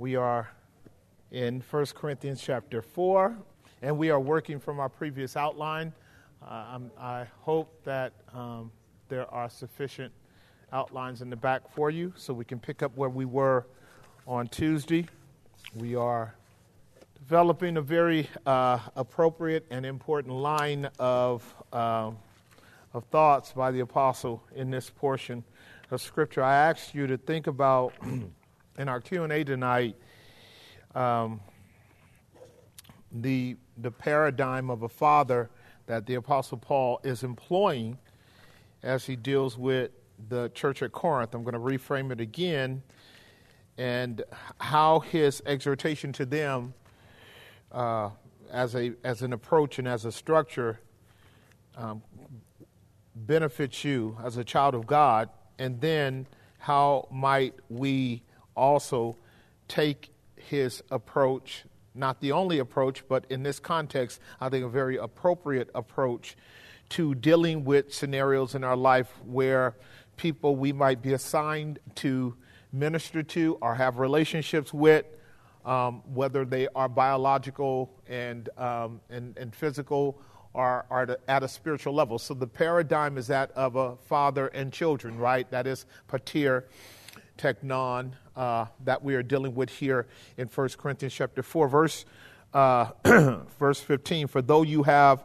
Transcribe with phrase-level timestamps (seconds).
[0.00, 0.48] We are
[1.32, 3.36] in 1 Corinthians chapter 4,
[3.82, 5.92] and we are working from our previous outline.
[6.40, 8.70] Uh, i hope that um,
[9.08, 10.12] there are sufficient
[10.72, 13.66] outlines in the back for you so we can pick up where we were
[14.24, 15.04] on Tuesday.
[15.74, 16.32] We are
[17.18, 21.42] developing a very uh, appropriate and important line of,
[21.72, 22.12] uh,
[22.94, 25.42] of thoughts by the apostle in this portion
[25.90, 26.44] of scripture.
[26.44, 27.94] I asked you to think about
[28.78, 29.96] in our Q&A tonight
[30.94, 31.40] um,
[33.10, 35.50] the, the paradigm of a father
[35.86, 37.98] that the Apostle Paul is employing
[38.84, 39.90] as he deals with
[40.28, 41.34] the church at Corinth.
[41.34, 42.82] I'm going to reframe it again
[43.76, 44.22] and
[44.60, 46.72] how his exhortation to them
[47.72, 48.10] uh,
[48.50, 50.78] as, a, as an approach and as a structure
[51.76, 52.02] um,
[53.14, 56.26] benefits you as a child of God, and then
[56.58, 58.22] how might we
[58.58, 59.16] also
[59.68, 64.96] take his approach, not the only approach, but in this context, I think a very
[64.96, 66.36] appropriate approach
[66.90, 69.76] to dealing with scenarios in our life where
[70.16, 72.34] people we might be assigned to
[72.72, 75.06] minister to or have relationships with,
[75.64, 80.20] um, whether they are biological and, um, and, and physical
[80.54, 82.18] or, or at a spiritual level.
[82.18, 85.48] So the paradigm is that of a father and children, right?
[85.50, 86.68] That is pater
[87.36, 92.04] teknon uh, that we are dealing with here in 1 Corinthians chapter 4, verse,
[92.54, 92.90] uh,
[93.58, 94.28] verse 15.
[94.28, 95.24] For though you have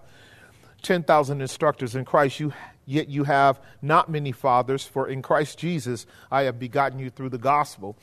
[0.82, 2.54] 10,000 instructors in Christ, you,
[2.86, 7.30] yet you have not many fathers, for in Christ Jesus I have begotten you through
[7.30, 7.96] the gospel.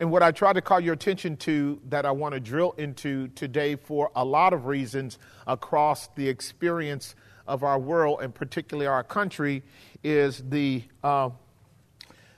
[0.00, 3.28] And what I try to call your attention to that I want to drill into
[3.28, 7.14] today for a lot of reasons across the experience
[7.46, 9.62] of our world and particularly our country
[10.02, 11.28] is the uh,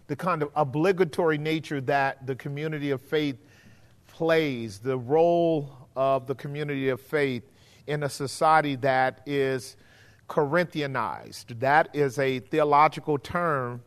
[0.06, 3.36] the kind of obligatory nature that the community of faith
[4.06, 7.42] plays, the role of the community of faith
[7.86, 9.76] in a society that is
[10.28, 11.60] Corinthianized.
[11.60, 13.82] That is a theological term.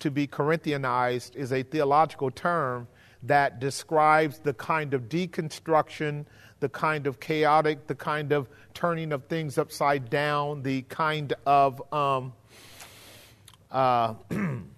[0.00, 2.86] To be Corinthianized is a theological term
[3.22, 6.26] that describes the kind of deconstruction,
[6.60, 11.82] the kind of chaotic, the kind of turning of things upside down, the kind of
[11.92, 12.32] um,
[13.70, 14.14] uh,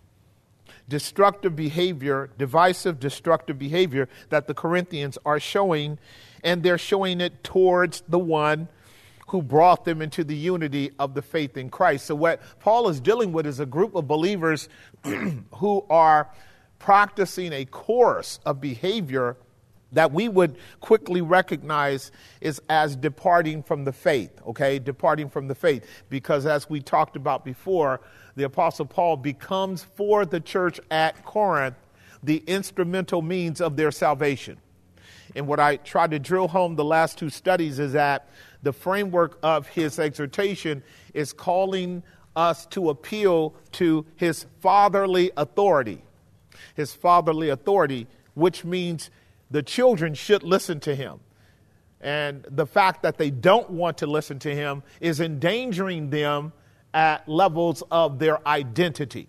[0.88, 5.98] destructive behavior, divisive, destructive behavior that the Corinthians are showing,
[6.42, 8.68] and they're showing it towards the one
[9.28, 12.06] who brought them into the unity of the faith in Christ.
[12.06, 14.68] So, what Paul is dealing with is a group of believers
[15.54, 16.28] who are
[16.78, 19.36] practicing a course of behavior
[19.92, 24.78] that we would quickly recognize is as departing from the faith, okay?
[24.78, 25.86] Departing from the faith.
[26.10, 28.00] Because as we talked about before,
[28.38, 31.74] the Apostle Paul becomes for the church at Corinth
[32.22, 34.58] the instrumental means of their salvation.
[35.34, 38.28] And what I tried to drill home the last two studies is that
[38.62, 40.84] the framework of his exhortation
[41.14, 42.04] is calling
[42.36, 46.02] us to appeal to his fatherly authority.
[46.76, 49.10] His fatherly authority, which means
[49.50, 51.18] the children should listen to him.
[52.00, 56.52] And the fact that they don't want to listen to him is endangering them
[56.98, 59.28] at levels of their identity.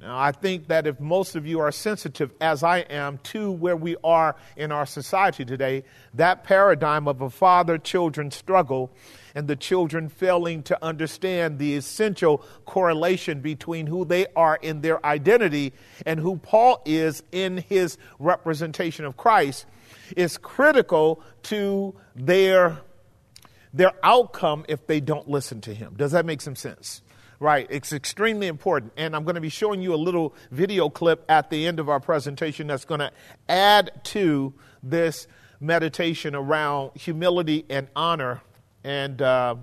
[0.00, 3.76] Now, I think that if most of you are sensitive, as I am, to where
[3.76, 5.82] we are in our society today,
[6.14, 8.92] that paradigm of a father children struggle
[9.34, 15.04] and the children failing to understand the essential correlation between who they are in their
[15.04, 15.72] identity
[16.06, 19.66] and who Paul is in his representation of Christ
[20.16, 22.78] is critical to their,
[23.72, 25.94] their outcome if they don't listen to him.
[25.96, 27.02] Does that make some sense?
[27.38, 28.92] Right, it's extremely important.
[28.98, 31.88] And I'm going to be showing you a little video clip at the end of
[31.88, 33.10] our presentation that's going to
[33.48, 35.26] add to this
[35.58, 38.42] meditation around humility and honor
[38.84, 39.54] and uh,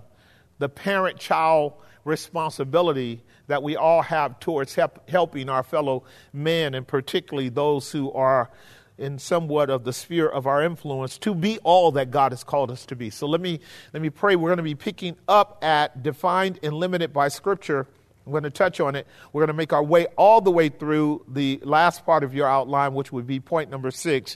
[0.57, 6.03] the parent child responsibility that we all have towards help, helping our fellow
[6.33, 8.49] men, and particularly those who are
[8.97, 12.71] in somewhat of the sphere of our influence to be all that God has called
[12.71, 13.09] us to be.
[13.09, 13.59] So let me
[13.93, 14.35] let me pray.
[14.35, 17.87] We're going to be picking up at defined and limited by scripture.
[18.25, 19.07] I'm going to touch on it.
[19.31, 22.47] We're going to make our way all the way through the last part of your
[22.47, 24.35] outline, which would be point number six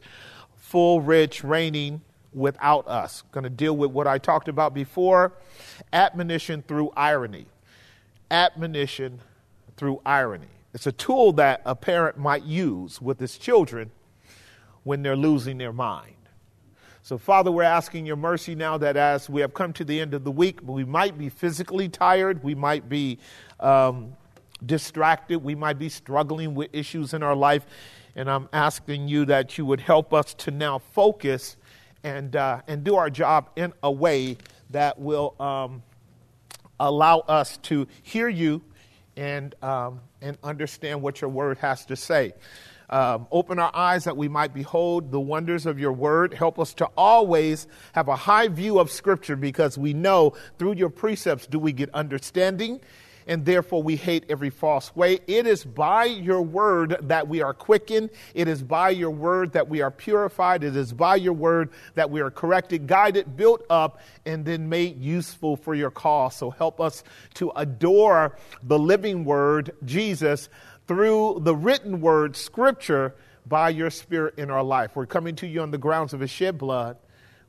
[0.56, 2.02] full, rich, reigning
[2.34, 3.24] without us.
[3.32, 5.34] Going to deal with what I talked about before
[5.92, 7.48] admonition through irony.
[8.30, 9.20] Admonition
[9.76, 10.48] through irony.
[10.74, 13.92] It's a tool that a parent might use with his children
[14.84, 16.16] when they're losing their mind.
[17.04, 20.14] So, Father, we're asking your mercy now that as we have come to the end
[20.14, 23.18] of the week, we might be physically tired, we might be
[23.60, 24.16] um,
[24.64, 27.66] distracted, we might be struggling with issues in our life.
[28.16, 31.58] And I'm asking you that you would help us to now focus
[32.04, 34.38] and, uh, and do our job in a way
[34.70, 35.82] that will um,
[36.80, 38.62] allow us to hear you
[39.18, 42.34] and, um, and understand what your word has to say.
[42.92, 46.34] Um, open our eyes that we might behold the wonders of your word.
[46.34, 50.90] Help us to always have a high view of Scripture because we know through your
[50.90, 52.82] precepts do we get understanding
[53.28, 55.20] and therefore we hate every false way.
[55.28, 58.10] It is by your word that we are quickened.
[58.34, 60.64] It is by your word that we are purified.
[60.64, 65.00] It is by your word that we are corrected, guided, built up, and then made
[65.00, 66.36] useful for your cause.
[66.36, 67.04] So help us
[67.36, 70.50] to adore the living word, Jesus,
[70.92, 73.16] through the written word, scripture,
[73.46, 74.96] by your spirit in our life.
[74.96, 76.98] We're coming to you on the grounds of his shed blood,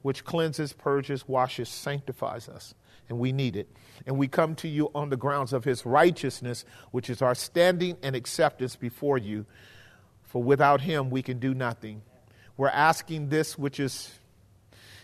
[0.03, 2.75] which cleanses, purges, washes, sanctifies us.
[3.09, 3.69] And we need it
[4.07, 7.97] and we come to you on the grounds of his righteousness, which is our standing
[8.03, 9.47] and acceptance before you.
[10.23, 12.03] For without him, we can do nothing.
[12.57, 14.11] We're asking this, which is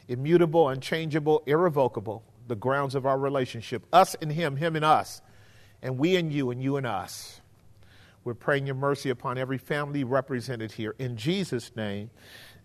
[0.07, 5.21] immutable, unchangeable, irrevocable, the grounds of our relationship us and him, him and us,
[5.83, 7.38] and we and you, and you and us.
[8.29, 10.95] We're praying your mercy upon every family represented here.
[10.99, 12.11] In Jesus' name,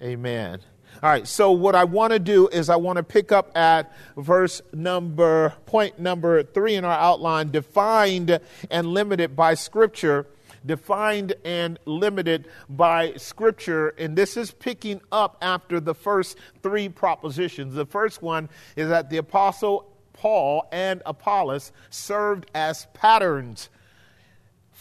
[0.01, 0.59] amen.
[1.01, 3.89] All right, so what I want to do is I want to pick up at
[4.17, 10.27] verse number, point number three in our outline defined and limited by Scripture.
[10.65, 13.93] Defined and limited by Scripture.
[13.97, 17.73] And this is picking up after the first three propositions.
[17.73, 23.69] The first one is that the Apostle Paul and Apollos served as patterns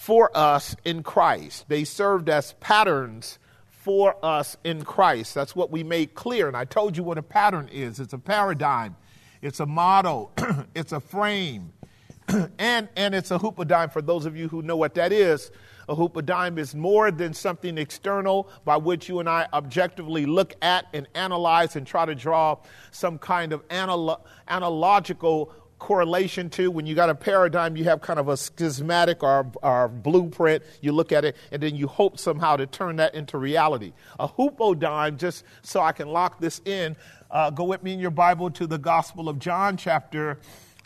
[0.02, 1.68] for us in Christ.
[1.68, 3.38] They served as patterns
[3.70, 5.32] for us in Christ.
[5.32, 6.48] That's what we made clear.
[6.48, 8.96] And I told you what a pattern is it's a paradigm,
[9.42, 10.32] it's a model,
[10.74, 11.72] it's a frame,
[12.58, 15.52] and, and it's a hoopodime for those of you who know what that is.
[15.88, 20.86] A hoopodime is more than something external by which you and I objectively look at
[20.92, 22.56] and analyze and try to draw
[22.90, 28.20] some kind of analo- analogical correlation to when you got a paradigm, you have kind
[28.20, 30.62] of a schismatic or, or blueprint.
[30.80, 33.92] You look at it and then you hope somehow to turn that into reality.
[34.20, 36.94] A hoopodime, just so I can lock this in,
[37.32, 40.38] uh, go with me in your Bible to the Gospel of John, chapter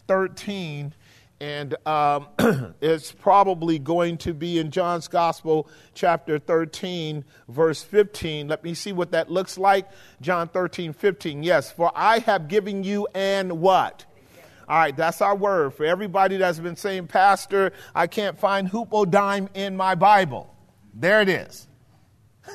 [0.09, 0.95] 13.
[1.41, 2.29] And um,
[2.81, 8.49] it's probably going to be in John's Gospel, chapter 13, verse 15.
[8.49, 9.91] Let me see what that looks like.
[10.23, 11.43] John 13, 15.
[11.43, 14.07] Yes, for I have given you an what?
[14.69, 15.75] All right, that's our word.
[15.75, 20.53] For everybody that's been saying, Pastor, I can't find hoopodime in my Bible.
[20.93, 21.69] There it is.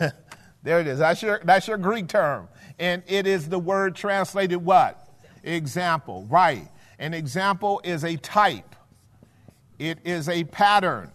[0.63, 0.99] there it is.
[0.99, 2.49] That's your, that's your Greek term.
[2.79, 5.07] And it is the word translated what?
[5.43, 6.25] Example.
[6.29, 6.67] Right.
[6.99, 8.75] An example is a type,
[9.79, 11.11] it is a pattern,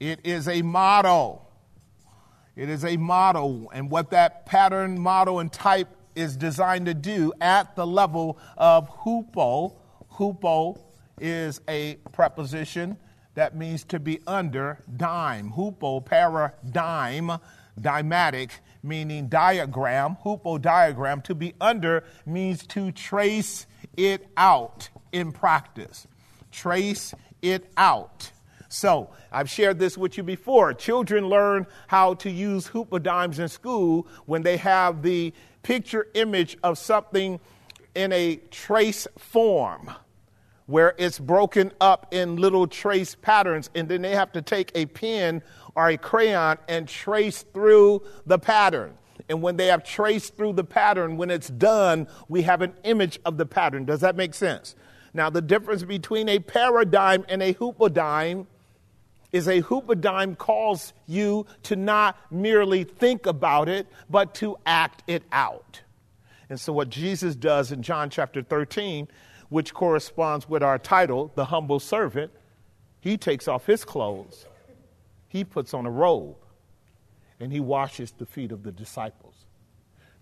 [0.00, 1.42] it is a model.
[2.54, 3.70] It is a model.
[3.74, 8.88] And what that pattern, model, and type is designed to do at the level of
[8.88, 9.74] hupo
[10.16, 10.78] Hupo
[11.20, 12.96] is a preposition
[13.34, 15.52] that means to be under dime.
[15.52, 17.38] Hupo, paradigm,
[17.78, 18.50] dymatic,
[18.82, 20.16] meaning diagram.
[20.24, 23.66] Hupo diagram, to be under means to trace
[23.96, 26.06] it out in practice.
[26.50, 28.30] Trace it out.
[28.68, 30.72] So, I've shared this with you before.
[30.72, 36.78] Children learn how to use hoopodimes in school when they have the picture image of
[36.78, 37.38] something
[37.94, 39.90] in a trace form
[40.66, 44.86] where it's broken up in little trace patterns, and then they have to take a
[44.86, 45.42] pen
[45.74, 48.92] or a crayon and trace through the pattern.
[49.28, 53.18] And when they have traced through the pattern, when it's done, we have an image
[53.24, 53.84] of the pattern.
[53.84, 54.74] Does that make sense?
[55.14, 58.46] Now, the difference between a paradigm and a hoopodime
[59.32, 65.22] is a hoopodime calls you to not merely think about it, but to act it
[65.32, 65.80] out.
[66.48, 69.08] And so, what Jesus does in John chapter 13
[69.48, 72.32] which corresponds with our title, the humble servant,
[73.00, 74.46] he takes off his clothes,
[75.28, 76.36] he puts on a robe,
[77.38, 79.46] and he washes the feet of the disciples.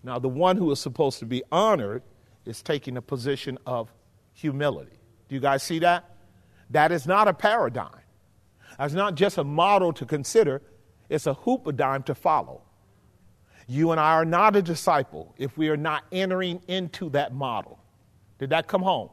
[0.03, 2.03] Now, the one who is supposed to be honored
[2.45, 3.91] is taking a position of
[4.33, 4.97] humility.
[5.27, 6.15] Do you guys see that?
[6.69, 8.01] That is not a paradigm.
[8.77, 10.61] That's not just a model to consider,
[11.09, 12.61] it's a hoopodime to follow.
[13.67, 17.79] You and I are not a disciple if we are not entering into that model.
[18.37, 19.09] Did that come home?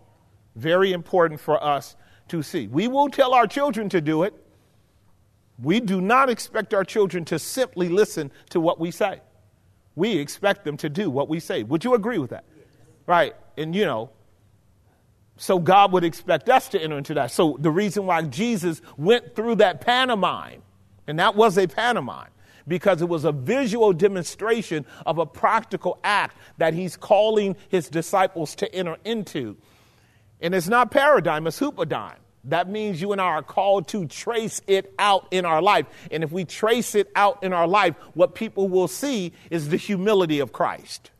[0.56, 1.96] Very important for us
[2.28, 2.66] to see.
[2.66, 4.34] We will tell our children to do it.
[5.58, 9.20] We do not expect our children to simply listen to what we say.
[9.94, 11.62] We expect them to do what we say.
[11.62, 12.44] Would you agree with that?
[13.06, 13.34] Right.
[13.56, 14.10] And you know,
[15.36, 17.30] so God would expect us to enter into that.
[17.30, 20.62] So the reason why Jesus went through that pantomime,
[21.06, 22.30] and that was a pantomime,
[22.68, 28.54] because it was a visual demonstration of a practical act that he's calling his disciples
[28.56, 29.56] to enter into.
[30.42, 32.16] And it's not paradigm, it's hupodyme.
[32.44, 35.86] That means you and I are called to trace it out in our life.
[36.10, 39.76] And if we trace it out in our life, what people will see is the
[39.76, 41.12] humility of Christ.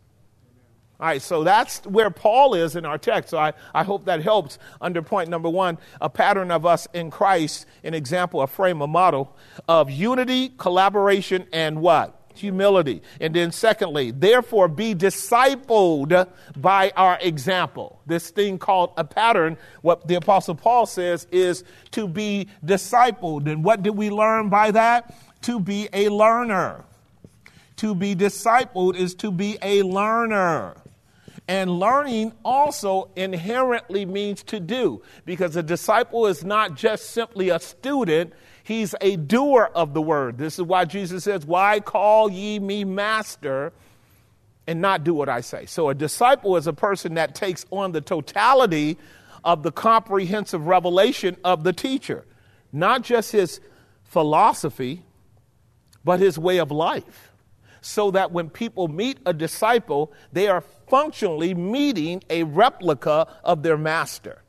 [0.99, 3.31] All right, so that's where Paul is in our text.
[3.31, 7.11] So I, I hope that helps under point number one a pattern of us in
[7.11, 9.37] Christ, an example, a frame, a model
[9.69, 12.22] of unity, collaboration, and what?
[12.35, 13.03] Humility.
[13.21, 18.01] And then, secondly, therefore be discipled by our example.
[18.07, 23.51] This thing called a pattern, what the Apostle Paul says is to be discipled.
[23.51, 25.15] And what did we learn by that?
[25.43, 26.85] To be a learner.
[27.77, 30.77] To be discipled is to be a learner.
[31.49, 37.59] And learning also inherently means to do, because a disciple is not just simply a
[37.59, 38.33] student,
[38.65, 40.39] He's a doer of the word.
[40.39, 43.73] This is why Jesus says, Why call ye me master
[44.67, 45.67] and not do what I say?
[45.67, 48.99] So a disciple is a person that takes on the totality
[49.45, 52.25] of the comprehensive revelation of the teacher,
[52.73, 53.61] not just his
[54.05, 55.03] philosophy,
[56.05, 57.33] but his way of life.
[57.81, 63.77] So that when people meet a disciple, they are functionally meeting a replica of their
[63.77, 64.42] master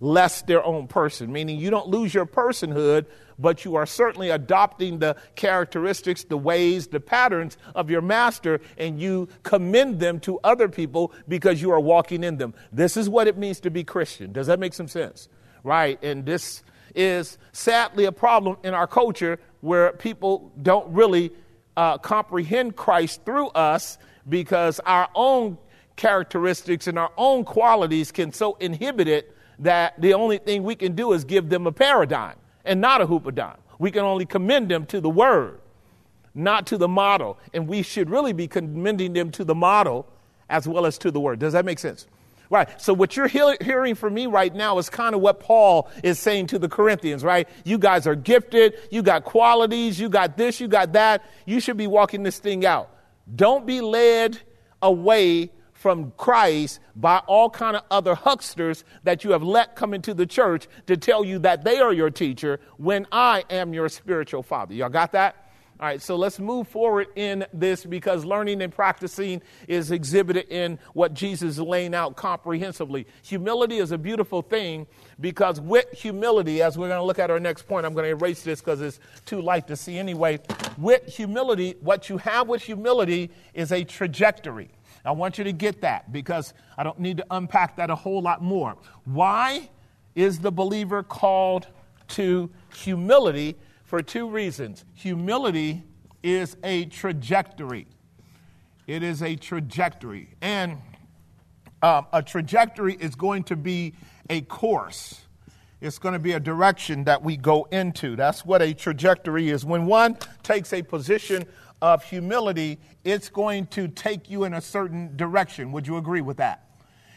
[0.00, 3.06] less their own person, meaning you don't lose your personhood,
[3.38, 9.00] but you are certainly adopting the characteristics, the ways, the patterns of your master, and
[9.00, 12.54] you commend them to other people because you are walking in them.
[12.72, 14.32] This is what it means to be Christian.
[14.32, 15.28] Does that make some sense?
[15.64, 16.02] Right?
[16.02, 16.62] And this
[16.94, 21.32] is sadly a problem in our culture where people don't really
[21.76, 25.58] uh, comprehend Christ through us because our own
[25.96, 30.94] characteristics and our own qualities can so inhibit it that the only thing we can
[30.94, 33.56] do is give them a paradigm and not a hupodyme.
[33.78, 35.60] We can only commend them to the word,
[36.34, 37.38] not to the model.
[37.52, 40.06] And we should really be commending them to the model
[40.48, 41.38] as well as to the word.
[41.38, 42.06] Does that make sense?
[42.50, 42.80] Right.
[42.80, 46.18] So what you're he- hearing from me right now is kind of what Paul is
[46.18, 47.46] saying to the Corinthians, right?
[47.64, 48.78] You guys are gifted.
[48.90, 50.00] You got qualities.
[50.00, 50.58] You got this.
[50.58, 51.24] You got that.
[51.44, 52.90] You should be walking this thing out.
[53.36, 54.40] Don't be led
[54.80, 60.12] away from Christ by all kind of other hucksters that you have let come into
[60.12, 64.42] the church to tell you that they are your teacher when I am your spiritual
[64.42, 64.74] father.
[64.74, 65.48] Y'all got that?
[65.80, 70.80] All right, so let's move forward in this because learning and practicing is exhibited in
[70.92, 73.06] what Jesus is laying out comprehensively.
[73.22, 74.88] Humility is a beautiful thing
[75.20, 78.10] because with humility, as we're going to look at our next point, I'm going to
[78.10, 80.40] erase this because it's too light to see anyway.
[80.76, 84.70] With humility, what you have with humility is a trajectory.
[85.04, 88.20] I want you to get that because I don't need to unpack that a whole
[88.20, 88.76] lot more.
[89.04, 89.70] Why
[90.14, 91.66] is the believer called
[92.08, 93.56] to humility?
[93.84, 94.84] For two reasons.
[94.92, 95.82] Humility
[96.22, 97.86] is a trajectory.
[98.86, 100.28] It is a trajectory.
[100.42, 100.76] And
[101.82, 103.94] um, a trajectory is going to be
[104.28, 105.22] a course.
[105.80, 108.16] It's going to be a direction that we go into.
[108.16, 109.64] That's what a trajectory is.
[109.64, 111.46] When one takes a position
[111.80, 115.72] of humility, it's going to take you in a certain direction.
[115.72, 116.64] Would you agree with that?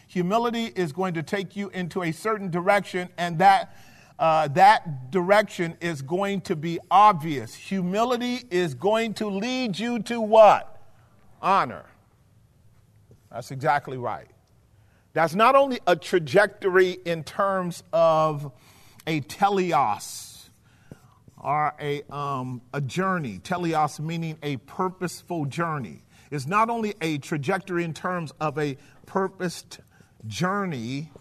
[0.07, 3.75] Humility is going to take you into a certain direction, and that
[4.19, 7.55] uh, that direction is going to be obvious.
[7.55, 10.79] Humility is going to lead you to what?
[11.41, 11.85] Honor.
[13.31, 14.27] That's exactly right.
[15.13, 18.51] That's not only a trajectory in terms of
[19.07, 20.30] a teleos,
[21.41, 26.03] are a, um, a journey, teleos meaning a purposeful journey.
[26.29, 29.79] It's not only a trajectory in terms of a purposed
[30.27, 31.11] journey,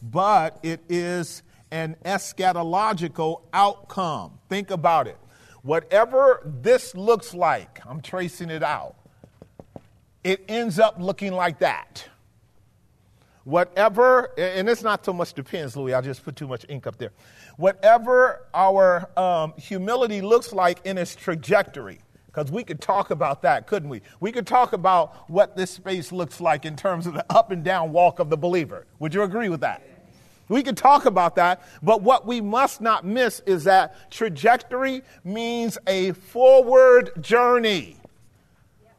[0.00, 4.38] but it is an eschatological outcome.
[4.48, 5.18] Think about it.
[5.62, 8.94] Whatever this looks like, I'm tracing it out,
[10.22, 12.06] it ends up looking like that.
[13.44, 16.96] Whatever, and it's not so much depends, Louis, I just put too much ink up
[16.96, 17.10] there
[17.56, 22.00] whatever our um, humility looks like in its trajectory.
[22.26, 24.02] Because we could talk about that, couldn't we?
[24.18, 27.62] We could talk about what this space looks like in terms of the up and
[27.62, 28.86] down walk of the believer.
[28.98, 29.82] Would you agree with that?
[30.48, 35.78] We could talk about that, but what we must not miss is that trajectory means
[35.86, 37.96] a forward journey.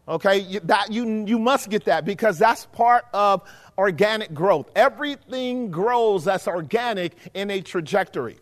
[0.07, 3.41] Okay, that you you must get that because that's part of
[3.77, 4.69] organic growth.
[4.75, 8.37] Everything grows that's organic in a trajectory.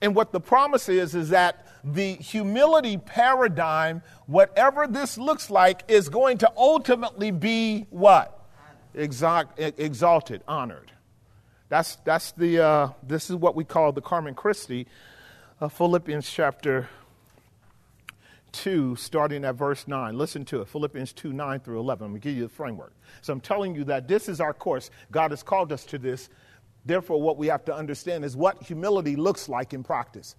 [0.00, 6.08] And what the promise is, is that the humility paradigm, whatever this looks like, is
[6.08, 8.32] going to ultimately be what?
[9.78, 10.92] exalted, honored.
[11.68, 14.86] That's, that's the, uh, this is what we call the Carmen Christi
[15.60, 16.88] of Philippians chapter,
[18.52, 20.16] 2, starting at verse 9.
[20.16, 22.04] Listen to it Philippians 2 9 through 11.
[22.04, 22.92] I'm going to give you the framework.
[23.20, 24.90] So I'm telling you that this is our course.
[25.10, 26.28] God has called us to this.
[26.86, 30.36] Therefore, what we have to understand is what humility looks like in practice.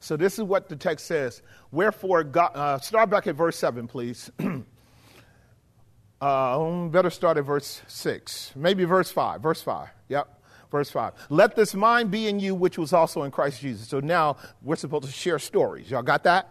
[0.00, 1.40] So this is what the text says.
[1.70, 4.30] Wherefore, God, uh, start back at verse 7, please.
[6.20, 8.52] uh, better start at verse 6.
[8.56, 9.40] Maybe verse 5.
[9.40, 9.88] Verse 5.
[10.08, 10.42] Yep.
[10.70, 11.12] Verse 5.
[11.30, 13.86] Let this mind be in you, which was also in Christ Jesus.
[13.86, 15.90] So now we're supposed to share stories.
[15.90, 16.50] Y'all got that?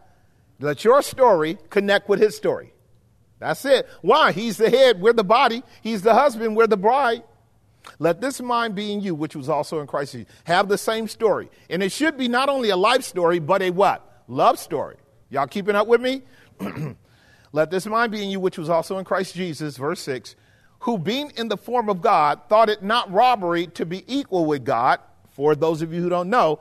[0.60, 2.74] Let your story connect with his story.
[3.40, 3.90] That's it.
[4.02, 4.32] Why?
[4.32, 5.64] He's the head, we're the body.
[5.82, 7.24] He's the husband, we're the bride.
[8.00, 10.34] Let this mind be in you, which was also in Christ Jesus.
[10.46, 11.50] Have the same story.
[11.70, 14.24] And it should be not only a life story, but a what?
[14.28, 14.96] Love story.
[15.30, 16.22] Y'all keeping up with me?
[17.52, 20.36] Let this mind be in you, which was also in Christ Jesus, verse 6,
[20.80, 24.66] who being in the form of God, thought it not robbery to be equal with
[24.66, 25.00] God.
[25.32, 26.60] For those of you who don't know,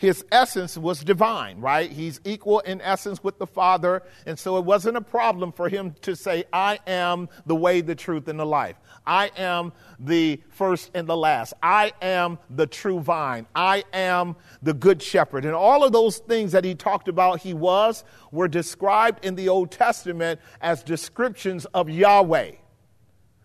[0.00, 1.92] his essence was divine, right?
[1.92, 4.02] He's equal in essence with the Father.
[4.24, 7.94] And so it wasn't a problem for him to say, I am the way, the
[7.94, 8.76] truth, and the life.
[9.06, 11.54] I am the first and the last.
[11.62, 13.46] I am the true vine.
[13.54, 15.44] I am the good shepherd.
[15.44, 19.48] And all of those things that he talked about he was were described in the
[19.48, 22.52] Old Testament as descriptions of Yahweh.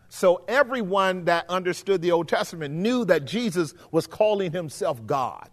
[0.10, 5.50] So everyone that understood the Old Testament knew that Jesus was calling himself God.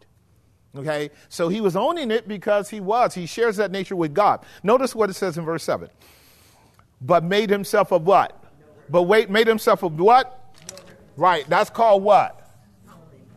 [0.76, 1.10] Okay?
[1.28, 3.14] So he was owning it because he was.
[3.14, 4.44] He shares that nature with God.
[4.62, 5.88] Notice what it says in verse 7.
[7.00, 8.41] But made himself of what?
[8.92, 10.54] But wait, made himself a what?
[11.16, 11.48] Right.
[11.48, 12.46] That's called what?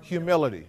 [0.02, 0.68] Humility.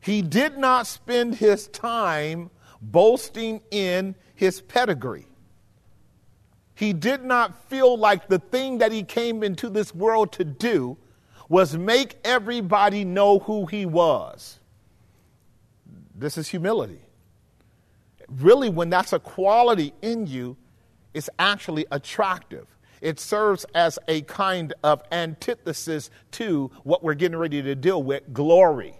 [0.00, 5.26] He did not spend his time boasting in his pedigree.
[6.74, 10.96] He did not feel like the thing that he came into this world to do
[11.50, 14.60] was make everybody know who he was.
[16.14, 17.00] This is humility.
[18.28, 20.56] Really, when that's a quality in you,
[21.12, 22.66] it's actually attractive.
[23.04, 28.32] It serves as a kind of antithesis to what we're getting ready to deal with
[28.32, 28.94] glory.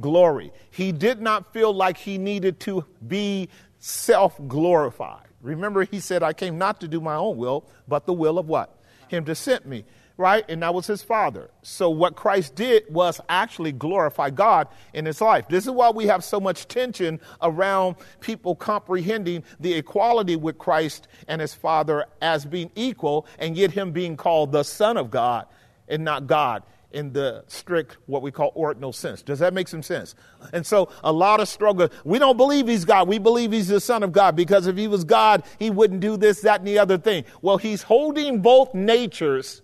[0.00, 0.52] Glory.
[0.70, 3.48] He did not feel like he needed to be
[3.80, 5.26] self glorified.
[5.42, 8.46] Remember, he said, I came not to do my own will, but the will of
[8.46, 8.80] what?
[9.08, 9.84] Him to send me
[10.16, 10.44] right?
[10.48, 11.50] And that was his father.
[11.62, 15.46] So what Christ did was actually glorify God in his life.
[15.48, 21.08] This is why we have so much tension around people comprehending the equality with Christ
[21.28, 25.46] and his father as being equal and yet him being called the son of God
[25.88, 29.20] and not God in the strict, what we call ordinal sense.
[29.20, 30.14] Does that make some sense?
[30.54, 31.90] And so a lot of struggle.
[32.04, 33.06] We don't believe he's God.
[33.06, 36.16] We believe he's the son of God because if he was God, he wouldn't do
[36.16, 37.24] this, that, and the other thing.
[37.42, 39.60] Well, he's holding both natures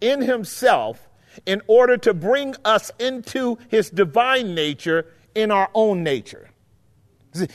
[0.00, 1.08] in himself
[1.46, 6.48] in order to bring us into his divine nature in our own nature.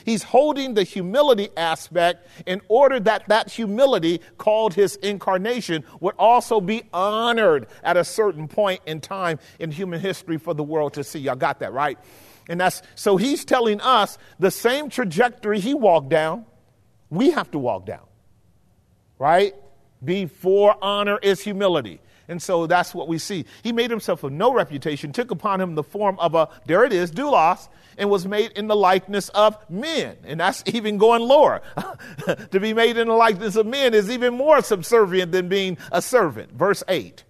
[0.06, 6.60] He's holding the humility aspect in order that that humility, called his incarnation, would also
[6.60, 11.04] be honored at a certain point in time in human history for the world to
[11.04, 11.20] see.
[11.20, 12.00] Y'all got that, right?
[12.50, 16.46] And that's so he's telling us the same trajectory he walked down,
[17.10, 18.06] we have to walk down,
[19.20, 19.54] right?
[20.04, 22.02] Before honor is humility.
[22.28, 23.46] And so that's what we see.
[23.64, 26.92] He made himself of no reputation, took upon him the form of a, there it
[26.92, 30.18] is, doulos, and was made in the likeness of men.
[30.26, 31.62] And that's even going lower.
[32.52, 36.02] to be made in the likeness of men is even more subservient than being a
[36.02, 36.52] servant.
[36.52, 37.24] Verse 8.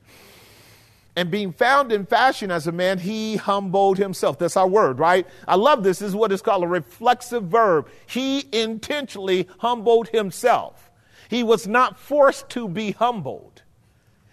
[1.15, 4.37] And being found in fashion as a man, he humbled himself.
[4.37, 5.25] That's our word, right?
[5.47, 5.97] I love this.
[5.97, 7.89] This is what is called a reflexive verb.
[8.05, 10.91] He intentionally humbled himself.
[11.27, 13.56] He was not forced to be humbled.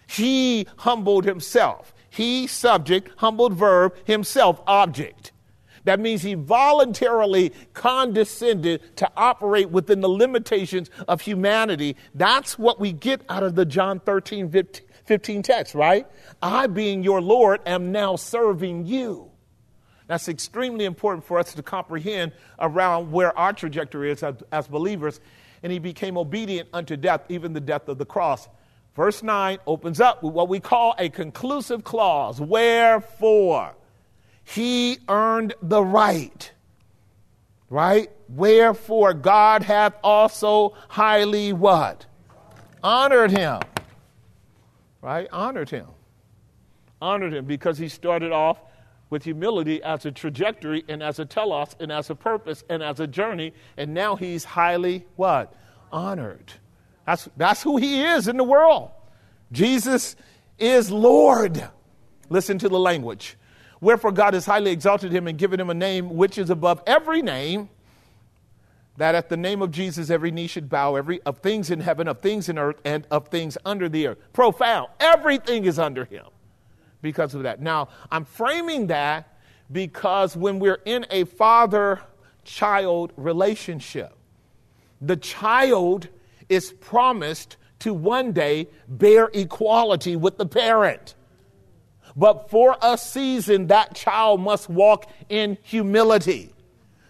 [0.07, 1.93] He humbled himself.
[2.09, 5.31] He, subject, humbled verb, himself, object.
[5.85, 11.95] That means he voluntarily condescended to operate within the limitations of humanity.
[12.13, 14.51] That's what we get out of the John 13,
[15.05, 16.07] 15 text, right?
[16.41, 19.31] I, being your Lord, am now serving you.
[20.07, 25.19] That's extremely important for us to comprehend around where our trajectory is as, as believers.
[25.63, 28.47] And he became obedient unto death, even the death of the cross.
[28.95, 32.39] Verse 9 opens up with what we call a conclusive clause.
[32.39, 33.75] Wherefore,
[34.45, 36.51] he earned the right.
[37.69, 38.09] Right?
[38.29, 42.05] Wherefore, God hath also highly what?
[42.81, 43.59] Honored him.
[45.01, 45.27] Right?
[45.31, 45.87] Honored him.
[47.01, 48.59] Honored him because he started off
[49.09, 52.99] with humility as a trajectory and as a telos and as a purpose and as
[53.01, 53.53] a journey.
[53.75, 55.53] And now he's highly what?
[55.91, 56.53] Honored.
[57.05, 58.91] That's, that's who he is in the world.
[59.51, 60.15] Jesus
[60.57, 61.69] is Lord.
[62.29, 63.37] Listen to the language.
[63.81, 67.21] Wherefore God has highly exalted him and given him a name which is above every
[67.21, 67.69] name,
[68.97, 72.07] that at the name of Jesus every knee should bow, every of things in heaven,
[72.07, 74.17] of things in earth, and of things under the earth.
[74.33, 74.87] Profound.
[74.99, 76.25] Everything is under him
[77.01, 77.61] because of that.
[77.61, 79.37] Now, I'm framing that
[79.71, 82.01] because when we're in a father
[82.43, 84.15] child relationship,
[85.01, 86.07] the child
[86.49, 91.15] is promised to one day bear equality with the parent.
[92.15, 96.53] But for a season, that child must walk in humility.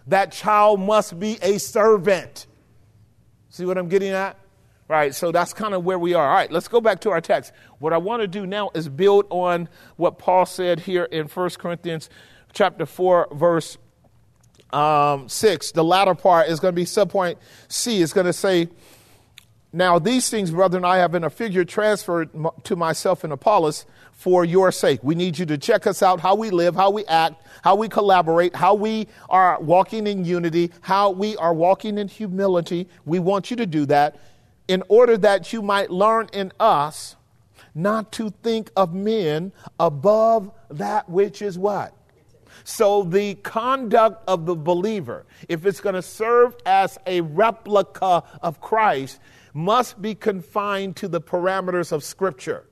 [0.08, 2.48] That child must be a servant.
[3.50, 4.38] See what I'm getting at?
[4.88, 6.28] Right, so that's kind of where we are.
[6.28, 7.54] All right, let's go back to our text.
[7.80, 11.50] What I want to do now is build on what Paul said here in 1
[11.52, 12.10] Corinthians
[12.54, 13.80] chapter 4, verse
[14.72, 15.72] um, 6.
[15.72, 18.04] The latter part is going to be subpoint C.
[18.04, 18.70] It's going to say,
[19.76, 22.30] Now these things, brethren, I have in a figure transferred
[22.64, 25.02] to myself and Apollos for your sake.
[25.04, 27.90] We need you to check us out how we live, how we act, how we
[27.90, 32.88] collaborate, how we are walking in unity, how we are walking in humility.
[33.04, 34.18] We want you to do that
[34.70, 37.18] in order that you might learn in us
[37.76, 41.94] not to think of men above that which is what?
[42.64, 48.62] So, the conduct of the believer, if it's going to serve as a replica of
[48.62, 49.20] Christ,
[49.56, 52.68] must be confined to the parameters of Scripture.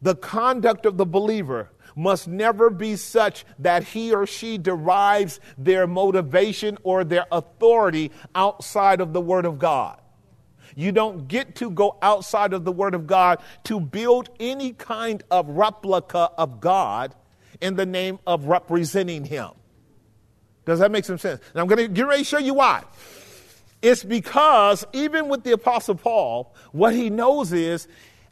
[0.00, 5.86] The conduct of the believer must never be such that he or she derives their
[5.88, 10.00] motivation or their authority outside of the Word of God.
[10.76, 15.24] You don't get to go outside of the Word of God to build any kind
[15.28, 17.16] of replica of God
[17.60, 19.50] in the name of representing Him.
[20.64, 21.40] Does that make some sense?
[21.52, 22.84] And I'm going to get ready to show you why.
[23.82, 27.88] It's because even with the Apostle Paul, what he knows is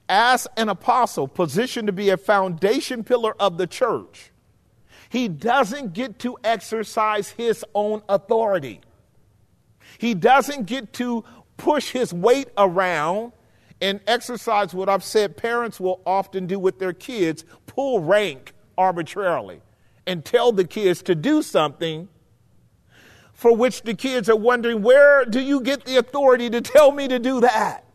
[0.09, 4.31] as an apostle positioned to be a foundation pillar of the church,
[5.09, 8.81] he doesn't get to exercise his own authority.
[9.99, 11.25] He doesn't get to
[11.57, 13.33] push his weight around
[13.81, 19.61] and exercise what I've said parents will often do with their kids pull rank arbitrarily
[20.07, 22.09] and tell the kids to do something
[23.41, 27.09] for which the kids are wondering, where do you get the authority to tell me
[27.09, 27.87] to do that?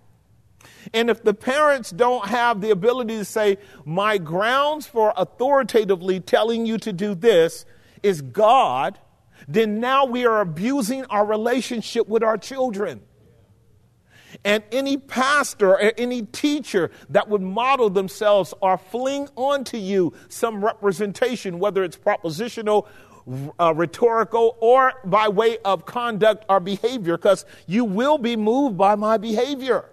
[0.91, 6.65] And if the parents don't have the ability to say, my grounds for authoritatively telling
[6.65, 7.63] you to do this
[8.01, 8.97] is God,
[9.47, 13.01] then now we are abusing our relationship with our children.
[14.43, 20.65] And any pastor or any teacher that would model themselves or fling onto you some
[20.65, 22.87] representation, whether it's propositional,
[23.59, 28.95] uh, rhetorical, or by way of conduct or behavior, because you will be moved by
[28.95, 29.89] my behavior.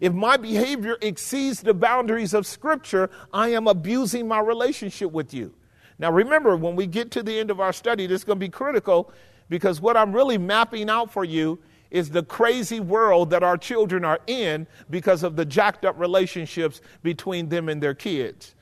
[0.00, 5.54] If my behavior exceeds the boundaries of Scripture, I am abusing my relationship with you.
[5.98, 8.44] Now, remember, when we get to the end of our study, this is going to
[8.44, 9.12] be critical
[9.48, 14.04] because what I'm really mapping out for you is the crazy world that our children
[14.04, 18.56] are in because of the jacked up relationships between them and their kids.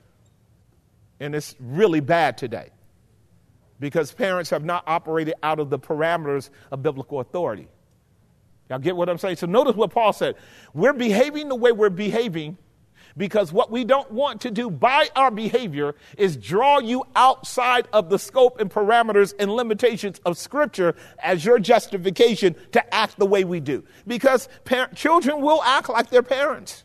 [1.18, 2.71] And it's really bad today
[3.82, 7.66] because parents have not operated out of the parameters of biblical authority.
[8.70, 9.36] Y'all get what I'm saying?
[9.36, 10.36] So notice what Paul said.
[10.72, 12.58] We're behaving the way we're behaving
[13.16, 18.08] because what we don't want to do by our behavior is draw you outside of
[18.08, 23.42] the scope and parameters and limitations of Scripture as your justification to act the way
[23.42, 23.82] we do.
[24.06, 24.48] Because
[24.94, 26.84] children will act like their parents.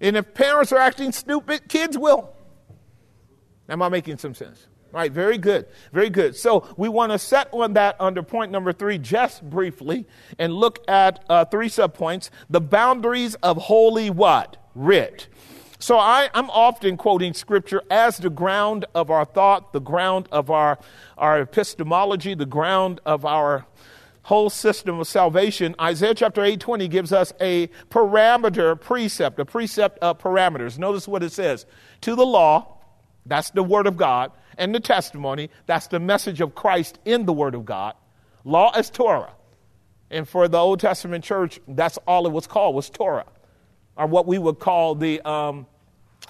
[0.00, 2.32] And if parents are acting stupid, kids will.
[3.68, 4.68] Am I making some sense?
[4.92, 6.34] Right, very good, very good.
[6.36, 10.06] So we want to set on that under point number three just briefly
[10.38, 12.30] and look at uh, three subpoints.
[12.48, 14.56] The boundaries of holy what?
[14.74, 15.28] writ.
[15.78, 20.50] So I, am often quoting scripture as the ground of our thought, the ground of
[20.50, 20.78] our,
[21.16, 23.66] our epistemology, the ground of our
[24.24, 25.74] whole system of salvation.
[25.80, 30.78] Isaiah chapter 8:20 gives us a parameter precept, a precept of parameters.
[30.78, 31.64] Notice what it says.
[32.02, 32.76] To the law,
[33.24, 37.32] that's the word of God, and the testimony, that's the message of Christ in the
[37.32, 37.94] word of God.
[38.44, 39.32] Law is Torah.
[40.10, 43.26] And for the Old Testament church, that's all it was called was Torah
[43.96, 45.66] or what we would call the, um,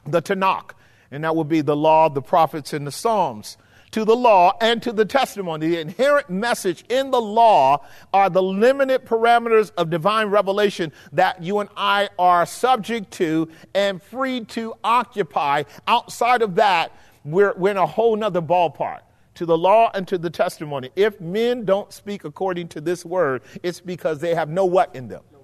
[0.05, 0.71] the Tanakh,
[1.11, 3.57] and that would be the law, the prophets, and the Psalms.
[3.93, 5.67] To the law and to the testimony.
[5.67, 11.59] The inherent message in the law are the limited parameters of divine revelation that you
[11.59, 15.65] and I are subject to and free to occupy.
[15.89, 16.93] Outside of that,
[17.25, 19.01] we're, we're in a whole nother ballpark
[19.35, 20.91] to the law and to the testimony.
[20.97, 25.09] If men don't speak according to this word, it's because they have no what in
[25.09, 25.23] them.
[25.33, 25.39] No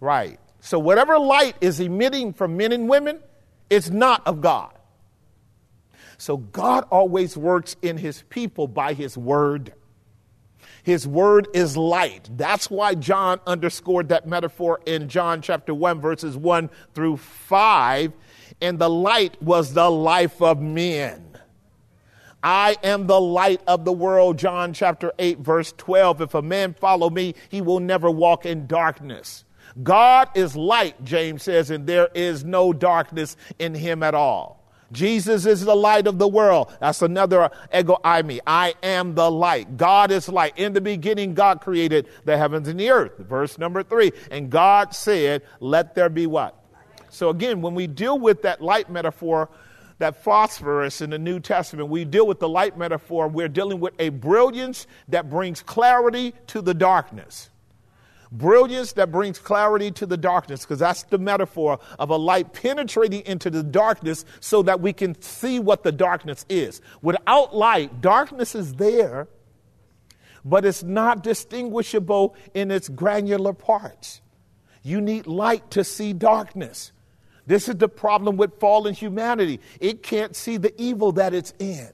[0.00, 0.38] right.
[0.60, 3.20] So, whatever light is emitting from men and women,
[3.68, 4.72] it's not of God.
[6.18, 9.72] So, God always works in his people by his word.
[10.84, 12.28] His word is light.
[12.36, 18.12] That's why John underscored that metaphor in John chapter 1, verses 1 through 5.
[18.62, 21.38] And the light was the life of men.
[22.42, 26.22] I am the light of the world, John chapter 8, verse 12.
[26.22, 29.44] If a man follow me, he will never walk in darkness.
[29.82, 34.62] God is light, James says, and there is no darkness in him at all.
[34.92, 36.70] Jesus is the light of the world.
[36.80, 38.40] That's another ego eimi.
[38.46, 39.76] I am the light.
[39.76, 40.58] God is light.
[40.58, 43.18] In the beginning, God created the heavens and the earth.
[43.18, 44.12] Verse number three.
[44.30, 46.61] And God said, Let there be what?
[47.12, 49.50] So again, when we deal with that light metaphor,
[49.98, 53.92] that phosphorus in the New Testament, we deal with the light metaphor, we're dealing with
[53.98, 57.50] a brilliance that brings clarity to the darkness.
[58.32, 63.20] Brilliance that brings clarity to the darkness, because that's the metaphor of a light penetrating
[63.26, 66.80] into the darkness so that we can see what the darkness is.
[67.02, 69.28] Without light, darkness is there,
[70.46, 74.22] but it's not distinguishable in its granular parts.
[74.82, 76.90] You need light to see darkness.
[77.46, 79.60] This is the problem with fallen humanity.
[79.80, 81.88] It can't see the evil that it's in.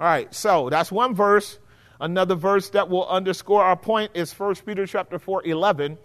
[0.00, 1.58] All right, so that's one verse.
[2.00, 5.96] Another verse that will underscore our point is 1 Peter chapter 4, 11.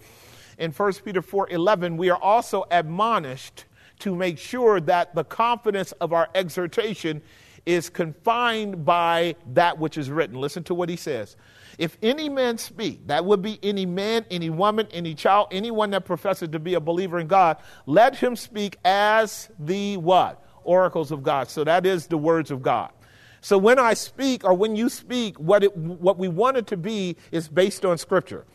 [0.60, 3.66] In 1 Peter 4, 11, we are also admonished
[4.00, 7.22] to make sure that the confidence of our exhortation
[7.66, 10.36] is confined by that which is written.
[10.40, 11.36] Listen to what he says.
[11.80, 16.04] If any man speak, that would be any man, any woman, any child, anyone that
[16.04, 20.46] professes to be a believer in God, let him speak as the what?
[20.66, 21.50] Oracles of God.
[21.50, 22.92] So that is the words of God.
[23.40, 26.76] So when I speak or when you speak, what, it, what we want it to
[26.76, 28.46] be is based on Scripture.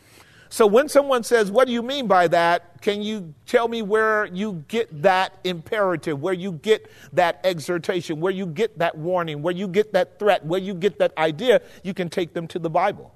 [0.49, 2.79] So when someone says, What do you mean by that?
[2.83, 8.31] Can you tell me where you get that imperative, where you get that exhortation, where
[8.31, 11.63] you get that warning, where you get that threat, where you get that idea?
[11.83, 13.14] You can take them to the Bible.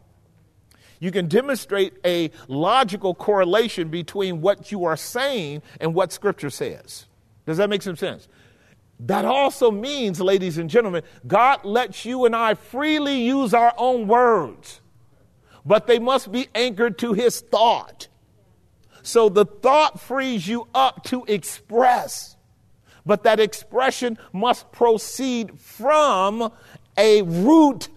[0.99, 7.05] You can demonstrate a logical correlation between what you are saying and what Scripture says.
[7.45, 8.27] Does that make some sense?
[8.99, 14.07] That also means, ladies and gentlemen, God lets you and I freely use our own
[14.07, 14.81] words,
[15.65, 18.09] but they must be anchored to His thought.
[19.01, 22.35] So the thought frees you up to express,
[23.05, 26.51] but that expression must proceed from
[26.97, 27.87] a root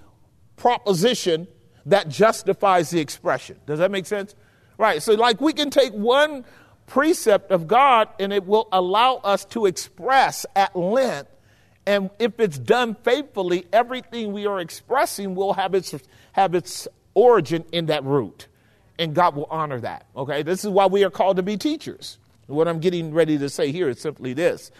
[0.56, 1.48] proposition
[1.86, 3.58] that justifies the expression.
[3.66, 4.34] Does that make sense?
[4.78, 5.02] Right.
[5.02, 6.44] So, like, we can take one
[6.86, 11.30] precept of God and it will allow us to express at length.
[11.86, 15.94] And if it's done faithfully, everything we are expressing will have its,
[16.32, 18.46] have its origin in that root.
[18.98, 20.06] And God will honor that.
[20.16, 20.42] Okay?
[20.42, 22.18] This is why we are called to be teachers.
[22.46, 24.70] What I'm getting ready to say here is simply this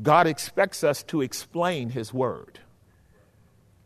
[0.00, 2.60] God expects us to explain His word.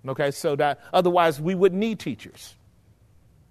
[0.06, 2.54] Okay, so that otherwise we would need teachers.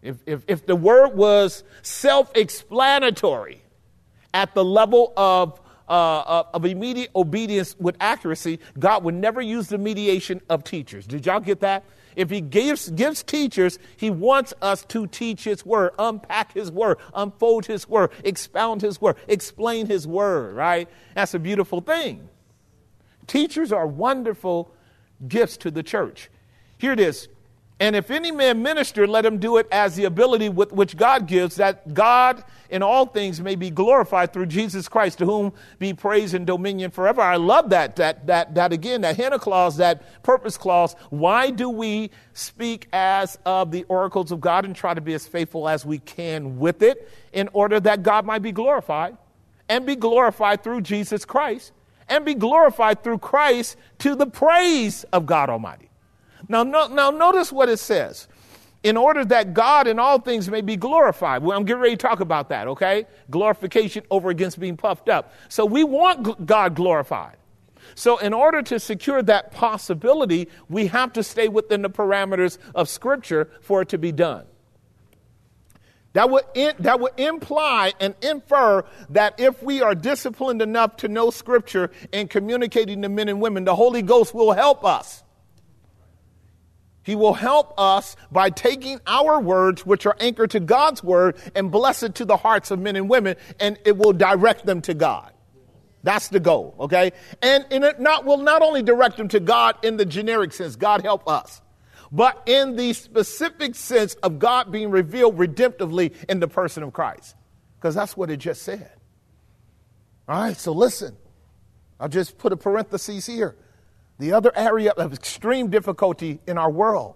[0.01, 3.61] If, if, if the word was self explanatory
[4.33, 9.77] at the level of, uh, of immediate obedience with accuracy, God would never use the
[9.77, 11.07] mediation of teachers.
[11.07, 11.85] Did y'all get that?
[12.15, 16.97] If he gives, gives teachers, he wants us to teach his word, unpack his word,
[17.15, 20.87] unfold his word, expound his word, explain his word, right?
[21.15, 22.29] That's a beautiful thing.
[23.25, 24.71] Teachers are wonderful
[25.27, 26.29] gifts to the church.
[26.83, 27.29] Here it is.
[27.79, 31.27] And if any man minister, let him do it as the ability with which God
[31.27, 35.93] gives, that God in all things may be glorified through Jesus Christ, to whom be
[35.93, 37.21] praise and dominion forever.
[37.21, 40.93] I love that, that, that, that again, that hina clause, that purpose clause.
[41.09, 45.25] Why do we speak as of the oracles of God and try to be as
[45.25, 49.15] faithful as we can with it in order that God might be glorified
[49.69, 51.71] and be glorified through Jesus Christ
[52.09, 55.89] and be glorified through Christ to the praise of God Almighty?
[56.47, 58.27] Now, no, now notice what it says.
[58.83, 61.41] In order that God in all things may be glorified.
[61.41, 63.05] Well, I'm getting ready to talk about that, okay?
[63.29, 65.33] Glorification over against being puffed up.
[65.47, 67.37] So we want God glorified.
[67.95, 72.89] So, in order to secure that possibility, we have to stay within the parameters of
[72.89, 74.45] Scripture for it to be done.
[76.13, 81.07] That would, in, that would imply and infer that if we are disciplined enough to
[81.07, 85.22] know Scripture and communicating to men and women, the Holy Ghost will help us
[87.03, 91.71] he will help us by taking our words, which are anchored to God's word, and
[91.71, 94.93] bless it to the hearts of men and women, and it will direct them to
[94.93, 95.31] God.
[96.03, 97.11] That's the goal, okay?
[97.41, 101.01] And, it not, will not only direct them to God in the generic sense, God
[101.01, 101.61] help us,
[102.11, 107.35] but in the specific sense of God being revealed redemptively in the person of Christ.
[107.79, 108.91] Because that's what it just said.
[110.27, 111.17] All right, so listen.
[111.99, 113.55] I'll just put a parenthesis here.
[114.19, 117.15] The other area of extreme difficulty in our world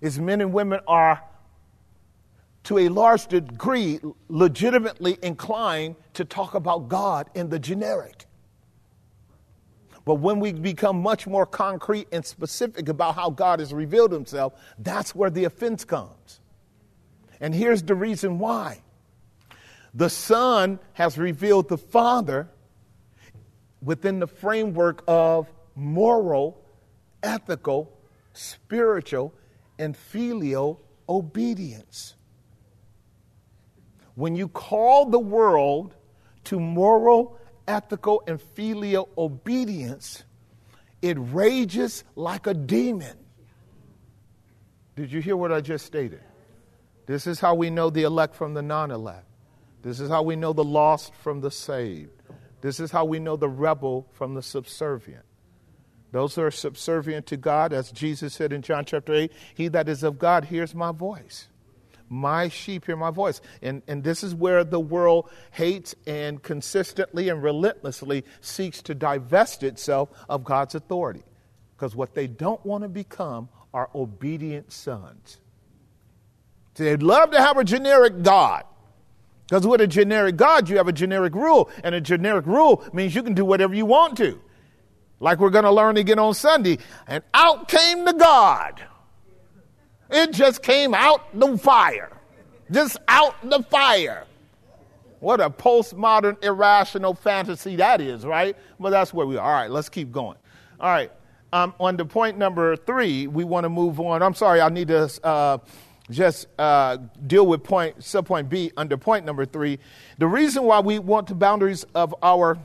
[0.00, 1.22] is men and women are,
[2.64, 8.26] to a large degree, legitimately inclined to talk about God in the generic.
[10.04, 14.54] But when we become much more concrete and specific about how God has revealed himself,
[14.78, 16.40] that's where the offense comes.
[17.40, 18.82] And here's the reason why
[19.94, 22.48] the Son has revealed the Father
[23.82, 26.60] within the framework of moral,
[27.22, 27.92] ethical,
[28.32, 29.34] spiritual,
[29.78, 32.14] and filial obedience.
[34.14, 35.94] When you call the world
[36.44, 40.24] to moral, ethical, and filial obedience,
[41.00, 43.16] it rages like a demon.
[44.96, 46.22] Did you hear what I just stated?
[47.06, 49.26] This is how we know the elect from the non elect.
[49.82, 52.22] This is how we know the lost from the saved.
[52.60, 55.24] This is how we know the rebel from the subservient.
[56.12, 59.88] Those who are subservient to God, as Jesus said in John chapter 8, he that
[59.88, 61.48] is of God hears my voice.
[62.10, 63.40] My sheep hear my voice.
[63.62, 69.62] And, and this is where the world hates and consistently and relentlessly seeks to divest
[69.62, 71.22] itself of God's authority.
[71.74, 75.38] Because what they don't want to become are obedient sons.
[76.74, 78.64] So they'd love to have a generic God.
[79.48, 81.70] Because with a generic God, you have a generic rule.
[81.82, 84.38] And a generic rule means you can do whatever you want to.
[85.22, 86.78] Like we're going to learn again on Sunday.
[87.06, 88.82] And out came the God.
[90.10, 92.10] It just came out the fire.
[92.72, 94.26] Just out the fire.
[95.20, 98.56] What a postmodern irrational fantasy that is, right?
[98.80, 99.46] But that's where we are.
[99.46, 100.36] All right, let's keep going.
[100.80, 101.12] All right.
[101.52, 104.22] Um, on to point number three, we want to move on.
[104.22, 105.08] I'm sorry, I need to.
[105.22, 105.58] Uh,
[106.10, 109.78] just uh, deal with point subpoint B under point number three.
[110.18, 112.58] The reason why we want the boundaries of our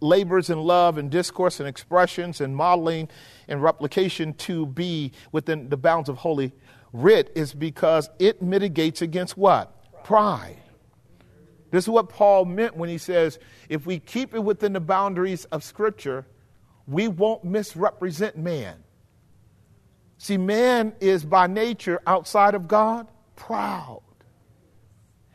[0.00, 3.08] labors in love and discourse and expressions and modeling
[3.48, 6.52] and replication to be within the bounds of holy
[6.92, 9.72] writ is because it mitigates against what?
[10.04, 10.56] Pride.
[11.70, 15.44] This is what Paul meant when he says, if we keep it within the boundaries
[15.46, 16.24] of Scripture,
[16.86, 18.76] we won't misrepresent man.
[20.18, 24.02] See, man is by nature outside of God proud.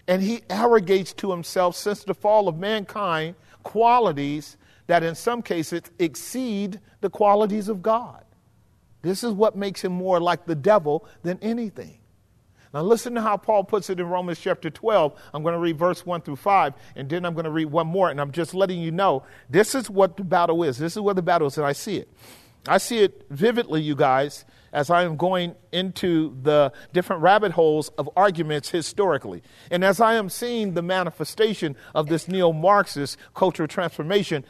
[0.08, 5.84] And he arrogates to himself, since the fall of mankind, qualities that in some cases
[6.00, 8.24] exceed the qualities of God.
[9.02, 11.98] This is what makes him more like the devil than anything.
[12.74, 15.14] Now, listen to how Paul puts it in Romans chapter 12.
[15.34, 17.88] I'm going to read verse 1 through 5, and then I'm going to read one
[17.88, 20.78] more, and I'm just letting you know this is what the battle is.
[20.78, 22.10] This is what the battle is, and I see it.
[22.68, 27.90] I see it vividly, you guys, as I am going into the different rabbit holes
[27.98, 29.44] of arguments historically.
[29.70, 34.46] And as I am seeing the manifestation of this neo Marxist cultural transformation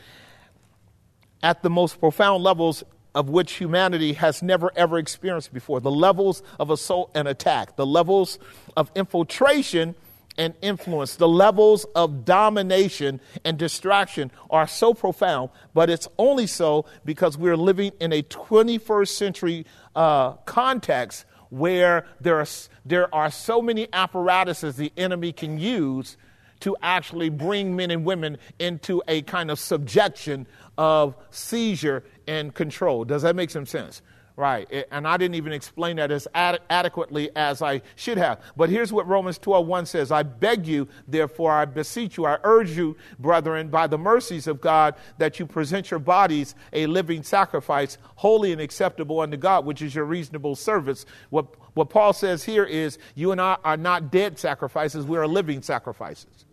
[1.43, 6.43] at the most profound levels of which humanity has never ever experienced before the levels
[6.59, 8.39] of assault and attack, the levels
[8.77, 9.95] of infiltration
[10.41, 16.85] and influence, the levels of domination and distraction are so profound, but it's only so
[17.05, 22.47] because we're living in a 21st century uh, context where there are,
[22.83, 26.17] there are so many apparatuses the enemy can use
[26.61, 33.05] to actually bring men and women into a kind of subjection of seizure and control.
[33.05, 34.01] Does that make some sense?
[34.41, 34.87] Right.
[34.89, 38.41] And I didn't even explain that as ad- adequately as I should have.
[38.57, 42.39] But here's what Romans 12 1 says I beg you, therefore, I beseech you, I
[42.43, 47.21] urge you, brethren, by the mercies of God, that you present your bodies a living
[47.21, 51.05] sacrifice, holy and acceptable unto God, which is your reasonable service.
[51.29, 55.27] What, what Paul says here is you and I are not dead sacrifices, we are
[55.27, 56.45] living sacrifices.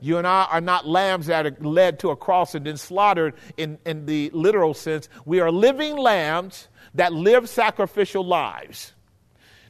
[0.00, 3.34] You and I are not lambs that are led to a cross and then slaughtered
[3.58, 5.10] in, in the literal sense.
[5.26, 8.92] We are living lambs that live sacrificial lives.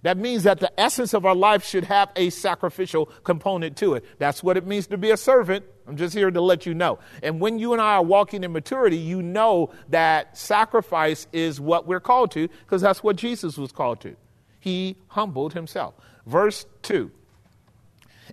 [0.02, 4.04] That means that the essence of our life should have a sacrificial component to it.
[4.18, 5.64] That's what it means to be a servant.
[5.86, 6.98] I'm just here to let you know.
[7.22, 11.86] And when you and I are walking in maturity, you know that sacrifice is what
[11.86, 14.16] we're called to because that's what Jesus was called to.
[14.58, 15.94] He humbled himself.
[16.26, 17.10] Verse 2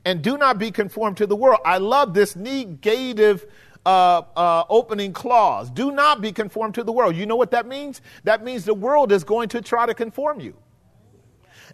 [0.06, 1.60] And do not be conformed to the world.
[1.66, 3.46] I love this negative
[3.86, 5.70] uh, uh, opening clause.
[5.70, 7.16] Do not be conformed to the world.
[7.16, 8.02] You know what that means?
[8.24, 10.56] That means the world is going to try to conform you.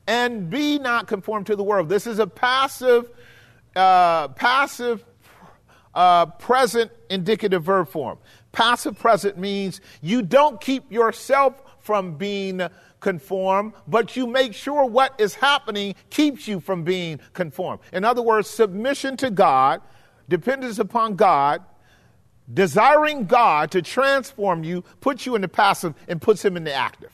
[0.08, 1.90] And be not conformed to the world.
[1.90, 3.10] This is a passive,
[3.76, 5.04] uh, passive
[5.96, 8.20] uh, present indicative verb form.
[8.52, 12.62] Passive present means you don't keep yourself from being
[13.00, 17.80] conformed, but you make sure what is happening keeps you from being conformed.
[17.94, 19.82] In other words, submission to God,
[20.28, 21.64] dependence upon God,
[22.54, 26.74] desiring God to transform you puts you in the passive and puts him in the
[26.74, 27.12] active.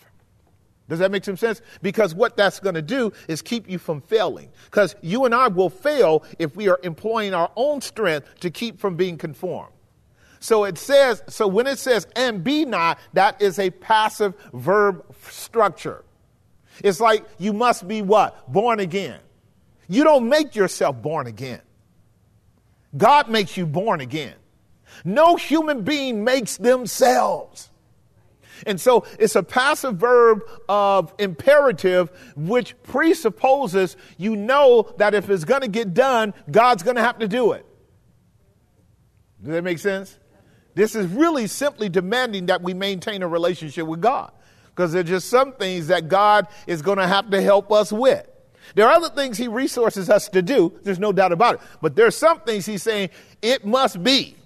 [0.89, 1.61] Does that make some sense?
[1.81, 4.49] Because what that's going to do is keep you from failing.
[4.65, 8.77] Because you and I will fail if we are employing our own strength to keep
[8.77, 9.71] from being conformed.
[10.41, 15.05] So it says, so when it says and be not, that is a passive verb
[15.21, 16.03] structure.
[16.83, 18.51] It's like you must be what?
[18.51, 19.19] Born again.
[19.87, 21.61] You don't make yourself born again.
[22.97, 24.33] God makes you born again.
[25.03, 27.69] No human being makes themselves.
[28.65, 35.45] And so it's a passive verb of imperative, which presupposes you know that if it's
[35.45, 37.65] going to get done, God's going to have to do it.
[39.43, 40.19] Does that make sense?
[40.75, 44.31] This is really simply demanding that we maintain a relationship with God
[44.69, 48.27] because there's just some things that God is going to have to help us with.
[48.75, 51.61] There are other things He resources us to do, there's no doubt about it.
[51.81, 53.09] But there's some things He's saying
[53.41, 54.37] it must be.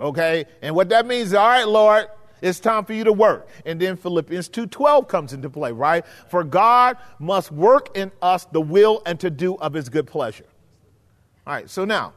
[0.00, 0.46] Okay?
[0.62, 2.06] And what that means is, all right, Lord,
[2.40, 3.48] it's time for you to work.
[3.64, 6.04] And then Philippians 2:12 comes into play, right?
[6.28, 10.46] For God must work in us the will and to do of his good pleasure.
[11.46, 12.12] All right, so now,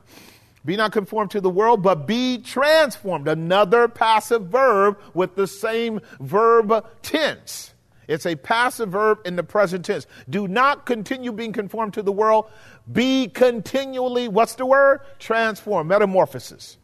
[0.66, 3.28] be not conformed to the world, but be transformed.
[3.28, 7.74] Another passive verb with the same verb tense.
[8.08, 10.06] It's a passive verb in the present tense.
[10.30, 12.52] Do not continue being conformed to the world.
[12.92, 15.02] Be continually, what's the word?
[15.18, 16.78] Transform, metamorphosis.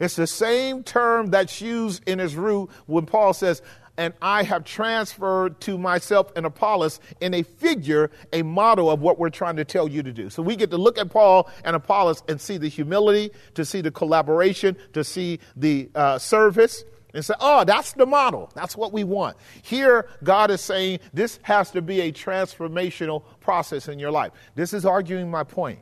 [0.00, 3.62] It's the same term that's used in his root when Paul says,
[3.96, 9.18] and I have transferred to myself and Apollos in a figure, a model of what
[9.18, 10.30] we're trying to tell you to do.
[10.30, 13.80] So we get to look at Paul and Apollos and see the humility, to see
[13.80, 16.84] the collaboration, to see the uh, service,
[17.14, 18.50] and say, oh, that's the model.
[18.54, 19.36] That's what we want.
[19.62, 24.32] Here, God is saying this has to be a transformational process in your life.
[24.56, 25.78] This is arguing my point.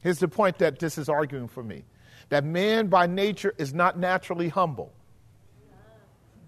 [0.00, 1.84] Here's the point that this is arguing for me
[2.28, 4.92] that man by nature is not naturally humble.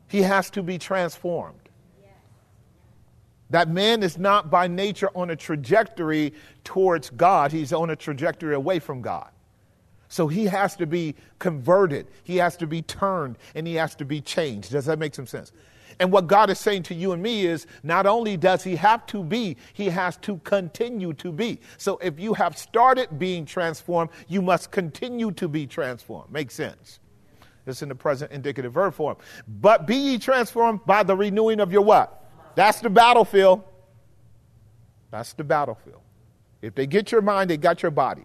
[0.09, 1.69] He has to be transformed.
[3.51, 8.55] That man is not by nature on a trajectory towards God, he's on a trajectory
[8.55, 9.31] away from God.
[10.09, 14.05] So he has to be converted, he has to be turned, and he has to
[14.05, 14.73] be changed.
[14.73, 15.53] Does that make some sense?
[16.01, 19.05] And what God is saying to you and me is not only does He have
[19.07, 21.61] to be, He has to continue to be.
[21.77, 26.33] So if you have started being transformed, you must continue to be transformed.
[26.33, 27.01] Makes sense?
[27.67, 29.17] It's in the present indicative verb form.
[29.61, 32.31] But be ye transformed by the renewing of your what?
[32.55, 33.63] That's the battlefield.
[35.11, 36.01] That's the battlefield.
[36.63, 38.25] If they get your mind, they got your body.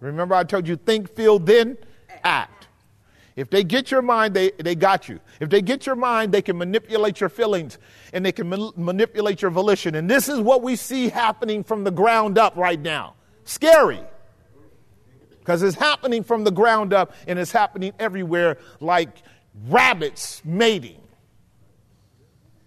[0.00, 1.76] Remember, I told you think, feel, then
[2.24, 2.59] act.
[3.36, 5.20] If they get your mind, they, they got you.
[5.40, 7.78] If they get your mind, they can manipulate your feelings
[8.12, 9.94] and they can ma- manipulate your volition.
[9.94, 13.14] And this is what we see happening from the ground up right now.
[13.44, 14.00] Scary.
[15.38, 19.22] Because it's happening from the ground up and it's happening everywhere like
[19.68, 21.00] rabbits mating.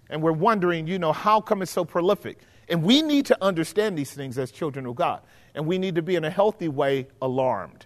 [0.10, 2.40] And we're wondering, you know, how come it's so prolific?
[2.70, 5.22] And we need to understand these things as children of God.
[5.56, 7.86] And we need to be in a healthy way alarmed.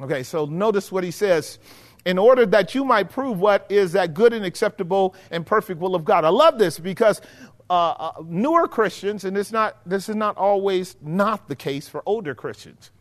[0.00, 1.58] Okay, so notice what he says.
[2.04, 5.94] In order that you might prove what is that good and acceptable and perfect will
[5.94, 6.24] of God.
[6.24, 7.20] I love this because
[7.68, 12.02] uh, uh, newer Christians, and it's not, this is not always not the case for
[12.06, 12.92] older Christians.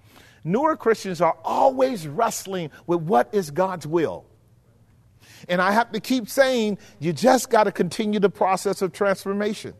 [0.43, 4.25] Newer Christians are always wrestling with what is God's will.
[5.49, 9.73] And I have to keep saying, you just got to continue the process of transformation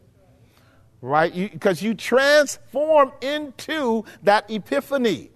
[1.01, 1.51] right?
[1.51, 5.30] Because you, you, transform into that epiphany.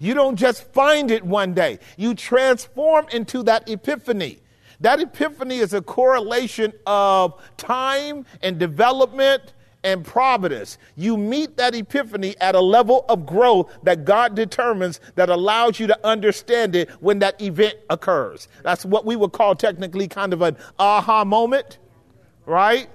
[0.00, 4.40] You don't just find it one day, you transform into that epiphany.
[4.80, 9.52] That epiphany is a correlation of time and development
[9.84, 10.78] and providence.
[10.96, 15.86] You meet that epiphany at a level of growth that God determines that allows you
[15.86, 18.48] to understand it when that event occurs.
[18.62, 21.78] That's what we would call technically kind of an aha moment,
[22.46, 22.88] right?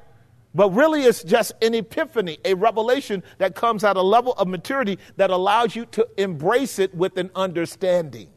[0.55, 4.97] But really, it's just an epiphany, a revelation that comes at a level of maturity
[5.17, 8.29] that allows you to embrace it with an understanding.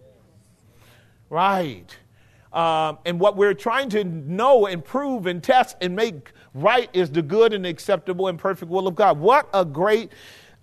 [1.30, 1.96] Right.
[2.52, 7.10] Um, and what we're trying to know and prove and test and make right is
[7.10, 9.20] the good and acceptable and perfect will of God.
[9.20, 10.10] What a great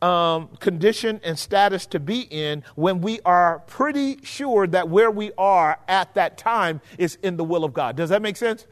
[0.01, 5.31] um, condition and status to be in when we are pretty sure that where we
[5.37, 7.95] are at that time is in the will of God.
[7.95, 8.67] Does that make sense?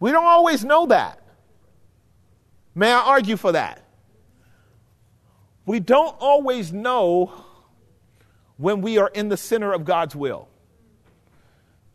[0.00, 1.20] We don't always know that.
[2.74, 3.84] May I argue for that?
[5.66, 7.32] We don't always know
[8.56, 10.48] when we are in the center of God's will.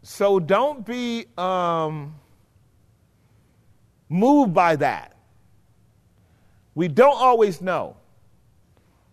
[0.02, 2.16] So don't be um,
[4.08, 5.16] moved by that.
[6.76, 7.98] We don't always know.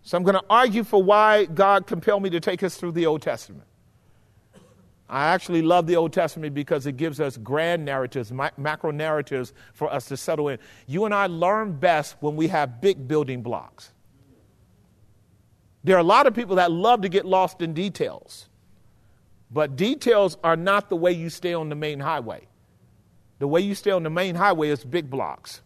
[0.03, 3.05] So I'm going to argue for why God compelled me to take us through the
[3.05, 3.67] Old Testament.
[5.13, 9.93] I actually love the Old Testament because it gives us grand narratives, macro narratives for
[9.93, 10.57] us to settle in.
[10.87, 13.91] You and I learn best when we have big building blocks.
[15.83, 18.49] There are a lot of people that love to get lost in details,
[19.51, 22.47] but details are not the way you stay on the main highway.
[23.37, 25.61] The way you stay on the main highway is big blocks.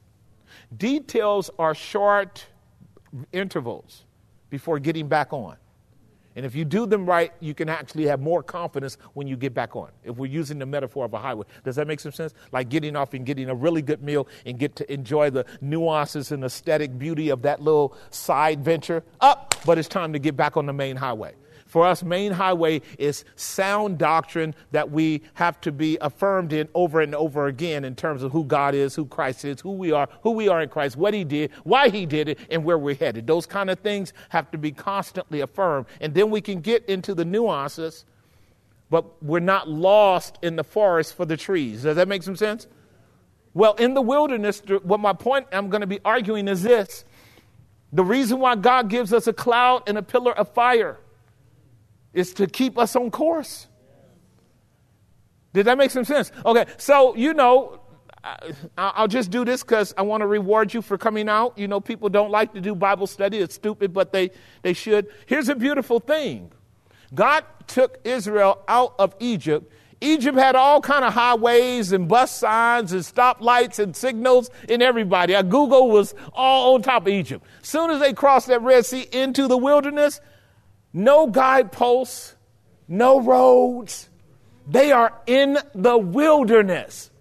[0.76, 2.46] Details are short
[3.32, 4.04] intervals
[4.50, 5.56] before getting back on.
[6.38, 9.56] And if you do them right, you can actually have more confidence when you get
[9.56, 9.90] back on.
[10.04, 12.36] If we're using the metaphor of a highway, does that make some sense?
[12.52, 16.32] Like getting off and getting a really good meal and get to enjoy the nuances
[16.32, 20.58] and aesthetic beauty of that little side venture up, but it's time to get back
[20.58, 21.34] on the main highway.
[21.68, 27.02] For us, main highway is sound doctrine that we have to be affirmed in over
[27.02, 30.08] and over again in terms of who God is, who Christ is, who we are,
[30.24, 32.96] who we are in Christ, what He did, why He did it, and where we're
[32.96, 33.28] headed.
[33.28, 35.88] Those kind of things have to be constantly affirmed.
[36.00, 38.06] And then we can get into the nuances,
[38.90, 41.84] but we're not lost in the forest for the trees.
[41.84, 42.66] Does that make some sense?
[43.54, 47.04] Well, in the wilderness, what my point I'm going to be arguing is this
[47.92, 50.98] the reason why God gives us a cloud and a pillar of fire
[52.18, 53.68] is to keep us on course.
[55.54, 56.32] Did that make some sense?
[56.46, 57.80] Okay, so you know,
[58.78, 61.58] I'll just do this because I want to reward you for coming out.
[61.58, 63.38] You know, people don't like to do Bible study.
[63.38, 64.32] It's stupid, but they,
[64.64, 65.08] they should.
[65.28, 66.52] Here's a beautiful thing
[67.14, 69.72] God took Israel out of Egypt.
[70.02, 75.34] Egypt had all kind of highways and bus signs and stoplights and signals and everybody.
[75.34, 77.44] Uh, Google was all on top of Egypt.
[77.62, 80.20] Soon as they crossed that Red Sea into the wilderness,
[80.98, 82.36] no guideposts,
[82.88, 84.10] no roads.
[84.68, 87.12] They are in the wilderness.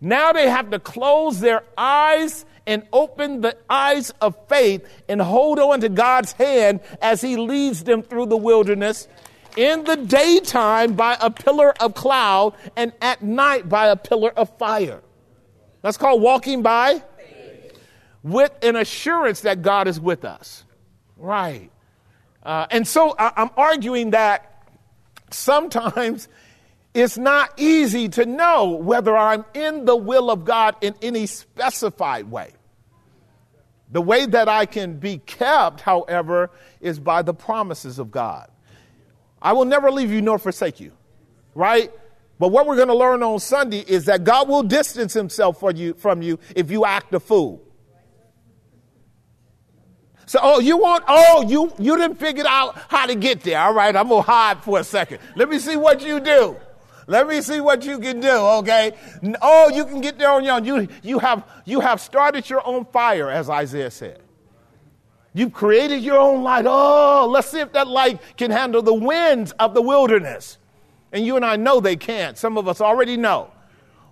[0.00, 5.58] Now they have to close their eyes and open the eyes of faith and hold
[5.58, 9.08] on to God's hand as He leads them through the wilderness
[9.56, 14.56] in the daytime by a pillar of cloud and at night by a pillar of
[14.58, 15.02] fire.
[15.82, 17.02] That's called walking by
[18.22, 20.64] with an assurance that God is with us.
[21.16, 21.70] Right.
[22.46, 24.62] Uh, and so I, I'm arguing that
[25.32, 26.28] sometimes
[26.94, 32.30] it's not easy to know whether I'm in the will of God in any specified
[32.30, 32.52] way.
[33.90, 38.48] The way that I can be kept, however, is by the promises of God.
[39.42, 40.92] I will never leave you nor forsake you,
[41.56, 41.90] right?
[42.38, 45.94] But what we're going to learn on Sunday is that God will distance himself you,
[45.94, 47.65] from you if you act a fool.
[50.26, 53.60] So, oh, you want, oh, you, you didn't figure out how to get there.
[53.60, 55.20] All right, I'm going to hide for a second.
[55.36, 56.56] Let me see what you do.
[57.06, 58.92] Let me see what you can do, okay?
[59.40, 60.64] Oh, you can get there on your own.
[60.64, 64.20] You, you, have, you have started your own fire, as Isaiah said.
[65.32, 66.64] You've created your own light.
[66.66, 70.58] Oh, let's see if that light can handle the winds of the wilderness.
[71.12, 72.36] And you and I know they can't.
[72.36, 73.52] Some of us already know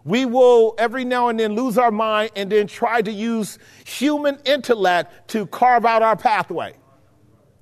[0.05, 4.39] we will every now and then lose our mind and then try to use human
[4.45, 6.75] intellect to carve out our pathway.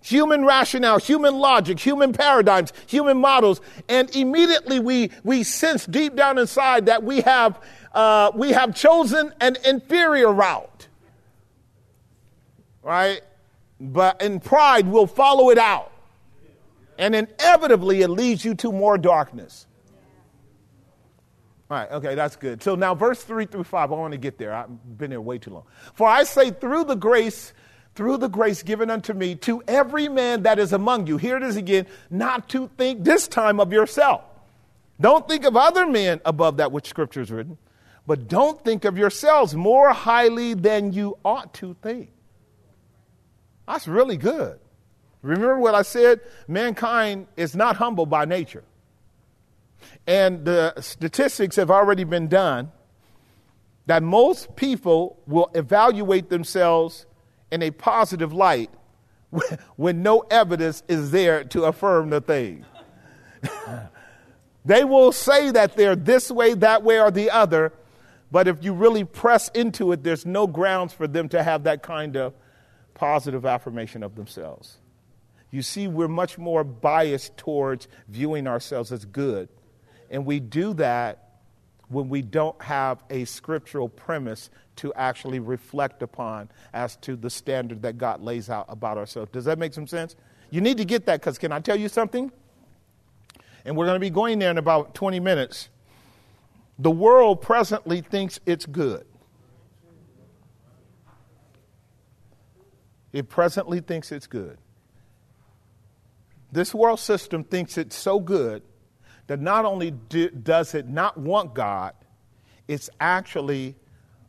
[0.03, 6.39] Human rationale, human logic, human paradigms, human models, and immediately we, we sense deep down
[6.39, 7.61] inside that we have,
[7.95, 10.89] uh, we have chosen an inferior route.
[12.83, 13.21] Right?
[13.79, 15.93] But in pride, we'll follow it out.
[16.99, 19.67] And inevitably, it leads you to more darkness.
[21.73, 22.63] All right, okay, that's good.
[22.63, 24.53] So now, verse 3 through 5, I want to get there.
[24.53, 25.63] I've been there way too long.
[25.95, 27.55] For I say, through the grace,
[27.95, 31.43] through the grace given unto me, to every man that is among you, here it
[31.43, 34.21] is again, not to think this time of yourself.
[35.01, 37.57] Don't think of other men above that which Scripture is written,
[38.07, 42.11] but don't think of yourselves more highly than you ought to think.
[43.67, 44.61] That's really good.
[45.23, 46.21] Remember what I said?
[46.47, 48.65] Mankind is not humble by nature.
[50.07, 52.73] And the statistics have already been done
[53.87, 57.07] that most people will evaluate themselves
[57.51, 58.71] in a positive light
[59.77, 62.65] when no evidence is there to affirm the thing.
[64.65, 67.73] they will say that they're this way, that way, or the other,
[68.31, 71.83] but if you really press into it, there's no grounds for them to have that
[71.83, 72.35] kind of
[72.95, 74.79] positive affirmation of themselves.
[75.51, 79.49] You see, we're much more biased towards viewing ourselves as good
[80.13, 81.31] and we do that
[81.89, 87.83] when we don't have a scriptural premise to actually reflect upon as to the standard
[87.83, 89.31] that God lays out about ourselves.
[89.33, 90.15] Does that make some sense?
[90.51, 92.31] You need to get that because can I tell you something?
[93.65, 95.71] And we're going to be going there in about 20 minutes.
[96.79, 99.07] The world presently thinks it's good.
[103.13, 104.59] It presently thinks it's good.
[106.51, 108.63] This world system thinks it's so good
[109.27, 111.95] that not only do, does it not want God,
[112.69, 113.77] it's actually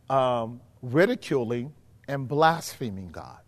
[0.10, 1.74] um, ridiculing
[2.08, 3.40] and blaspheming God.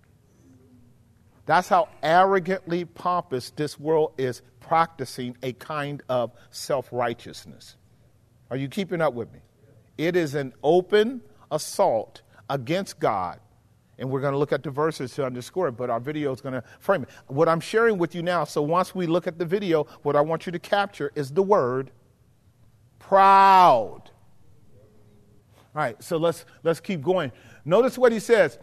[1.46, 7.76] That's how arrogantly pompous this world is practicing a kind of self righteousness.
[8.50, 9.40] Are you keeping up with me?
[9.98, 11.22] It is an open
[11.52, 13.40] assault against God.
[13.98, 16.42] And we're going to look at the verses to underscore it, but our video is
[16.42, 17.10] going to frame it.
[17.28, 20.22] What I'm sharing with you now, so once we look at the video, what I
[20.22, 21.92] want you to capture is the word
[23.00, 24.02] proud.
[25.76, 27.32] All right, so let's let's keep going.
[27.66, 28.58] Notice what he says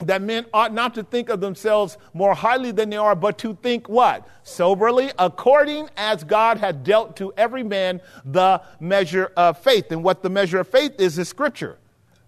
[0.00, 3.54] that men ought not to think of themselves more highly than they are, but to
[3.62, 4.28] think what?
[4.44, 9.90] Soberly, according as God had dealt to every man the measure of faith.
[9.90, 11.78] And what the measure of faith is, is Scripture.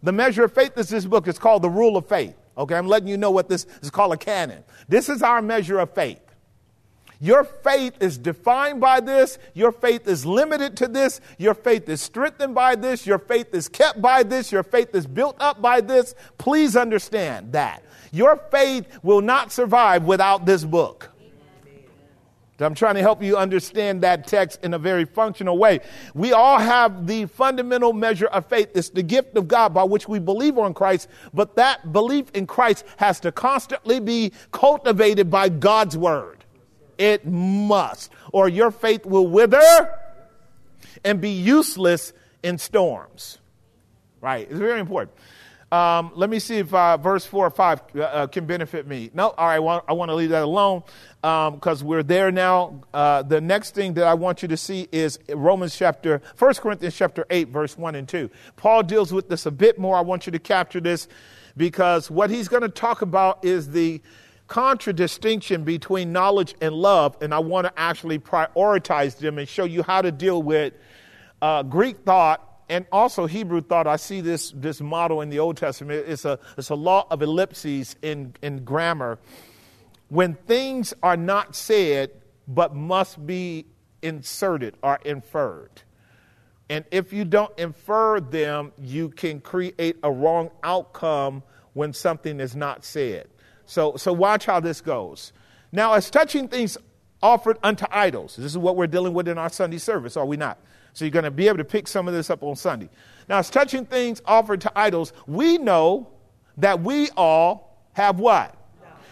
[0.03, 1.27] The measure of faith is this book.
[1.27, 2.35] It's called the Rule of Faith.
[2.57, 4.65] Okay, I'm letting you know what this is called a canon.
[4.89, 6.21] This is our measure of faith.
[7.21, 9.39] Your faith is defined by this.
[9.55, 11.21] Your faith is limited to this.
[11.37, 13.07] Your faith is strengthened by this.
[13.07, 14.53] Your faith is kept by this.
[14.53, 16.15] Your faith is built up by this.
[16.39, 17.83] Please understand that.
[18.13, 21.11] Your faith will not survive without this book.
[22.61, 25.81] I'm trying to help you understand that text in a very functional way.
[26.15, 28.71] We all have the fundamental measure of faith.
[28.75, 32.47] It's the gift of God by which we believe on Christ, but that belief in
[32.47, 36.45] Christ has to constantly be cultivated by God's word.
[36.99, 39.95] It must, or your faith will wither
[41.05, 43.39] and be useless in storms.
[44.21, 44.49] Right?
[44.51, 45.17] It's very important.
[45.71, 49.11] Um, let me see if uh, verse 4 or 5 uh, uh, can benefit me.
[49.13, 50.83] No, all right, I want, I want to leave that alone
[51.21, 52.81] because um, we're there now.
[52.95, 56.97] Uh, the next thing that I want you to see is Romans chapter, 1 Corinthians
[56.97, 58.31] chapter 8, verse 1 and 2.
[58.57, 59.97] Paul deals with this a bit more.
[59.97, 61.07] I want you to capture this
[61.55, 64.01] because what he's going to talk about is the
[64.47, 69.83] contradistinction between knowledge and love, and I want to actually prioritize them and show you
[69.83, 70.73] how to deal with
[71.43, 73.87] uh, Greek thought and also Hebrew thought.
[73.87, 76.05] I see this, this model in the Old Testament.
[76.07, 79.19] It's a, it's a law of ellipses in, in grammar.
[80.09, 82.11] When things are not said
[82.49, 83.67] but must be
[84.03, 85.83] inserted or inferred.
[86.71, 91.43] And if you don't infer them, you can create a wrong outcome
[91.75, 93.29] when something is not said.
[93.67, 95.33] So, so watch how this goes.
[95.73, 96.79] Now, as touching things
[97.23, 100.37] offered unto idols, this is what we're dealing with in our Sunday service, are we
[100.37, 100.59] not?
[100.93, 102.89] So you're going to be able to pick some of this up on Sunday.
[103.29, 106.11] Now, as touching things offered to idols, we know
[106.57, 108.55] that we all have what?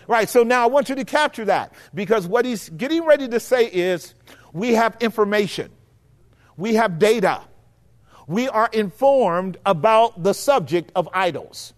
[0.08, 3.40] Right, so now I want you to capture that because what he's getting ready to
[3.40, 4.14] say is
[4.52, 5.72] we have information,
[6.56, 7.42] we have data,
[8.28, 11.74] we are informed about the subject of idols.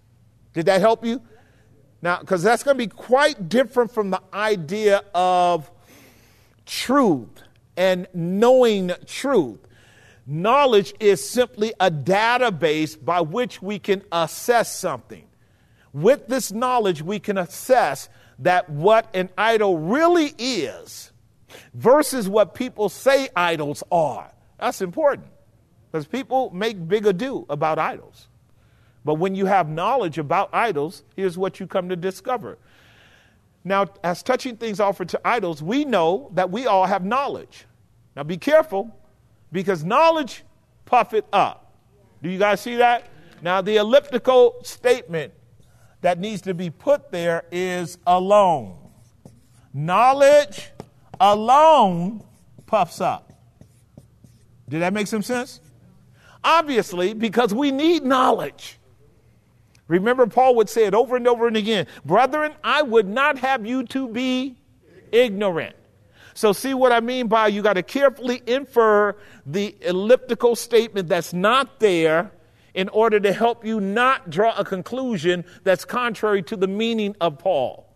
[0.53, 1.23] Did that help you?
[2.03, 5.71] Now, because that's going to be quite different from the idea of
[6.67, 7.43] truth
[7.77, 9.61] and knowing truth.
[10.31, 15.25] Knowledge is simply a database by which we can assess something.
[15.95, 18.11] With this knowledge, we can assess
[18.41, 21.13] that what an idol really is
[21.73, 24.31] versus what people say idols are.
[24.61, 25.29] That's important
[25.91, 28.29] because people make big ado about idols.
[29.07, 32.59] But when you have knowledge about idols, here's what you come to discover.
[33.65, 37.65] Now, as touching things offered to idols, we know that we all have knowledge.
[38.15, 38.95] Now, be careful
[39.53, 40.45] because knowledge
[40.85, 41.77] puffeth up.
[42.23, 43.07] Do you guys see that?
[43.43, 45.33] Now, the elliptical statement
[46.01, 48.77] that needs to be put there is alone.
[49.73, 50.71] Knowledge
[51.21, 52.25] alone
[52.67, 53.33] puffs up.
[54.69, 55.61] Did that make some sense?
[56.45, 58.79] Obviously, because we need knowledge.
[59.89, 63.67] Remember, Paul would say it over and over and again Brethren, I would not have
[63.67, 64.57] you to be
[65.11, 65.75] ignorant.
[66.39, 71.33] So, see what I mean by you got to carefully infer the elliptical statement that's
[71.33, 72.31] not there
[72.75, 77.41] in order to help you not draw a conclusion that's contrary to the meaning of
[77.41, 77.93] Paul.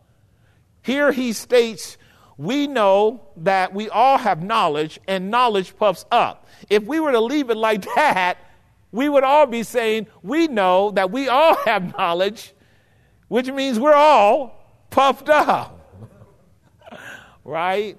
[0.83, 1.97] Here he states,
[2.37, 6.49] We know that we all have knowledge, and knowledge puffs up.
[6.69, 8.39] If we were to leave it like that,
[8.91, 12.55] we would all be saying, We know that we all have knowledge,
[13.29, 15.79] which means we're all puffed up.
[17.45, 17.97] right?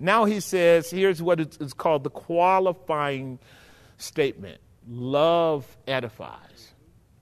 [0.00, 3.38] Now he says, here's what is called the qualifying
[3.98, 6.72] statement love edifies.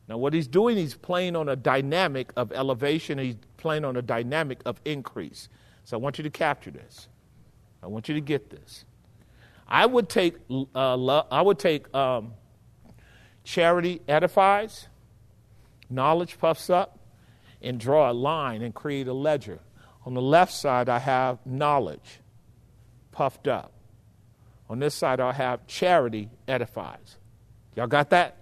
[0.09, 4.01] Now, what he's doing, he's playing on a dynamic of elevation, he's playing on a
[4.01, 5.51] dynamic of increase.
[5.85, 7.09] So I want you to capture this.
[7.83, 8.87] I want you to get this.
[9.67, 12.33] I would take, uh, lo- I would take um,
[13.45, 14.89] Charity edifies,
[15.91, 16.99] knowledge puffs up,
[17.61, 19.61] and draw a line and create a ledger.
[20.07, 22.21] On the left side, I have knowledge
[23.19, 23.73] puffed up.
[24.71, 27.17] On this side, I'll have charity edifies.
[27.75, 28.37] Y'all got that?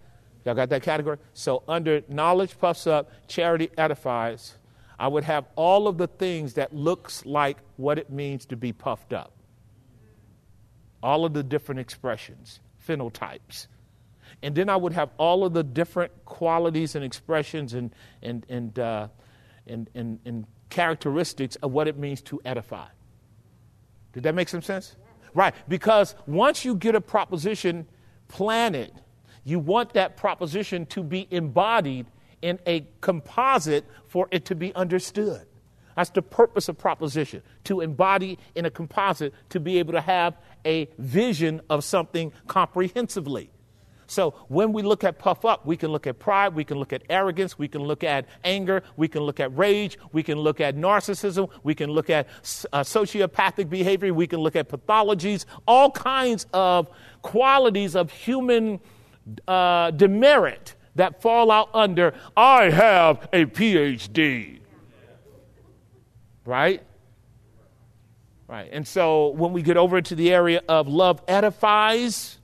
[0.44, 1.16] Y'all got that category?
[1.32, 4.58] So under knowledge puffs up, charity edifies,
[4.98, 8.74] I would have all of the things that looks like what it means to be
[8.74, 9.32] puffed up.
[11.02, 13.68] All of the different expressions, phenotypes.
[14.42, 18.78] And then I would have all of the different qualities and expressions and, and, and,
[18.78, 19.08] uh,
[19.66, 22.88] and, and, and characteristics of what it means to edify.
[24.16, 24.96] Did that make some sense?
[25.34, 27.86] Right, because once you get a proposition
[28.28, 28.90] planted,
[29.44, 32.06] you want that proposition to be embodied
[32.40, 35.46] in a composite for it to be understood.
[35.96, 40.38] That's the purpose of proposition, to embody in a composite to be able to have
[40.64, 43.50] a vision of something comprehensively.
[44.06, 46.92] So when we look at puff up, we can look at pride, we can look
[46.92, 50.60] at arrogance, we can look at anger, we can look at rage, we can look
[50.60, 52.28] at narcissism, we can look at
[52.72, 56.88] uh, sociopathic behavior, we can look at pathologies, all kinds of
[57.22, 58.80] qualities of human
[59.48, 64.60] uh, demerit that fall out under, I have a PhD.
[66.44, 66.82] Right?
[68.48, 68.68] Right.
[68.72, 72.38] And so when we get over to the area of love edifies,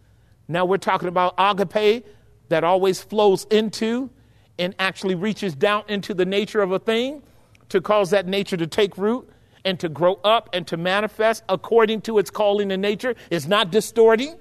[0.49, 2.07] now we're talking about agape
[2.49, 4.11] that always flows into
[4.59, 7.22] and actually reaches down into the nature of a thing
[7.68, 9.28] to cause that nature to take root
[9.64, 13.14] and to grow up and to manifest according to its calling and nature.
[13.30, 14.36] It's not distorting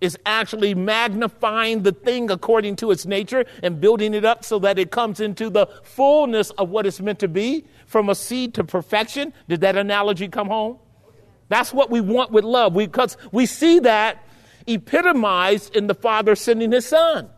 [0.00, 4.78] it's actually magnifying the thing according to its nature and building it up so that
[4.78, 8.64] it comes into the fullness of what it's meant to be from a seed to
[8.64, 9.32] perfection.
[9.48, 10.78] Did that analogy come home?
[11.48, 14.24] That's what we want with love because we, we see that
[14.74, 17.28] epitomized in the Father sending his Son.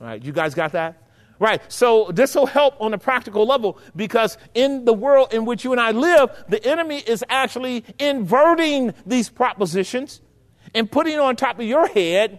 [0.00, 1.02] All right, you guys got that?
[1.42, 1.60] Right.
[1.72, 5.72] So this will help on a practical level because in the world in which you
[5.72, 10.20] and I live, the enemy is actually inverting these propositions
[10.72, 12.38] and putting on top of your head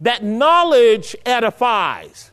[0.00, 2.32] that knowledge edifies.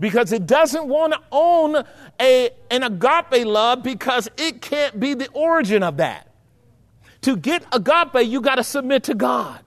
[0.00, 1.84] Because it doesn't want to own
[2.18, 6.33] a, an agape love because it can't be the origin of that.
[7.24, 9.58] To get agape, you got to submit to God.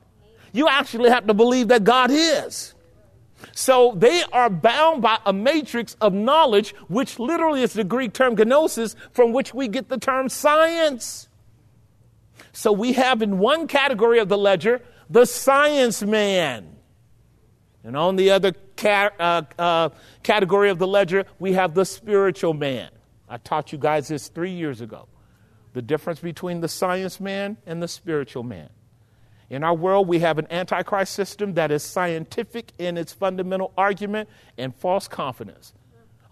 [0.54, 2.76] You actually have to believe that God is.
[3.52, 8.36] So they are bound by a matrix of knowledge, which literally is the Greek term
[8.36, 11.30] gnosis, from which we get the term science.
[12.52, 16.76] So we have in one category of the ledger the science man.
[17.84, 19.90] And on the other ca- uh, uh,
[20.22, 22.92] category of the ledger, we have the spiritual man.
[23.28, 25.08] I taught you guys this three years ago.
[25.78, 28.70] The difference between the science man and the spiritual man.
[29.48, 34.28] In our world, we have an antichrist system that is scientific in its fundamental argument
[34.58, 35.74] and false confidence.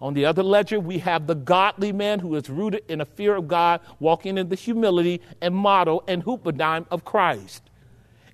[0.00, 3.36] On the other ledger, we have the godly man who is rooted in a fear
[3.36, 7.62] of God, walking in the humility and model and hupodeigma of Christ.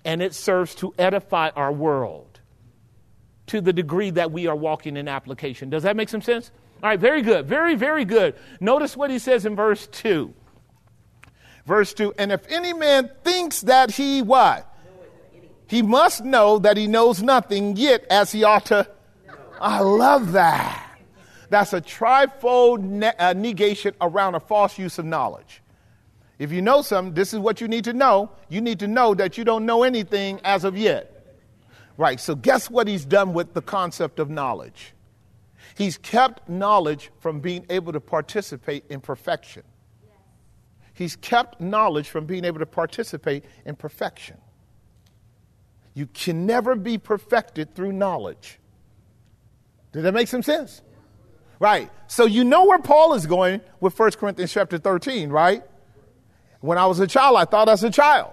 [0.07, 2.41] And it serves to edify our world
[3.49, 5.69] to the degree that we are walking in application.
[5.69, 6.51] Does that make some sense?
[6.83, 7.45] All right, very good.
[7.47, 8.35] Very, very good.
[8.61, 10.33] Notice what he says in verse 2.
[11.67, 14.69] Verse 2 And if any man thinks that he what?
[15.67, 18.87] He must know that he knows nothing, yet as he ought to.
[19.59, 20.99] I love that.
[21.49, 25.63] That's a trifold ne- uh, negation around a false use of knowledge.
[26.39, 28.33] If you know something, this is what you need to know.
[28.49, 31.39] You need to know that you don't know anything as of yet.
[31.97, 34.93] Right, so guess what he's done with the concept of knowledge?
[35.77, 39.63] He's kept knowledge from being able to participate in perfection.
[40.95, 44.37] He's kept knowledge from being able to participate in perfection.
[45.95, 48.59] You can never be perfected through knowledge.
[49.93, 50.83] Did that make some sense?
[51.59, 51.91] Right.
[52.09, 55.63] So you know where Paul is going with 1 Corinthians chapter 13, right?
[56.61, 58.31] When I was a child, I thought as a child.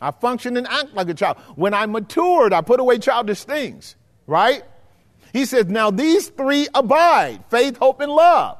[0.00, 1.38] I functioned and act like a child.
[1.56, 4.62] When I matured, I put away childish things, right?
[5.32, 8.58] He says, now these three abide faith, hope, and love.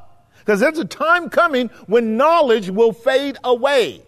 [0.49, 4.01] Because there's a time coming when knowledge will fade away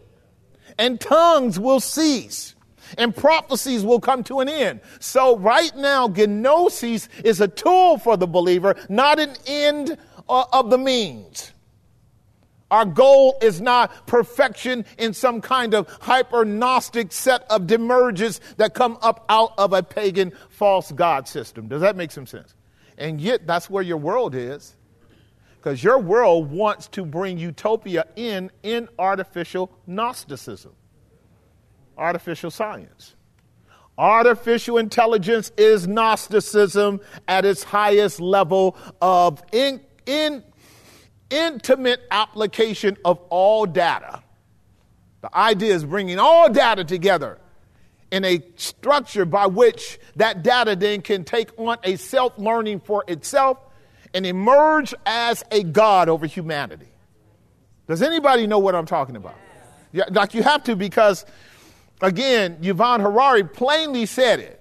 [0.78, 2.55] and tongues will cease
[2.97, 4.80] and prophecies will come to an end.
[5.01, 9.99] So right now, gnosis is a tool for the believer, not an end
[10.30, 11.53] uh, of the means.
[12.70, 18.72] Our goal is not perfection in some kind of hyper Gnostic set of demiurges that
[18.72, 21.68] come up out of a pagan false God system.
[21.68, 22.55] Does that make some sense?
[22.97, 24.74] And yet, that's where your world is.
[25.61, 30.72] Because your world wants to bring utopia in in artificial Gnosticism
[32.00, 33.14] artificial science.
[33.98, 40.42] Artificial intelligence is Gnosticism at its highest level of in, in,
[41.28, 44.22] intimate application of all data.
[45.20, 47.38] The idea is bringing all data together
[48.11, 53.04] in a structure by which that data then can take on a self learning for
[53.06, 53.58] itself
[54.14, 56.88] and emerge as a God over humanity.
[57.86, 59.36] Does anybody know what I'm talking about?
[59.92, 61.26] Yeah, like you have to because,
[62.00, 64.59] again, Yuval Harari plainly said it.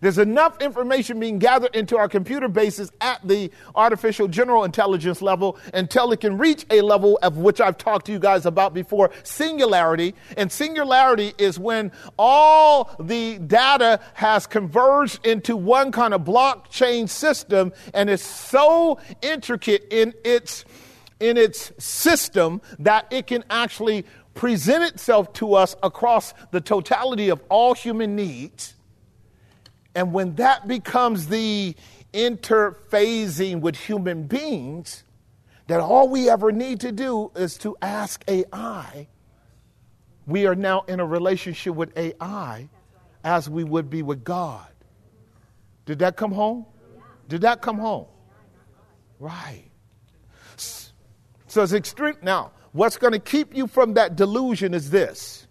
[0.00, 5.58] There's enough information being gathered into our computer bases at the artificial general intelligence level
[5.74, 9.10] until it can reach a level of which I've talked to you guys about before
[9.22, 10.14] singularity.
[10.36, 17.72] And singularity is when all the data has converged into one kind of blockchain system
[17.94, 20.64] and is so intricate in its
[21.20, 27.42] in its system that it can actually present itself to us across the totality of
[27.48, 28.74] all human needs
[29.98, 31.74] and when that becomes the
[32.14, 35.02] interfacing with human beings,
[35.66, 39.08] that all we ever need to do is to ask AI.
[40.24, 42.68] We are now in a relationship with AI
[43.24, 44.68] as we would be with God.
[45.84, 46.64] Did that come home?
[47.26, 48.06] Did that come home?
[49.18, 49.64] Right.
[51.48, 52.18] So it's extreme.
[52.22, 55.48] Now, what's going to keep you from that delusion is this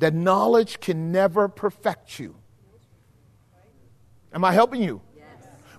[0.00, 2.41] that knowledge can never perfect you.
[4.34, 5.00] Am I helping you?
[5.16, 5.26] Yes.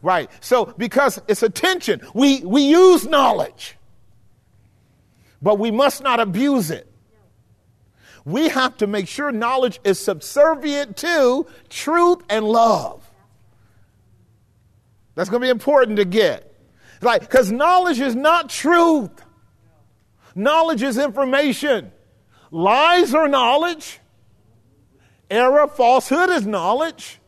[0.01, 0.29] Right.
[0.41, 3.77] So because it's attention, we, we use knowledge,
[5.41, 6.89] but we must not abuse it.
[8.25, 13.09] We have to make sure knowledge is subservient to truth and love.
[15.15, 16.49] That's going to be important to get.
[17.01, 19.11] Like, because knowledge is not truth.
[20.35, 21.91] Knowledge is information.
[22.49, 23.99] Lies are knowledge.
[25.29, 27.19] Error, falsehood is knowledge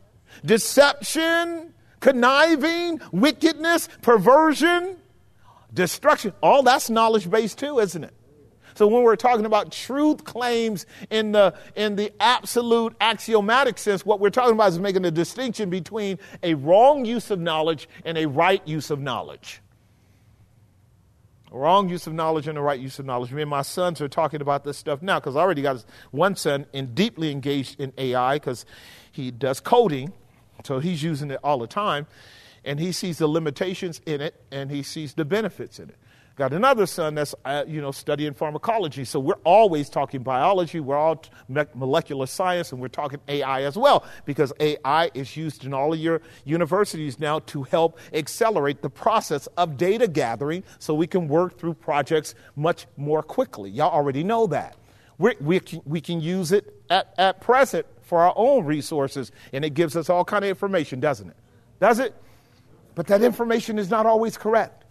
[0.44, 4.96] deception, conniving, wickedness, perversion,
[5.72, 6.32] destruction.
[6.42, 8.14] All that's knowledge based too, isn't it?
[8.76, 14.20] So when we're talking about truth claims in the in the absolute axiomatic sense, what
[14.20, 18.26] we're talking about is making a distinction between a wrong use of knowledge and a
[18.26, 19.62] right use of knowledge.
[21.50, 23.32] Wrong use of knowledge and a right use of knowledge.
[23.32, 26.36] Me and my sons are talking about this stuff now because I already got one
[26.36, 28.66] son in deeply engaged in AI because
[29.10, 30.12] he does coding
[30.64, 32.06] so he's using it all the time,
[32.64, 35.96] and he sees the limitations in it, and he sees the benefits in it.
[36.36, 40.80] Got another son that's uh, you know studying pharmacology, so we're always talking biology.
[40.80, 41.30] We're all t-
[41.74, 45.98] molecular science, and we're talking AI as well because AI is used in all of
[45.98, 51.58] your universities now to help accelerate the process of data gathering, so we can work
[51.58, 53.70] through projects much more quickly.
[53.70, 54.76] Y'all already know that.
[55.16, 59.64] We're, we can, we can use it at, at present for our own resources, and
[59.64, 61.36] it gives us all kind of information, doesn't it?
[61.80, 62.14] Does it?
[62.94, 64.84] But that information is not always correct.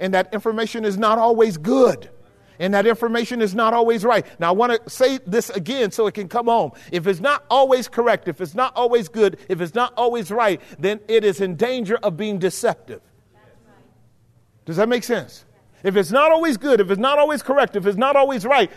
[0.00, 2.10] And that information is not always good.
[2.58, 4.26] And that information is not always right.
[4.40, 6.72] Now, I want to say this again so it can come home.
[6.90, 10.60] If it's not always correct, if it's not always good, if it's not always right,
[10.78, 13.02] then it is in danger of being deceptive.
[14.64, 15.44] Does that make sense?
[15.82, 18.70] If it's not always good, if it's not always correct, if it's not always right,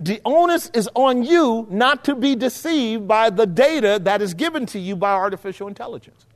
[0.00, 4.66] the onus is on you not to be deceived by the data that is given
[4.66, 6.26] to you by artificial intelligence.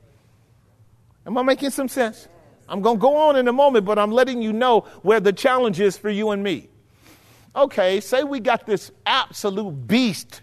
[1.25, 2.27] Am I making some sense?
[2.67, 5.33] I'm going to go on in a moment, but I'm letting you know where the
[5.33, 6.69] challenge is for you and me.
[7.55, 10.41] Okay, say we got this absolute beast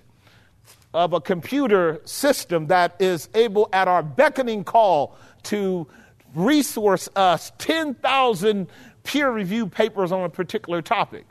[0.92, 5.86] of a computer system that is able, at our beckoning call, to
[6.34, 8.66] resource us 10,000
[9.04, 11.24] peer reviewed papers on a particular topic.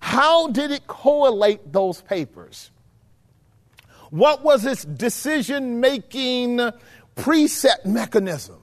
[0.00, 2.70] How did it correlate those papers?
[4.10, 6.58] What was its decision making
[7.16, 8.56] preset mechanism?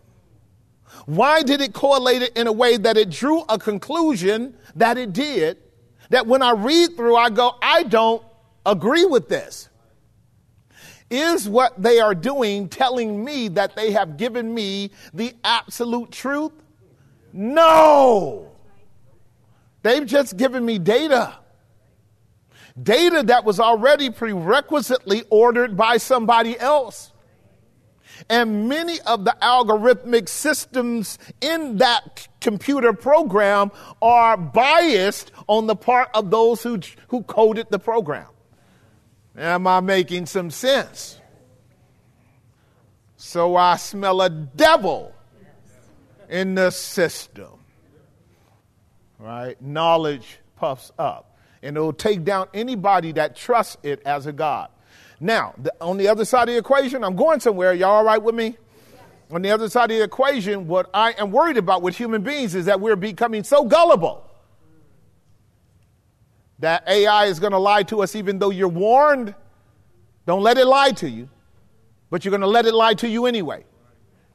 [1.05, 5.13] Why did it correlate it in a way that it drew a conclusion that it
[5.13, 5.57] did?
[6.09, 8.23] That when I read through, I go, I don't
[8.65, 9.69] agree with this.
[11.09, 16.51] Is what they are doing telling me that they have given me the absolute truth?
[17.31, 18.51] No.
[19.87, 21.33] They've just given me data.
[22.83, 27.13] Data that was already prerequisitely ordered by somebody else.
[28.29, 33.71] And many of the algorithmic systems in that computer program
[34.01, 38.27] are biased on the part of those who, who coded the program.
[39.37, 41.17] Am I making some sense?
[43.15, 45.15] So I smell a devil
[46.27, 47.57] in the system
[49.19, 49.61] right?
[49.61, 51.37] Knowledge puffs up.
[51.61, 54.69] And it'll take down anybody that trusts it as a God.
[55.19, 57.73] Now, the, on the other side of the equation, I'm going somewhere.
[57.73, 58.57] Y'all all right with me?
[59.31, 62.55] On the other side of the equation, what I am worried about with human beings
[62.55, 64.23] is that we're becoming so gullible
[66.59, 69.35] that AI is going to lie to us even though you're warned.
[70.25, 71.29] Don't let it lie to you,
[72.09, 73.65] but you're going to let it lie to you anyway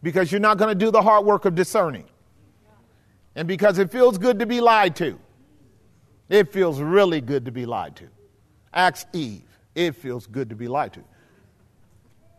[0.03, 2.05] because you're not going to do the hard work of discerning.
[3.35, 5.19] And because it feels good to be lied to.
[6.29, 8.09] It feels really good to be lied to.
[8.73, 9.43] Acts Eve.
[9.75, 11.05] It feels good to be lied to.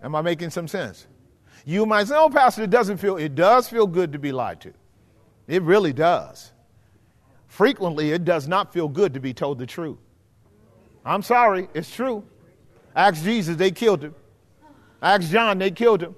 [0.04, 1.08] Am I making some sense?
[1.66, 4.62] You might say, oh, Pastor, it doesn't feel, it does feel good to be lied
[4.62, 4.74] to.
[5.48, 6.52] It really does.
[7.48, 9.98] Frequently, it does not feel good to be told the truth.
[11.06, 12.24] I'm sorry, it's true.
[12.96, 14.16] Ask Jesus, they killed him.
[15.02, 16.16] Ask John, they killed him.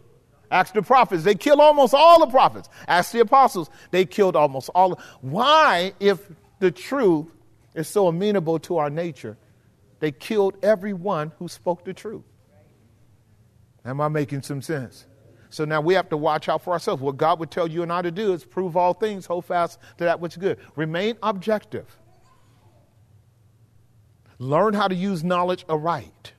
[0.51, 2.69] Ask the prophets, they killed almost all the prophets.
[2.87, 4.99] Ask the apostles, they killed almost all.
[5.21, 6.19] Why, if
[6.59, 7.27] the truth
[7.73, 9.37] is so amenable to our nature,
[9.99, 12.23] they killed everyone who spoke the truth?
[13.83, 15.05] Am I making some sense?
[15.49, 17.01] So now we have to watch out for ourselves.
[17.01, 19.79] What God would tell you and I to do is prove all things, hold fast
[19.99, 20.59] to that which is good.
[20.75, 21.85] Remain objective.
[24.37, 26.33] Learn how to use knowledge aright.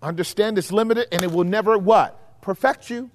[0.00, 2.27] Understand it's limited and it will never what?
[2.48, 3.10] Perfect you.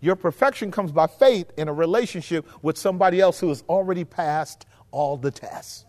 [0.00, 4.66] Your perfection comes by faith in a relationship with somebody else who has already passed
[4.90, 5.84] all the tests.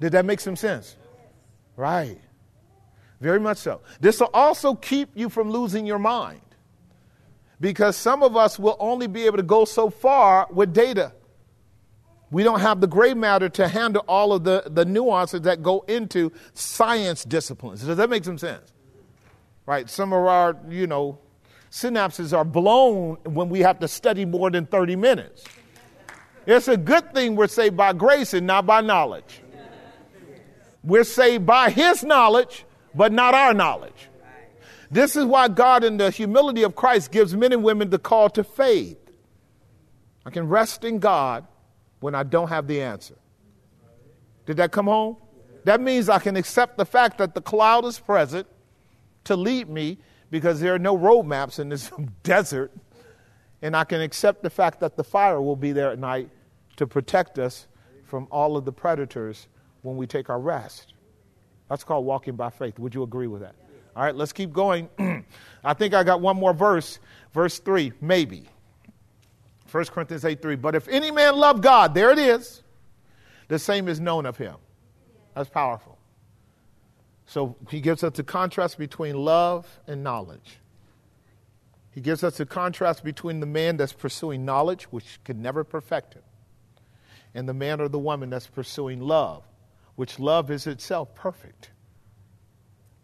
[0.00, 0.96] Did that make some sense?
[1.76, 2.18] Right.
[3.20, 3.80] Very much so.
[4.00, 6.40] This will also keep you from losing your mind
[7.60, 11.12] because some of us will only be able to go so far with data.
[12.32, 15.84] We don't have the gray matter to handle all of the, the nuances that go
[15.86, 17.84] into science disciplines.
[17.84, 18.72] Does that make some sense?
[19.64, 19.88] Right?
[19.88, 21.20] Some of our, you know,
[21.70, 25.44] synapses are blown when we have to study more than 30 minutes.
[26.46, 29.42] It's a good thing we're saved by grace and not by knowledge.
[30.82, 32.64] We're saved by His knowledge,
[32.94, 34.08] but not our knowledge.
[34.90, 38.30] This is why God, in the humility of Christ, gives men and women the call
[38.30, 38.98] to faith.
[40.24, 41.46] I can rest in God
[42.00, 43.16] when I don't have the answer.
[44.46, 45.18] Did that come home?
[45.64, 48.46] That means I can accept the fact that the cloud is present
[49.24, 49.98] to lead me
[50.30, 51.90] because there are no road maps in this
[52.22, 52.72] desert.
[53.60, 56.30] And I can accept the fact that the fire will be there at night
[56.76, 57.66] to protect us
[58.04, 59.48] from all of the predators
[59.82, 60.94] when we take our rest.
[61.68, 62.78] That's called walking by faith.
[62.78, 63.54] Would you agree with that?
[63.96, 64.88] All right, let's keep going.
[65.64, 67.00] I think I got one more verse,
[67.32, 68.44] verse 3, maybe.
[69.70, 70.56] 1 Corinthians 8 3.
[70.56, 72.62] But if any man love God, there it is,
[73.48, 74.54] the same is known of him.
[75.34, 75.97] That's powerful.
[77.28, 80.58] So he gives us a contrast between love and knowledge.
[81.90, 86.14] He gives us a contrast between the man that's pursuing knowledge, which can never perfect
[86.14, 86.22] him,
[87.34, 89.44] and the man or the woman that's pursuing love,
[89.94, 91.70] which love is itself perfect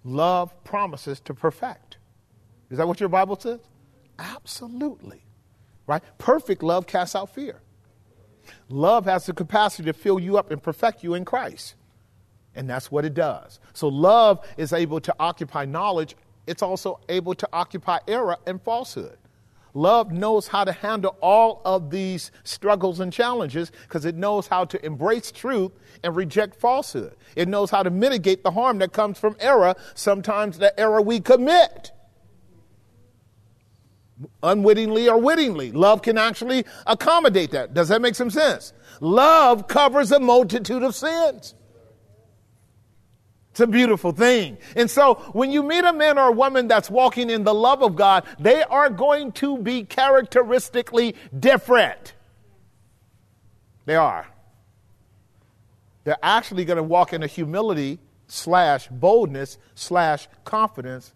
[0.04, 1.96] love promises to perfect.
[2.70, 3.60] Is that what your Bible says?
[4.18, 5.24] Absolutely.
[5.86, 6.02] Right?
[6.18, 7.60] Perfect love casts out fear.
[8.68, 11.74] Love has the capacity to fill you up and perfect you in Christ.
[12.54, 13.58] And that's what it does.
[13.72, 19.18] So love is able to occupy knowledge, it's also able to occupy error and falsehood.
[19.76, 24.64] Love knows how to handle all of these struggles and challenges because it knows how
[24.64, 25.72] to embrace truth
[26.04, 27.16] and reject falsehood.
[27.34, 31.18] It knows how to mitigate the harm that comes from error, sometimes the error we
[31.18, 31.90] commit.
[34.44, 35.72] Unwittingly or wittingly.
[35.72, 37.74] Love can actually accommodate that.
[37.74, 38.72] Does that make some sense?
[39.00, 41.56] Love covers a multitude of sins.
[43.54, 44.58] It's a beautiful thing.
[44.74, 47.84] And so when you meet a man or a woman that's walking in the love
[47.84, 52.14] of God, they are going to be characteristically different.
[53.86, 54.26] They are.
[56.02, 61.12] They're actually going to walk in a humility slash boldness slash confidence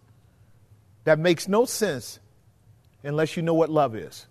[1.03, 2.21] that makes no sense
[3.03, 4.27] unless you know what love is.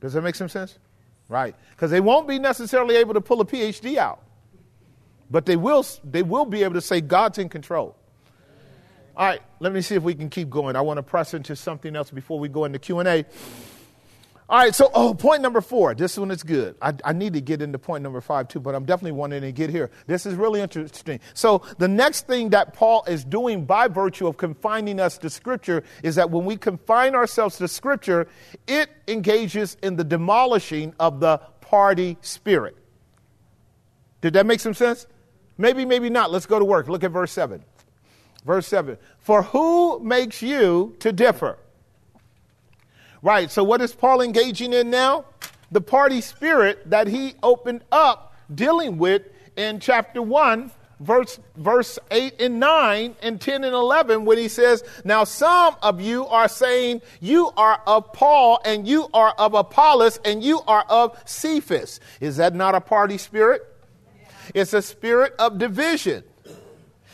[0.00, 0.78] Does that make some sense?
[1.28, 1.54] Right.
[1.72, 4.22] Because they won't be necessarily able to pull a PhD out.
[5.30, 7.96] But they will, they will be able to say God's in control.
[9.16, 10.76] All right, let me see if we can keep going.
[10.76, 13.24] I want to press into something else before we go into Q&A.
[14.50, 15.94] All right, so oh, point number four.
[15.94, 16.74] This one is good.
[16.80, 19.52] I, I, need to get into point number five too, but I'm definitely wanting to
[19.52, 19.90] get here.
[20.06, 21.20] This is really interesting.
[21.34, 25.82] So the next thing that Paul is doing by virtue of confining us to Scripture
[26.02, 28.26] is that when we confine ourselves to Scripture,
[28.66, 32.76] it engages in the demolishing of the party spirit.
[34.22, 35.06] Did that make some sense?
[35.58, 36.30] Maybe, maybe not.
[36.30, 36.88] Let's go to work.
[36.88, 37.62] Look at verse 7.
[38.46, 38.96] Verse 7.
[39.18, 41.58] For who makes you to differ?
[43.20, 45.24] Right, so what is Paul engaging in now?
[45.72, 49.22] The party spirit that he opened up dealing with
[49.56, 54.84] in chapter 1, verse, verse 8 and 9 and 10 and 11 when he says,
[55.04, 60.20] Now some of you are saying you are of Paul and you are of Apollos
[60.24, 61.98] and you are of Cephas.
[62.20, 63.62] Is that not a party spirit?
[64.54, 66.24] It's a spirit of division.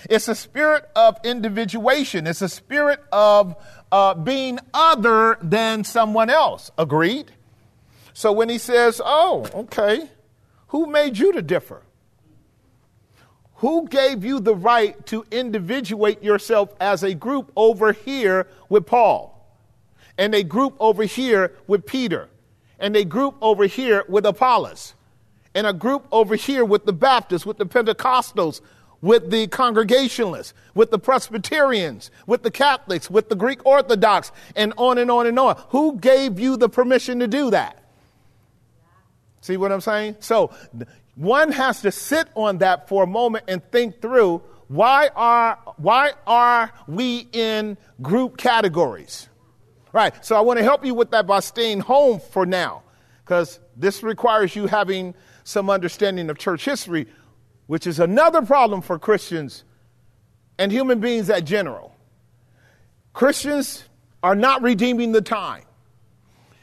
[0.08, 2.26] It's a spirit of individuation.
[2.26, 3.56] It's a spirit of
[3.90, 6.70] uh, being other than someone else.
[6.76, 7.32] Agreed?
[8.12, 10.08] So when he says, Oh, okay,
[10.68, 11.82] who made you to differ?
[13.56, 19.30] Who gave you the right to individuate yourself as a group over here with Paul?
[20.18, 22.28] And a group over here with Peter?
[22.78, 24.94] And a group over here with Apollos?
[25.54, 28.60] And a group over here with the Baptists, with the Pentecostals,
[29.00, 34.98] with the Congregationalists, with the Presbyterians, with the Catholics, with the Greek Orthodox, and on
[34.98, 35.62] and on and on.
[35.68, 37.84] Who gave you the permission to do that?
[39.42, 40.16] See what I'm saying?
[40.20, 40.52] So
[41.16, 46.12] one has to sit on that for a moment and think through why are, why
[46.26, 49.28] are we in group categories?
[49.92, 50.24] Right.
[50.24, 52.82] So I want to help you with that by staying home for now,
[53.22, 55.14] because this requires you having
[55.44, 57.06] some understanding of church history
[57.66, 59.64] which is another problem for Christians
[60.58, 61.94] and human beings at general.
[63.12, 63.84] Christians
[64.22, 65.64] are not redeeming the time.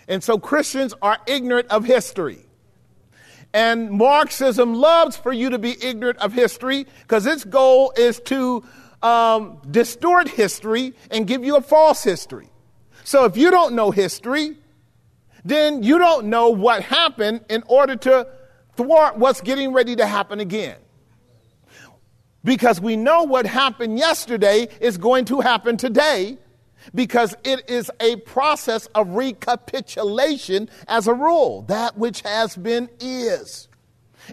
[0.08, 2.40] And so Christians are ignorant of history.
[3.54, 8.64] And Marxism loves for you to be ignorant of history because its goal is to
[9.02, 12.50] um, distort history and give you a false history.
[13.04, 14.58] So if you don't know history,
[15.44, 18.28] then you don't know what happened in order to
[18.84, 20.78] thwart what's getting ready to happen again
[22.44, 26.38] because we know what happened yesterday is going to happen today
[26.96, 31.64] because it is a process of recapitulation as a rule.
[31.64, 33.68] That which has been is,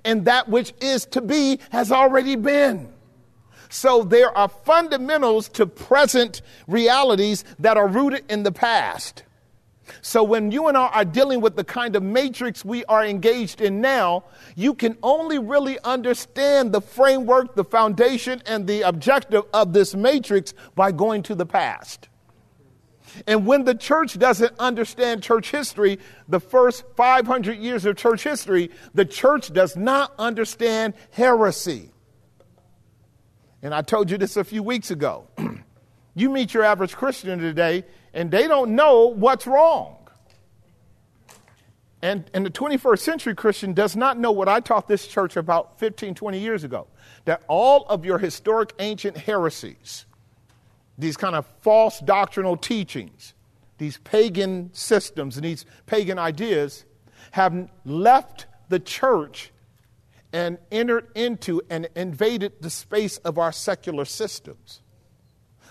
[0.05, 2.93] and that which is to be has already been.
[3.69, 9.25] So there are fundamentals to present realities that are rooted in the past.
[10.03, 13.61] So when you and I are dealing with the kind of matrix we are engaged
[13.61, 14.25] in now,
[14.57, 20.55] you can only really understand the framework, the foundation, and the objective of this matrix
[20.75, 22.09] by going to the past.
[23.27, 28.71] And when the church doesn't understand church history, the first 500 years of church history,
[28.95, 31.91] the church does not understand heresy.
[33.63, 35.27] And I told you this a few weeks ago.
[36.15, 37.85] you meet your average Christian today,
[38.19, 39.97] and they don't know what's wrong.
[42.03, 45.79] And, and the 21st century Christian does not know what I taught this church about
[45.79, 46.89] 15, 20 years ago
[47.27, 50.05] that all of your historic ancient heresies,
[50.99, 53.35] these kind of false doctrinal teachings,
[53.79, 56.85] these pagan systems and these pagan ideas
[57.31, 59.53] have left the church
[60.33, 64.81] and entered into and invaded the space of our secular systems.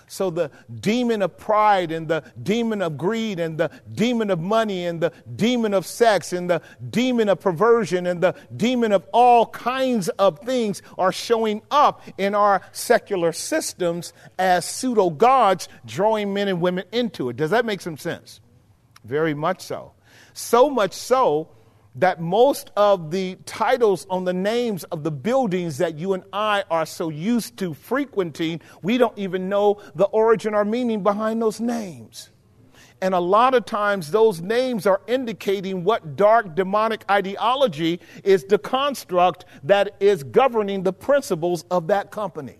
[0.08, 0.50] So the
[0.80, 5.12] demon of pride and the demon of greed and the demon of money and the
[5.36, 10.40] demon of sex and the demon of perversion and the demon of all kinds of
[10.40, 16.84] things are showing up in our secular systems as pseudo gods, drawing men and women
[16.92, 17.36] into it.
[17.36, 18.40] Does that make some sense?
[19.04, 19.92] Very much so.
[20.32, 21.50] So much so
[21.98, 26.64] that most of the titles on the names of the buildings that you and I
[26.70, 31.60] are so used to frequenting, we don't even know the origin or meaning behind those
[31.60, 32.30] names.
[33.00, 38.58] And a lot of times, those names are indicating what dark demonic ideology is the
[38.58, 42.58] construct that is governing the principles of that company.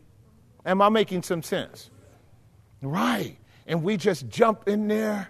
[0.65, 1.91] Am I making some sense?
[2.83, 3.37] Right.
[3.67, 5.29] And we just jump in there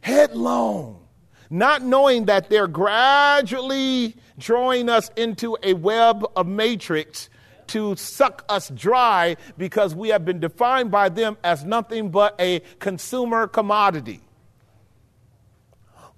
[0.00, 1.07] headlong
[1.50, 7.28] not knowing that they're gradually drawing us into a web of matrix
[7.68, 12.60] to suck us dry because we have been defined by them as nothing but a
[12.78, 14.20] consumer commodity.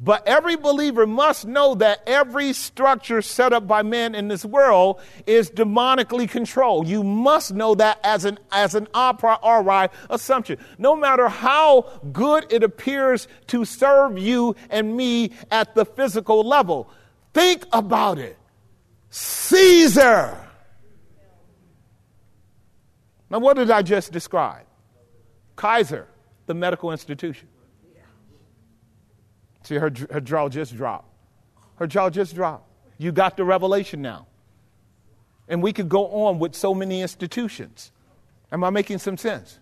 [0.02, 4.98] But every believer must know that every structure set up by man in this world
[5.26, 6.88] is demonically controlled.
[6.88, 10.56] You must know that as an, as an a priori assumption.
[10.78, 16.88] No matter how good it appears to serve you and me at the physical level,
[17.34, 18.38] think about it.
[19.10, 20.48] Caesar.
[23.28, 24.64] Now, what did I just describe?
[25.56, 26.08] Kaiser,
[26.46, 27.48] the medical institution.
[29.70, 31.14] See, her, her jaw just dropped.
[31.76, 32.68] Her jaw just dropped.
[32.98, 34.26] You got the revelation now.
[35.46, 37.92] And we could go on with so many institutions.
[38.50, 39.60] Am I making some sense?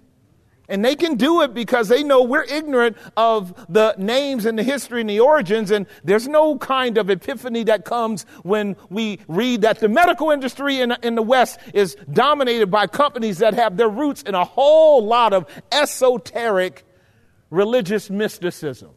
[0.66, 4.62] And they can do it because they know we're ignorant of the names and the
[4.62, 5.70] history and the origins.
[5.70, 10.80] And there's no kind of epiphany that comes when we read that the medical industry
[10.80, 15.04] in, in the West is dominated by companies that have their roots in a whole
[15.04, 16.86] lot of esoteric
[17.50, 18.94] religious mysticism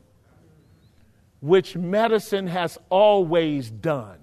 [1.41, 4.18] which medicine has always done.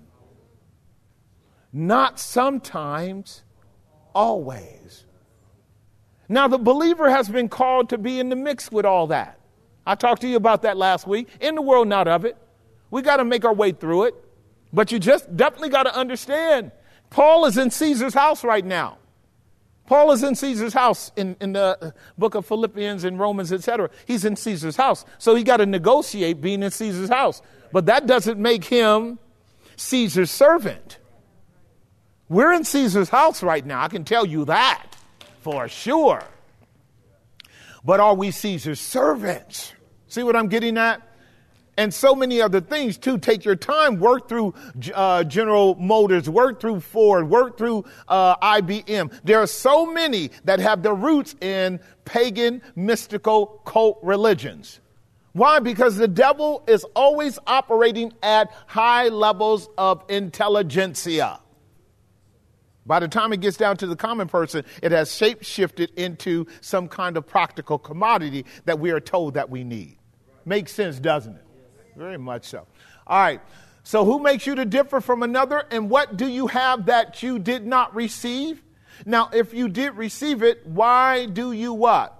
[1.71, 3.43] not sometimes,
[4.15, 5.05] always.
[6.29, 9.39] Now, the believer has been called to be in the mix with all that.
[9.87, 11.29] I talked to you about that last week.
[11.41, 12.37] In the world, not of it.
[12.91, 14.15] We got to make our way through it.
[14.73, 16.73] But you just definitely got to understand
[17.11, 18.98] Paul is in Caesar's house right now.
[19.89, 23.89] Paul is in Caesar's house in, in the book of Philippians and Romans, etc.
[24.07, 25.07] He's in Caesar's house.
[25.17, 27.41] So he got to negotiate being in Caesar's house.
[27.73, 29.19] But that doesn't make him
[29.77, 30.99] Caesar's servant.
[32.29, 33.83] We're in Caesar's house right now.
[33.83, 34.89] I can tell you that
[35.41, 36.23] for sure.
[37.83, 39.73] But are we Caesar's servants?
[40.07, 41.01] See what I'm getting at?
[41.79, 43.17] And so many other things too.
[43.17, 44.53] Take your time, work through
[44.93, 49.13] uh, General Motors, work through Ford, work through uh, IBM.
[49.23, 54.81] There are so many that have their roots in pagan, mystical, cult religions.
[55.33, 55.61] Why?
[55.61, 61.39] Because the devil is always operating at high levels of intelligentsia.
[62.87, 66.47] By the time it gets down to the common person, it has shape shifted into
[66.61, 69.99] some kind of practical commodity that we are told that we need.
[70.45, 71.45] Makes sense, doesn't it?
[71.99, 72.65] Very much so.
[73.09, 73.41] All right.
[73.83, 77.39] So, who makes you to differ from another, and what do you have that you
[77.39, 78.63] did not receive?
[79.05, 82.15] Now, if you did receive it, why do you what?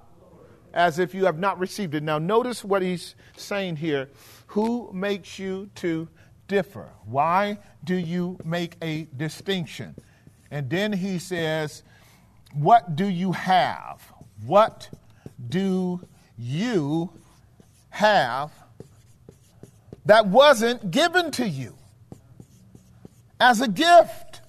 [0.73, 2.03] As if you have not received it.
[2.03, 4.09] Now, notice what he's saying here.
[4.49, 6.09] Who makes you to
[6.49, 6.89] differ?
[7.05, 9.95] Why do you make a distinction?
[10.51, 11.85] And then he says,
[12.53, 14.13] What do you have?
[14.45, 14.89] What
[15.49, 16.01] do
[16.37, 17.11] you
[17.91, 18.53] have
[20.09, 21.75] that wasn't given to you
[23.39, 24.41] as a gift.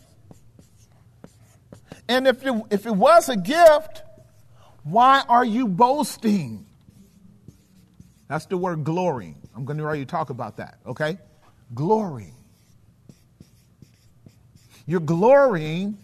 [2.07, 4.01] And if it, if it was a gift,
[4.83, 6.65] why are you boasting?
[8.29, 9.35] That's the word glorying.
[9.53, 11.17] I'm going to already talk about that, okay?
[11.75, 12.35] Glorying.
[14.85, 15.97] You're glorying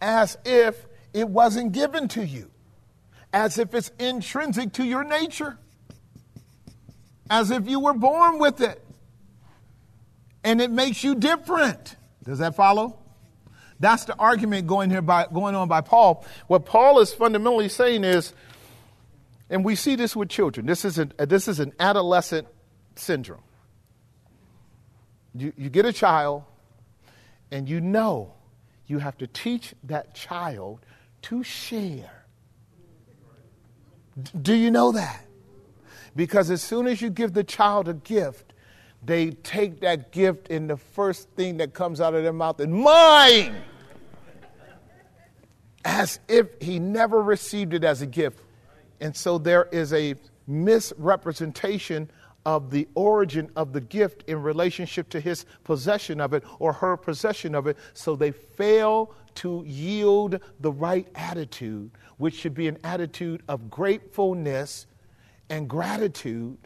[0.00, 2.50] as if it wasn't given to you,
[3.32, 5.56] as if it's intrinsic to your nature
[7.32, 8.84] as if you were born with it.
[10.44, 11.96] And it makes you different.
[12.22, 12.98] Does that follow?
[13.80, 16.26] That's the argument going here by going on by Paul.
[16.46, 18.34] What Paul is fundamentally saying is,
[19.48, 20.66] and we see this with children.
[20.66, 22.48] This is, a, this is an adolescent
[22.96, 23.40] syndrome.
[25.34, 26.44] You, you get a child,
[27.50, 28.34] and you know
[28.86, 30.80] you have to teach that child
[31.22, 32.26] to share.
[34.42, 35.24] Do you know that?
[36.14, 38.52] Because as soon as you give the child a gift,
[39.04, 42.68] they take that gift and the first thing that comes out of their mouth is
[42.68, 43.56] mine.
[45.84, 48.40] As if he never received it as a gift.
[49.00, 50.14] And so there is a
[50.46, 52.08] misrepresentation
[52.44, 56.96] of the origin of the gift in relationship to his possession of it or her
[56.96, 57.76] possession of it.
[57.94, 64.86] So they fail to yield the right attitude, which should be an attitude of gratefulness
[65.52, 66.56] and gratitude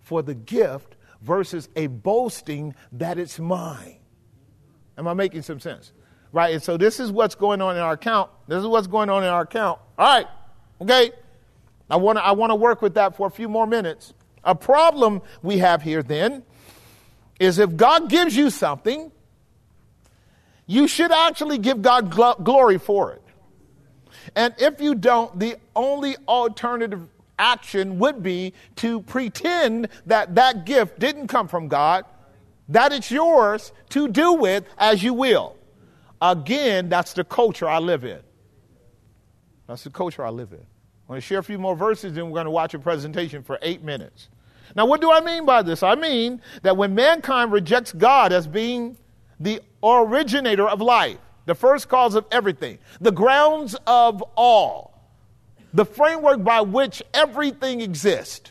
[0.00, 3.96] for the gift versus a boasting that it's mine.
[4.96, 5.92] Am I making some sense?
[6.30, 6.54] Right?
[6.54, 8.30] And so this is what's going on in our account.
[8.46, 9.80] This is what's going on in our account.
[9.98, 10.28] All right.
[10.80, 11.10] Okay.
[11.90, 14.14] I want to I want to work with that for a few more minutes.
[14.44, 16.44] A problem we have here then
[17.40, 19.10] is if God gives you something,
[20.66, 23.22] you should actually give God gl- glory for it.
[24.36, 27.08] And if you don't, the only alternative
[27.38, 32.04] action would be to pretend that that gift didn't come from God,
[32.68, 35.56] that it's yours to do with as you will.
[36.20, 38.20] Again, that's the culture I live in.
[39.66, 40.58] That's the culture I live in.
[40.58, 43.42] I'm going to share a few more verses, then we're going to watch a presentation
[43.42, 44.28] for eight minutes.
[44.74, 45.82] Now, what do I mean by this?
[45.82, 48.96] I mean that when mankind rejects God as being
[49.38, 54.95] the originator of life, the first cause of everything, the grounds of all,
[55.76, 58.50] the framework by which everything exists,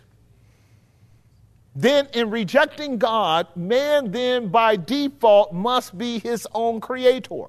[1.76, 7.48] then in rejecting God, man then by default must be his own creator.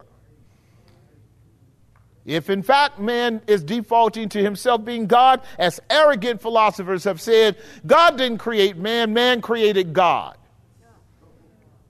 [2.25, 7.57] If in fact man is defaulting to himself being God, as arrogant philosophers have said,
[7.87, 10.39] God didn't create man, man created God.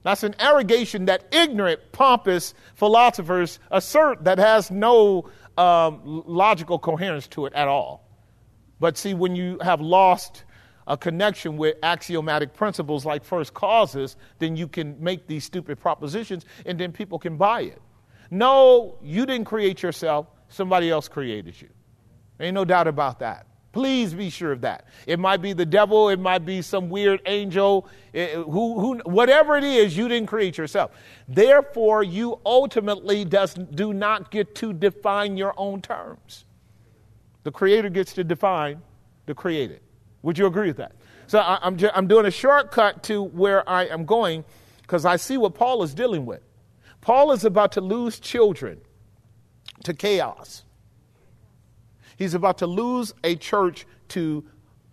[0.03, 7.45] That's an arrogation that ignorant, pompous philosophers assert that has no um, logical coherence to
[7.45, 8.03] it at all.
[8.79, 10.43] But see, when you have lost
[10.87, 16.45] a connection with axiomatic principles like first causes, then you can make these stupid propositions
[16.65, 17.81] and then people can buy it.
[18.29, 21.69] No, you didn't create yourself, somebody else created you.
[22.39, 23.47] Ain't no doubt about that.
[23.77, 24.87] Please be sure of that.
[25.05, 29.55] It might be the devil, it might be some weird angel, it, who, who, whatever
[29.55, 30.93] it is, you didn't create yourself.
[31.27, 36.45] Therefore, you ultimately does, do not get to define your own terms.
[37.43, 38.81] The Creator gets to define
[39.27, 39.81] the created.
[40.23, 40.93] Would you agree with that?
[41.27, 44.43] So I, I'm, I'm doing a shortcut to where I am going
[44.81, 46.41] because I see what Paul is dealing with.
[47.01, 48.81] Paul is about to lose children
[49.83, 50.63] to chaos.
[52.17, 54.43] He's about to lose a church to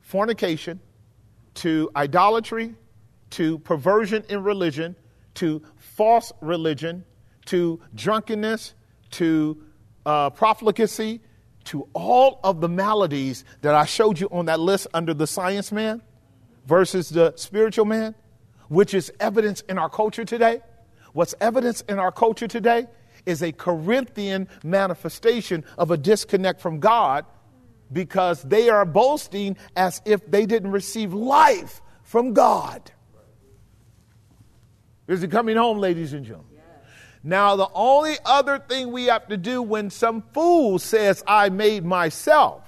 [0.01, 0.79] fornication,
[1.55, 2.75] to idolatry,
[3.31, 4.95] to perversion in religion,
[5.35, 7.05] to false religion,
[7.47, 8.75] to drunkenness,
[9.13, 9.63] to
[10.07, 11.21] uh, profligacy,
[11.65, 15.73] to all of the maladies that I showed you on that list under the science
[15.73, 16.03] man
[16.67, 18.15] versus the spiritual man,
[18.69, 20.61] which is evidence in our culture today.
[21.15, 22.87] What's evidence in our culture today
[23.27, 27.25] is a Corinthian manifestation of a disconnect from God
[27.93, 32.91] because they are boasting as if they didn't receive life from God.
[35.07, 36.51] Is it coming home, ladies and gentlemen?
[37.23, 41.85] Now, the only other thing we have to do when some fool says, I made
[41.85, 42.63] myself,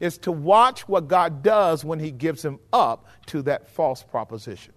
[0.00, 4.74] is to watch what God does when he gives him up to that false proposition.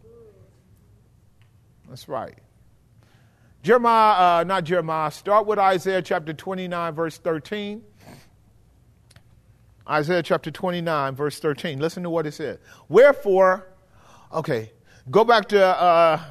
[1.89, 2.37] That's right.
[3.63, 7.81] Jeremiah, uh, not Jeremiah, start with Isaiah chapter 29, verse 13.
[9.89, 11.79] Isaiah chapter 29, verse 13.
[11.79, 12.59] Listen to what it says.
[12.89, 13.65] Wherefore,
[14.33, 14.69] okay,
[15.09, 16.21] go back to uh,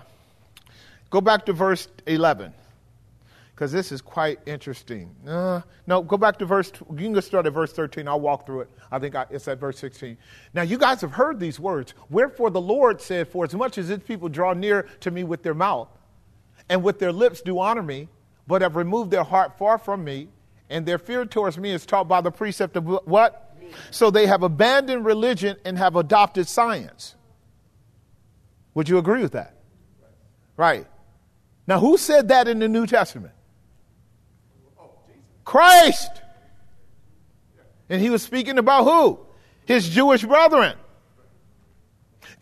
[1.08, 2.52] go back to verse 11
[3.54, 5.16] because this is quite interesting.
[5.26, 6.70] Uh, no, go back to verse.
[6.90, 8.08] You can start at verse 13.
[8.08, 8.70] I'll walk through it.
[8.90, 10.18] I think I, it's at verse 16.
[10.52, 11.94] Now, you guys have heard these words.
[12.10, 15.42] Wherefore the Lord said, For as much as his people draw near to me with
[15.42, 15.88] their mouth
[16.68, 18.08] and with their lips do honor me,
[18.46, 20.28] but have removed their heart far from me,
[20.70, 23.56] and their fear towards me is taught by the precept of what?
[23.90, 27.14] So they have abandoned religion and have adopted science.
[28.74, 29.54] Would you agree with that?
[30.56, 30.86] Right.
[31.66, 33.34] Now, who said that in the New Testament?
[35.44, 36.10] Christ.
[37.88, 39.20] And he was speaking about who?
[39.66, 40.76] His Jewish brethren.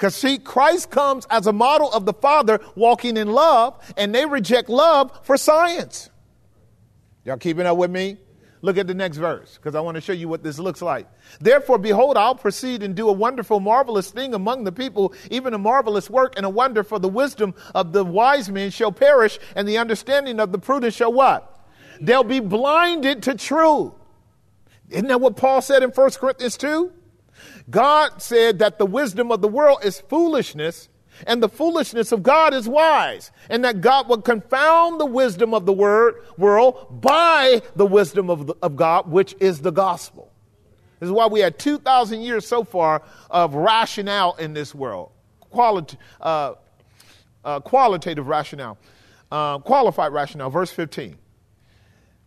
[0.00, 4.24] Because see, Christ comes as a model of the Father walking in love, and they
[4.24, 6.08] reject love for science.
[7.26, 8.16] Y'all keeping up with me?
[8.62, 11.06] Look at the next verse, because I want to show you what this looks like.
[11.38, 15.58] Therefore, behold, I'll proceed and do a wonderful, marvelous thing among the people, even a
[15.58, 19.68] marvelous work and a wonder for the wisdom of the wise men shall perish, and
[19.68, 21.62] the understanding of the prudent shall what?
[22.00, 23.92] They'll be blinded to truth.
[24.88, 26.90] Isn't that what Paul said in 1 Corinthians 2?
[27.70, 30.88] God said that the wisdom of the world is foolishness
[31.26, 35.66] and the foolishness of God is wise, and that God would confound the wisdom of
[35.66, 40.32] the word, world by the wisdom of, the, of God, which is the gospel.
[40.98, 45.10] This is why we had 2,000 years so far of rationale in this world,
[45.52, 46.54] uh,
[47.44, 48.78] uh, qualitative rationale,
[49.30, 50.50] uh, qualified rationale.
[50.50, 51.16] Verse 15.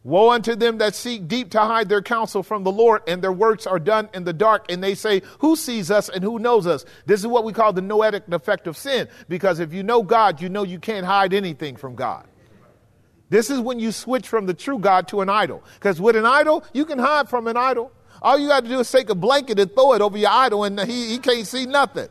[0.03, 3.31] Woe unto them that seek deep to hide their counsel from the Lord, and their
[3.31, 6.67] works are done in the dark, and they say, Who sees us and who knows
[6.67, 6.83] us?
[7.05, 10.41] This is what we call the noetic effect of sin, because if you know God,
[10.41, 12.27] you know you can't hide anything from God.
[13.29, 15.63] This is when you switch from the true God to an idol.
[15.75, 17.91] Because with an idol, you can hide from an idol.
[18.21, 20.65] All you got to do is take a blanket and throw it over your idol,
[20.65, 22.09] and he, he can't see nothing.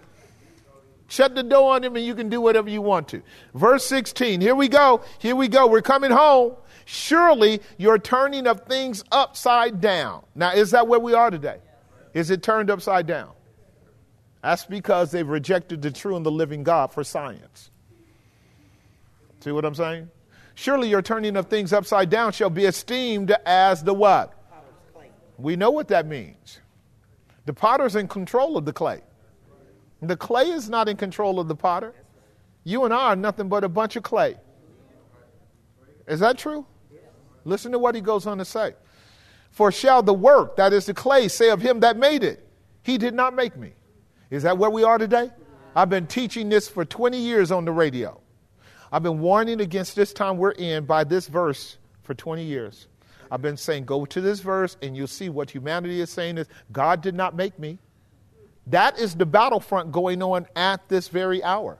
[1.08, 3.22] Shut the door on him, and you can do whatever you want to.
[3.54, 5.02] Verse 16, here we go.
[5.18, 5.66] Here we go.
[5.66, 6.54] We're coming home.
[6.92, 10.22] Surely you're turning of things upside down.
[10.34, 11.56] Now, is that where we are today?
[12.12, 13.30] Is it turned upside down?
[14.42, 17.70] That's because they've rejected the true and the living God for science.
[19.40, 20.10] See what I'm saying?
[20.54, 24.34] Surely your turning of things upside down shall be esteemed as the what?
[25.38, 26.60] We know what that means.
[27.46, 29.00] The potter's in control of the clay.
[30.02, 31.94] The clay is not in control of the potter.
[32.64, 34.36] You and I are nothing but a bunch of clay.
[36.06, 36.66] Is that true?
[37.44, 38.74] Listen to what he goes on to say.
[39.50, 42.48] For shall the work, that is the clay, say of him that made it,
[42.82, 43.72] he did not make me.
[44.30, 45.30] Is that where we are today?
[45.76, 48.20] I've been teaching this for 20 years on the radio.
[48.90, 52.88] I've been warning against this time we're in by this verse for 20 years.
[53.30, 56.46] I've been saying, go to this verse and you'll see what humanity is saying is
[56.70, 57.78] God did not make me.
[58.66, 61.78] That is the battlefront going on at this very hour.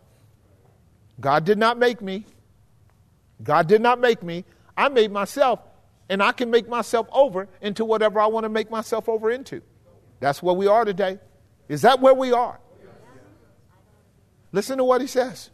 [1.20, 2.24] God did not make me.
[3.42, 4.44] God did not make me.
[4.76, 5.60] I made myself,
[6.08, 9.62] and I can make myself over into whatever I want to make myself over into.
[10.20, 11.18] That's where we are today.
[11.68, 12.60] Is that where we are?
[14.52, 15.50] Listen to what he says.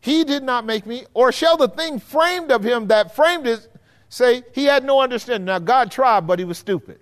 [0.00, 3.68] He did not make me, or shall the thing framed of him that framed it
[4.08, 5.44] say he had no understanding?
[5.46, 7.00] Now, God tried, but he was stupid.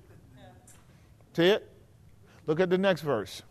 [1.35, 1.71] See it?
[2.47, 3.43] Look at the next verse.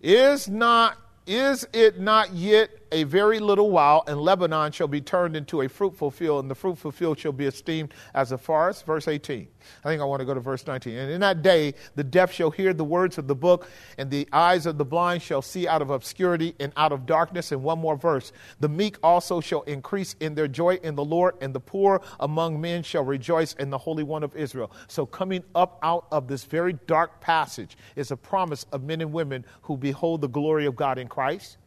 [0.00, 0.96] Is not
[1.26, 5.68] is it not yet a very little while, and Lebanon shall be turned into a
[5.68, 8.86] fruitful field, and the fruitful field shall be esteemed as a forest?
[8.86, 9.48] Verse 18.
[9.84, 10.96] I think I want to go to verse 19.
[10.96, 14.28] And in that day, the deaf shall hear the words of the book, and the
[14.32, 17.52] eyes of the blind shall see out of obscurity and out of darkness.
[17.52, 18.32] And one more verse.
[18.60, 22.60] The meek also shall increase in their joy in the Lord, and the poor among
[22.60, 24.72] men shall rejoice in the Holy One of Israel.
[24.86, 29.12] So, coming up out of this very dark passage is a promise of men and
[29.12, 31.58] women who behold the glory of God in Christ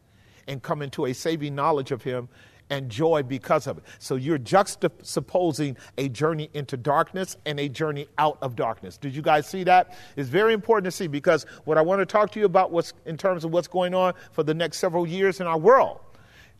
[0.48, 2.28] and come into a saving knowledge of Him
[2.72, 3.84] and joy because of it.
[3.98, 8.96] So you're juxtaposing a journey into darkness and a journey out of darkness.
[8.96, 9.96] Did you guys see that?
[10.16, 12.94] It's very important to see because what I want to talk to you about what's
[13.04, 16.00] in terms of what's going on for the next several years in our world.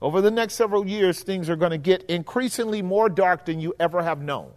[0.03, 3.73] Over the next several years, things are going to get increasingly more dark than you
[3.81, 4.51] ever have known.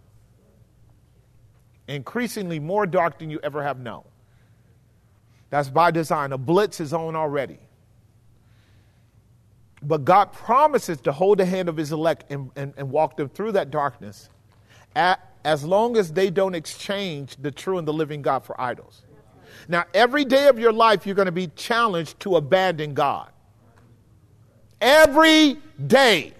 [1.88, 4.02] Increasingly more dark than you ever have known.
[5.48, 6.32] That's by design.
[6.32, 7.60] A blitz is on already.
[9.82, 13.28] But God promises to hold the hand of his elect and, and, and walk them
[13.28, 14.30] through that darkness
[14.94, 19.02] at, as long as they don't exchange the true and the living God for idols.
[19.68, 23.30] Now, every day of your life, you're going to be challenged to abandon God.
[24.80, 26.32] Every day.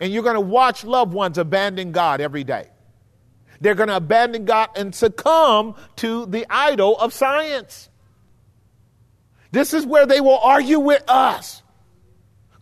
[0.00, 2.68] And you're going to watch loved ones abandon God every day.
[3.60, 7.88] They're going to abandon God and succumb to the idol of science.
[9.52, 11.62] This is where they will argue with us.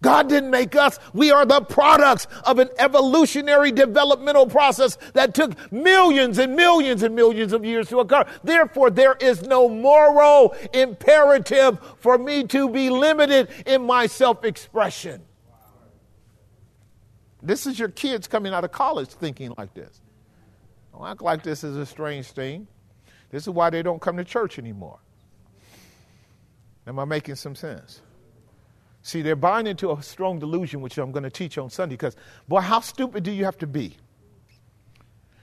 [0.02, 0.98] God didn't make us.
[1.14, 7.14] We are the products of an evolutionary developmental process that took millions and millions and
[7.14, 8.24] millions of years to occur.
[8.42, 15.22] Therefore, there is no moral imperative for me to be limited in my self expression.
[17.40, 20.00] This is your kids coming out of college thinking like this.
[20.92, 22.66] Don't act like this is a strange thing.
[23.30, 24.98] This is why they don't come to church anymore.
[26.88, 28.00] Am I making some sense?
[29.02, 32.16] See, they're buying into a strong delusion, which I'm going to teach on Sunday, because,
[32.48, 33.96] boy, how stupid do you have to be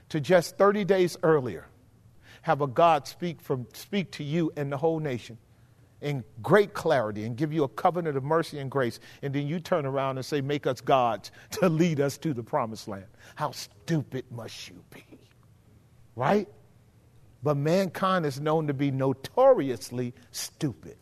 [0.10, 1.68] to just 30 days earlier
[2.42, 5.38] have a God speak, from, speak to you and the whole nation
[6.02, 9.60] in great clarity and give you a covenant of mercy and grace, and then you
[9.60, 13.08] turn around and say, Make us gods to lead us to the promised land.
[13.36, 15.04] How stupid must you be?
[16.16, 16.48] Right?
[17.44, 20.98] But mankind is known to be notoriously stupid.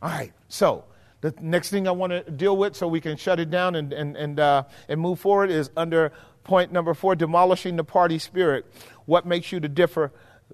[0.00, 0.84] All right, so
[1.20, 3.92] the next thing I want to deal with so we can shut it down and,
[3.92, 6.12] and, and, uh, and move forward is under
[6.44, 8.66] point number four demolishing the party spirit.
[9.06, 10.12] What makes you to differ?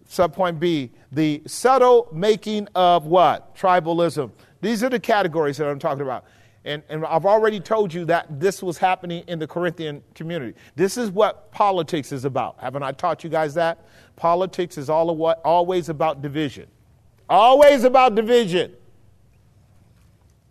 [0.08, 3.56] Subpoint B, the subtle making of what?
[3.56, 4.30] Tribalism.
[4.60, 6.24] These are the categories that I'm talking about.
[6.64, 10.58] And, and I've already told you that this was happening in the Corinthian community.
[10.76, 12.56] This is what politics is about.
[12.58, 13.86] Haven't I taught you guys that?
[14.16, 15.10] Politics is all
[15.44, 16.66] always about division.
[17.28, 18.74] Always about division.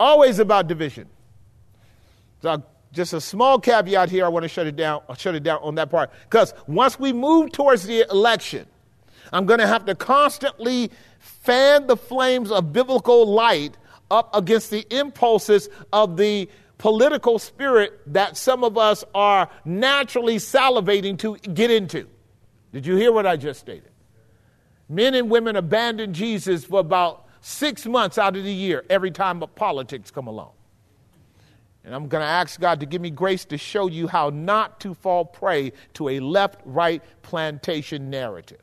[0.03, 1.07] Always about division.
[2.41, 2.61] So
[2.91, 4.25] just a small caveat here.
[4.25, 5.01] I want to shut it down.
[5.07, 8.67] I'll shut it down on that part because once we move towards the election,
[9.31, 13.77] I'm going to have to constantly fan the flames of biblical light
[14.11, 16.49] up against the impulses of the
[16.79, 22.09] political spirit that some of us are naturally salivating to get into.
[22.73, 23.91] Did you hear what I just stated?
[24.89, 29.43] Men and women abandon Jesus for about six months out of the year every time
[29.55, 30.51] politics come along.
[31.83, 34.79] And I'm going to ask God to give me grace to show you how not
[34.79, 38.61] to fall prey to a left right plantation narrative.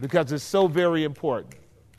[0.00, 1.54] Because it's so very important.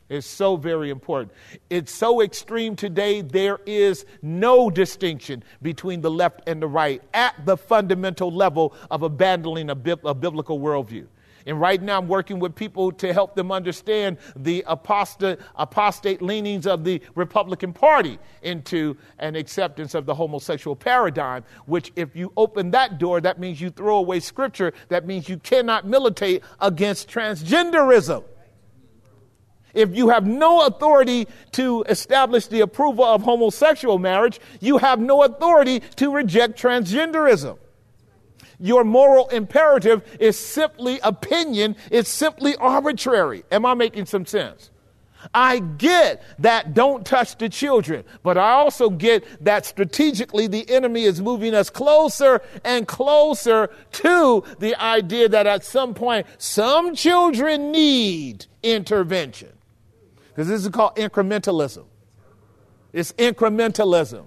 [0.08, 1.32] It's so very important.
[1.70, 7.34] It's so extreme today, there is no distinction between the left and the right at
[7.44, 11.06] the fundamental level of abandoning a, bi- a biblical worldview.
[11.46, 16.66] And right now, I'm working with people to help them understand the apostate, apostate leanings
[16.66, 22.72] of the Republican Party into an acceptance of the homosexual paradigm, which, if you open
[22.72, 24.72] that door, that means you throw away scripture.
[24.88, 28.24] That means you cannot militate against transgenderism.
[29.72, 35.22] If you have no authority to establish the approval of homosexual marriage, you have no
[35.22, 37.58] authority to reject transgenderism.
[38.58, 43.44] Your moral imperative is simply opinion, it's simply arbitrary.
[43.52, 44.70] Am I making some sense?
[45.34, 51.02] I get that don't touch the children, but I also get that strategically the enemy
[51.02, 57.72] is moving us closer and closer to the idea that at some point some children
[57.72, 59.52] need intervention.
[60.28, 61.86] Because this is called incrementalism.
[62.92, 64.26] It's incrementalism.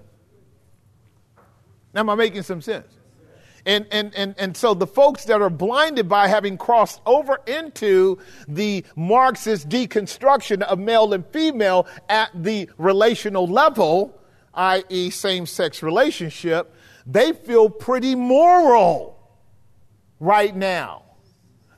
[1.92, 2.99] Now, am I making some sense?
[3.66, 8.18] And, and, and, and so the folks that are blinded by having crossed over into
[8.48, 14.18] the Marxist deconstruction of male and female at the relational level,
[14.54, 16.74] i.e., same sex relationship,
[17.06, 19.18] they feel pretty moral
[20.18, 21.02] right now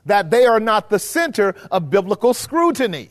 [0.05, 3.09] that they are not the center of biblical scrutiny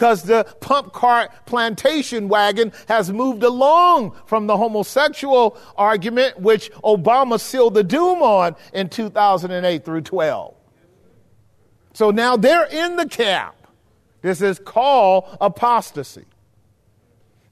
[0.00, 7.38] because the pump cart plantation wagon has moved along from the homosexual argument, which Obama
[7.38, 10.54] sealed the doom on in 2008 through 12.
[11.92, 13.54] So now they're in the camp.
[14.22, 16.24] This is called apostasy.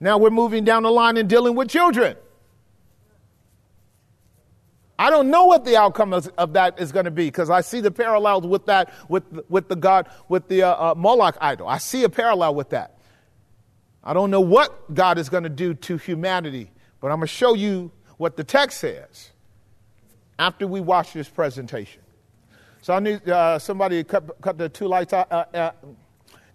[0.00, 2.16] Now we're moving down the line and dealing with children.
[4.98, 7.60] I don't know what the outcome of, of that is going to be because I
[7.60, 11.68] see the parallels with that, with, with the God, with the uh, uh, Moloch idol.
[11.68, 12.98] I see a parallel with that.
[14.02, 16.70] I don't know what God is going to do to humanity,
[17.00, 19.30] but I'm going to show you what the text says
[20.38, 22.02] after we watch this presentation.
[22.82, 25.70] So I need uh, somebody to cut, cut, the two lights out, uh, uh,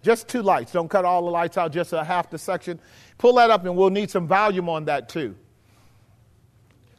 [0.02, 0.72] just two lights.
[0.72, 2.78] Don't cut all the lights out, just a half the section.
[3.16, 5.34] Pull that up, and we'll need some volume on that too.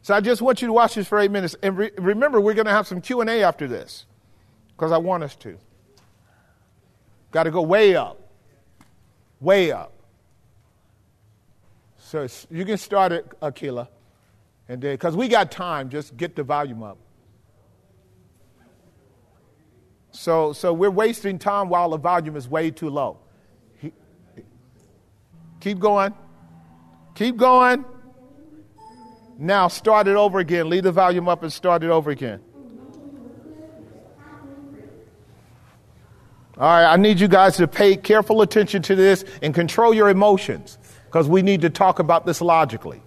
[0.06, 1.56] So I just want you to watch this for eight minutes.
[1.64, 4.06] And re- remember, we're going to have some Q&A after this
[4.78, 5.58] because I want us to.
[7.32, 8.22] Got to go way up.
[9.40, 9.94] Way up.
[11.98, 13.88] So you can start it, Akila.
[14.70, 17.00] And then, because we got time, just get the volume up.
[20.12, 23.18] So, so we're wasting time while the volume is way too low.
[25.62, 26.14] Keep going.
[27.16, 27.86] Keep going.
[29.38, 30.70] Now start it over again.
[30.70, 32.42] Leave the volume up and start it over again.
[36.58, 40.08] All right, I need you guys to pay careful attention to this and control your
[40.08, 43.02] emotions because we need to talk about this logically.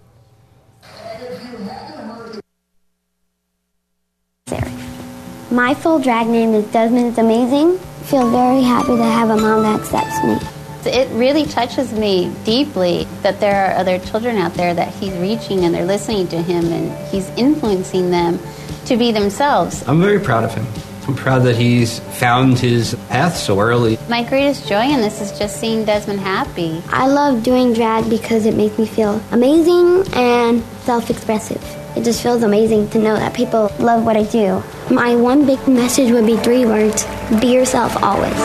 [5.51, 7.07] My full drag name is Desmond.
[7.07, 7.79] It's amazing.
[7.79, 10.58] I feel very happy to have a mom that accepts me.
[10.85, 15.65] It really touches me deeply that there are other children out there that he's reaching
[15.65, 18.39] and they're listening to him and he's influencing them
[18.85, 19.87] to be themselves.
[19.87, 20.65] I'm very proud of him.
[21.07, 23.97] I'm proud that he's found his path so early.
[24.07, 26.83] My greatest joy in this is just seeing Desmond happy.
[26.89, 31.63] I love doing drag because it makes me feel amazing and self expressive.
[31.97, 34.63] It just feels amazing to know that people love what I do.
[34.93, 37.05] My one big message would be three words
[37.41, 38.37] be yourself always.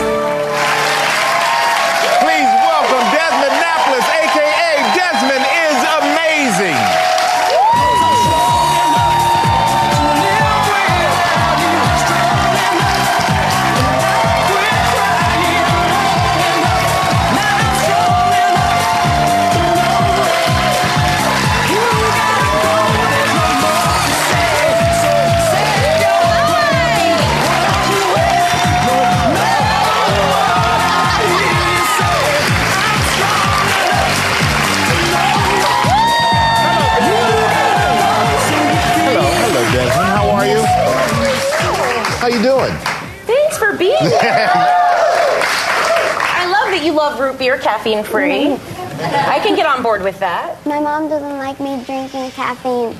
[47.34, 48.46] Beer caffeine free.
[48.54, 50.64] I can get on board with that.
[50.64, 52.96] My mom doesn't like me drinking caffeine.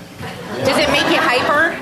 [0.66, 1.74] Does it make you hyper?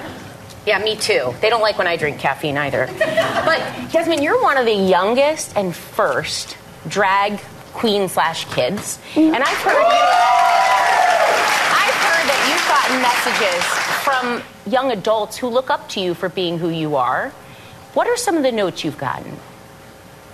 [0.67, 1.35] Yeah, me too.
[1.41, 2.87] They don't like when I drink caffeine either.
[2.99, 6.57] But Desmond, you're one of the youngest and first
[6.87, 7.41] drag
[7.73, 9.35] queen slash kids, mm-hmm.
[9.35, 9.85] and I've heard
[11.75, 16.29] I've heard that you've gotten messages from young adults who look up to you for
[16.29, 17.31] being who you are.
[17.95, 19.37] What are some of the notes you've gotten?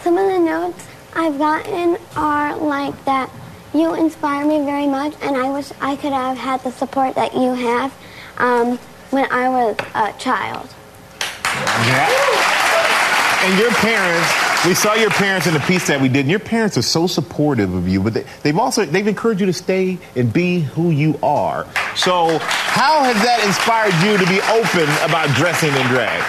[0.01, 3.31] Some of the notes I've gotten are like that
[3.75, 7.35] you inspire me very much, and I wish I could have had the support that
[7.35, 7.93] you have
[8.39, 8.79] um,
[9.11, 10.69] when I was a child.
[11.45, 12.09] Yeah.
[13.45, 16.41] And your parents, we saw your parents in the piece that we did, and your
[16.41, 19.99] parents are so supportive of you, but they, they've also they've encouraged you to stay
[20.17, 21.67] and be who you are.
[21.95, 26.25] So, how has that inspired you to be open about dressing in drag?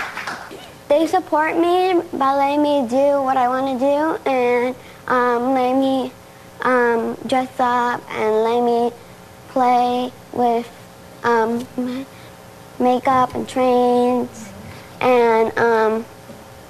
[0.90, 4.76] they support me by letting me do what I want to do and
[5.08, 6.12] um, letting me
[6.62, 8.92] um, dress up and letting me
[9.50, 10.68] play with
[11.24, 11.66] um,
[12.80, 14.50] makeup and trains.
[15.00, 16.06] And um,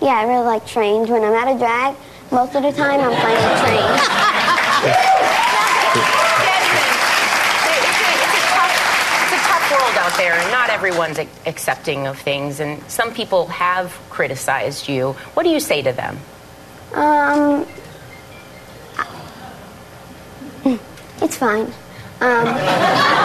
[0.01, 1.09] yeah, I really like trains.
[1.09, 1.95] When I'm at a drag,
[2.31, 4.01] most of the time I'm playing change.
[9.21, 9.97] It's a train.
[9.97, 15.13] out there, and not everyone's accepting of things, and some people have criticized you.
[15.33, 16.17] What do you say to them?
[16.93, 17.65] Um,
[21.21, 21.71] it's fine.
[22.21, 22.45] Um,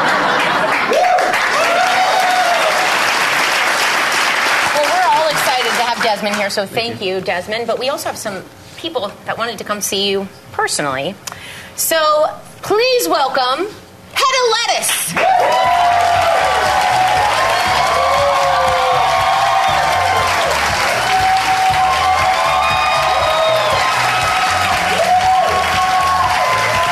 [6.14, 7.66] Desmond here, so thank you, Desmond.
[7.66, 8.44] But we also have some
[8.76, 11.16] people that wanted to come see you personally.
[11.74, 12.28] So
[12.62, 13.66] please welcome
[14.14, 15.10] Head of Lettuce.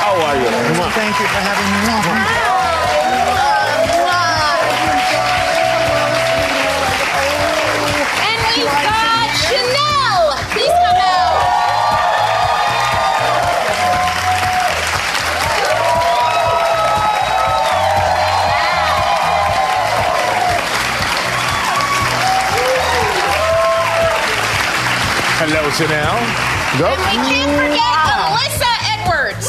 [0.03, 0.51] How are you?
[0.99, 2.32] Thank you for having me
[25.75, 26.21] Hello, Chanel.
[26.85, 27.81] And we can't forget
[28.21, 29.49] Alyssa Edwards.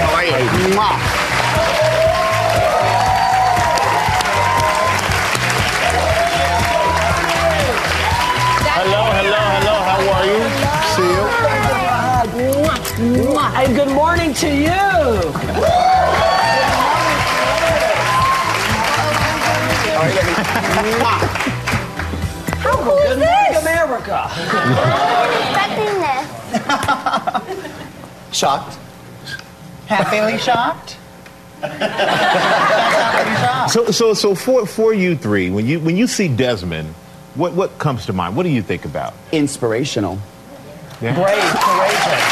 [0.00, 0.32] How are you?
[8.72, 9.76] Hello, hello, hello.
[9.84, 10.40] How are you?
[10.96, 11.24] See you.
[13.54, 16.31] And good morning to you.
[22.62, 23.62] How cool is Good morning, this?
[23.62, 24.28] America.
[25.46, 26.26] Expecting this.
[28.36, 28.78] Shocked.
[29.86, 30.96] Happily shocked.
[31.60, 33.70] Happily shocked.
[33.70, 36.88] So, so, so for for you three, when you when you see Desmond,
[37.36, 38.34] what what comes to mind?
[38.36, 39.14] What do you think about?
[39.30, 40.18] Inspirational.
[41.00, 41.14] Yeah.
[41.14, 42.24] Brave, courageous.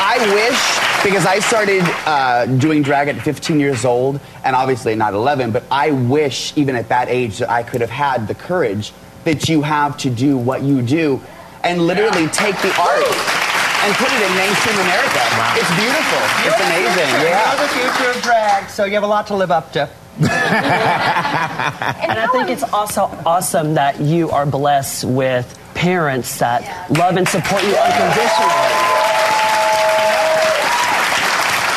[0.00, 5.14] I wish, because I started uh, doing drag at 15 years old, and obviously not
[5.14, 8.92] 11, but I wish, even at that age, that I could have had the courage
[9.24, 11.20] that you have to do what you do
[11.64, 13.04] and literally take the art
[13.84, 15.20] and put it in mainstream America.
[15.54, 16.22] It's beautiful.
[16.46, 17.10] It's amazing.
[17.22, 17.52] Yeah.
[17.54, 19.88] You're the future of drag, so you have a lot to live up to.
[22.08, 27.28] And I think it's also awesome that you are blessed with parents that love and
[27.28, 28.72] support you unconditionally.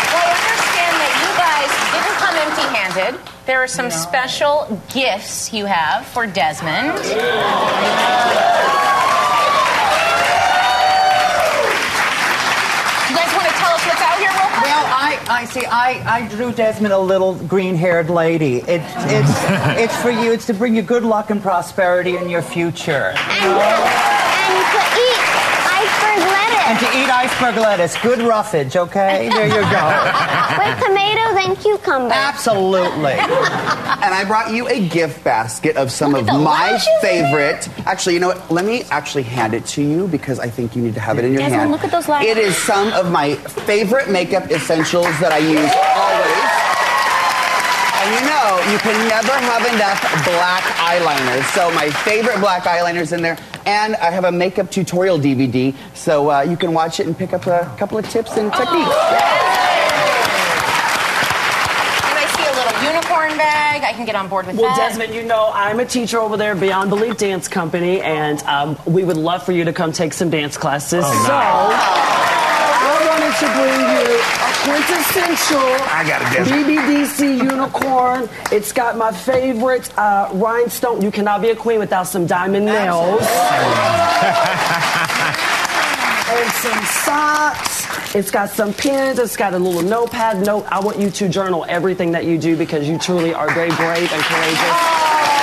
[0.10, 3.31] Well, I understand that you guys didn't come empty-handed.
[3.46, 6.94] There are some special gifts you have for Desmond.
[13.10, 14.64] You guys want to tell us what's out here real quick?
[14.64, 15.66] Well, I, I see.
[15.66, 18.58] I, I drew Desmond a little green-haired lady.
[18.58, 19.34] It's it's
[19.84, 20.32] it's for you.
[20.32, 25.22] It's to bring you good luck and prosperity in your future, And, and to eat
[25.66, 26.22] iceberg
[26.72, 27.98] and to eat iceberg lettuce.
[27.98, 29.28] Good roughage, okay?
[29.28, 29.86] There you go.
[30.58, 32.14] with tomatoes and cucumbers.
[32.14, 33.12] Absolutely.
[33.12, 37.68] And I brought you a gift basket of some Look of my favorite.
[37.86, 38.50] Actually, you know what?
[38.50, 41.26] Let me actually hand it to you because I think you need to have it
[41.26, 41.72] in your Desmond, hand.
[41.72, 42.32] look at those lashes.
[42.32, 43.36] It is some of my
[43.68, 46.62] favorite makeup essentials that I use always.
[48.00, 51.44] And you know, you can never have enough black eyeliners.
[51.54, 53.38] So my favorite black eyeliners in there.
[53.66, 57.34] And I have a makeup tutorial DVD, so uh, you can watch it and pick
[57.34, 58.72] up a couple of tips and techniques.
[62.04, 63.84] And I see a little unicorn bag.
[63.84, 64.78] I can get on board with Well, that.
[64.78, 68.78] Well, Desmond, you know I'm a teacher over there, Beyond Belief Dance Company, and um,
[68.86, 71.04] we would love for you to come take some dance classes.
[71.06, 72.51] Oh, So I
[73.08, 76.66] wanted to bring you a quintessential I got Desmond.
[76.66, 77.20] BBDC
[77.52, 78.30] unicorn.
[78.52, 81.02] It's got my favorite uh, rhinestone.
[81.02, 83.22] You cannot be a queen without some diamond nails.
[86.30, 88.16] and some socks.
[88.16, 89.20] It's got some pins.
[89.20, 90.46] It's got a little notepad.
[90.46, 93.70] Note, I want you to journal everything that you do because you truly are very
[93.72, 94.76] brave and courageous.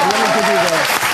[0.00, 1.08] And let me give you this.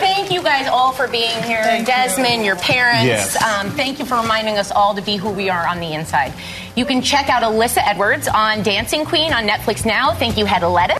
[0.00, 1.62] Thank you guys all for being here.
[1.84, 3.04] Desmond, your parents.
[3.04, 3.40] Yes.
[3.40, 6.32] Um, thank you for reminding us all to be who we are on the inside.
[6.74, 10.14] You can check out Alyssa Edwards on Dancing Queen on Netflix now.
[10.14, 10.98] Thank you, Hedda Lettuce.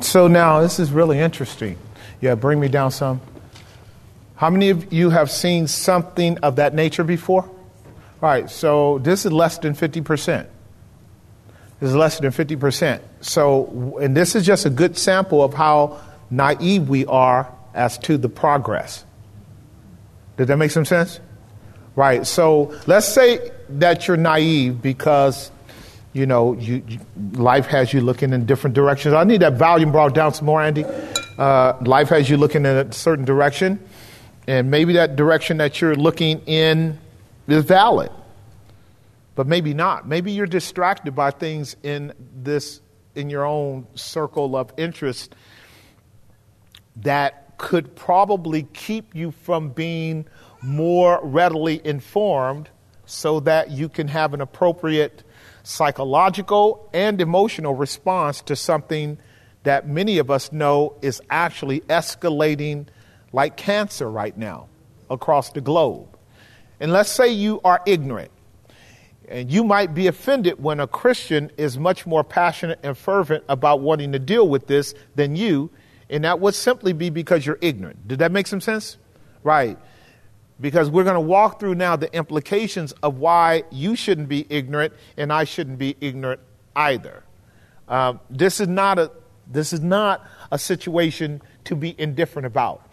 [0.00, 1.78] So now this is really interesting.
[2.20, 3.20] Yeah, bring me down some.
[4.36, 7.44] How many of you have seen something of that nature before?
[7.44, 7.50] All
[8.20, 10.46] right, so this is less than 50%.
[11.80, 13.00] This is less than 50%.
[13.20, 16.00] So, and this is just a good sample of how
[16.36, 19.04] naive we are as to the progress.
[20.36, 21.20] Did that make some sense?
[21.96, 22.26] Right.
[22.26, 25.50] So let's say that you're naive because
[26.12, 26.98] you know you, you,
[27.32, 29.14] life has you looking in different directions.
[29.14, 30.84] I need that volume brought down some more, Andy.
[31.38, 33.80] Uh, life has you looking in a certain direction,
[34.46, 36.98] and maybe that direction that you're looking in
[37.46, 38.10] is valid,
[39.36, 40.06] but maybe not.
[40.08, 42.80] Maybe you're distracted by things in this
[43.14, 45.34] in your own circle of interest
[46.96, 50.26] that could probably keep you from being
[50.62, 52.68] more readily informed
[53.06, 55.22] so that you can have an appropriate
[55.62, 59.18] psychological and emotional response to something
[59.62, 62.86] that many of us know is actually escalating
[63.32, 64.68] like cancer right now
[65.10, 66.06] across the globe.
[66.80, 68.30] And let's say you are ignorant.
[69.26, 73.80] And you might be offended when a Christian is much more passionate and fervent about
[73.80, 75.70] wanting to deal with this than you,
[76.10, 78.06] and that would simply be because you're ignorant.
[78.06, 78.98] Did that make some sense?
[79.42, 79.78] Right.
[80.60, 84.92] Because we're going to walk through now the implications of why you shouldn't be ignorant
[85.16, 86.40] and I shouldn't be ignorant
[86.76, 87.24] either.
[87.88, 89.10] Um, this is not a
[89.46, 92.88] this is not a situation to be indifferent about.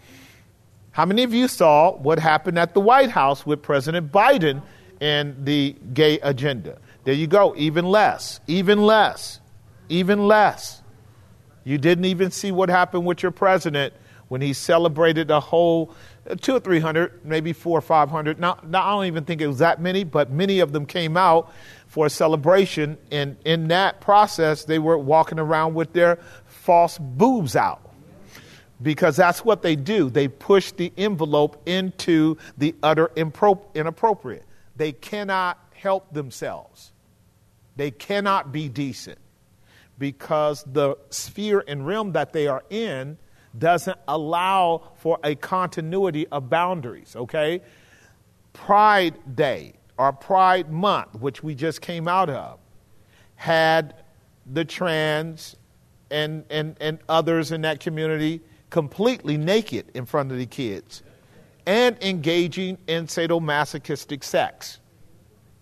[0.90, 4.62] How many of you saw what happened at the White House with President Biden
[5.00, 6.78] and the gay agenda?
[7.04, 9.40] There you go, even less, even less,
[9.88, 10.81] even less.
[11.64, 13.94] You didn't even see what happened with your president
[14.28, 15.94] when he celebrated a whole
[16.28, 18.40] uh, two or three hundred, maybe four or five hundred.
[18.40, 21.16] Now, now, I don't even think it was that many, but many of them came
[21.16, 21.52] out
[21.86, 22.96] for a celebration.
[23.10, 27.92] And in that process, they were walking around with their false boobs out
[28.80, 30.08] because that's what they do.
[30.08, 34.44] They push the envelope into the utter inappropriate.
[34.76, 36.92] They cannot help themselves.
[37.76, 39.18] They cannot be decent
[40.02, 43.16] because the sphere and realm that they are in
[43.56, 47.62] doesn't allow for a continuity of boundaries, okay?
[48.52, 52.58] Pride Day or Pride Month, which we just came out of,
[53.36, 53.94] had
[54.44, 55.54] the trans
[56.10, 61.04] and, and, and others in that community completely naked in front of the kids
[61.64, 64.80] and engaging in sadomasochistic sex.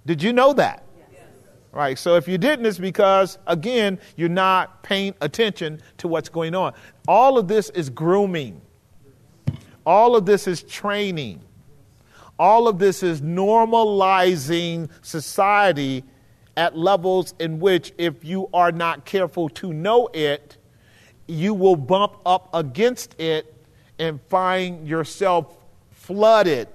[0.07, 0.87] Did you know that?
[1.73, 1.97] Right.
[1.97, 6.73] So if you didn't, it's because, again, you're not paying attention to what's going on.
[7.07, 8.61] All of this is grooming,
[9.87, 11.43] all of this is training,
[12.41, 16.03] all of this is normalizing society
[16.57, 20.57] at levels in which, if you are not careful to know it,
[21.29, 23.55] you will bump up against it
[24.01, 25.57] and find yourself
[25.91, 26.67] flooded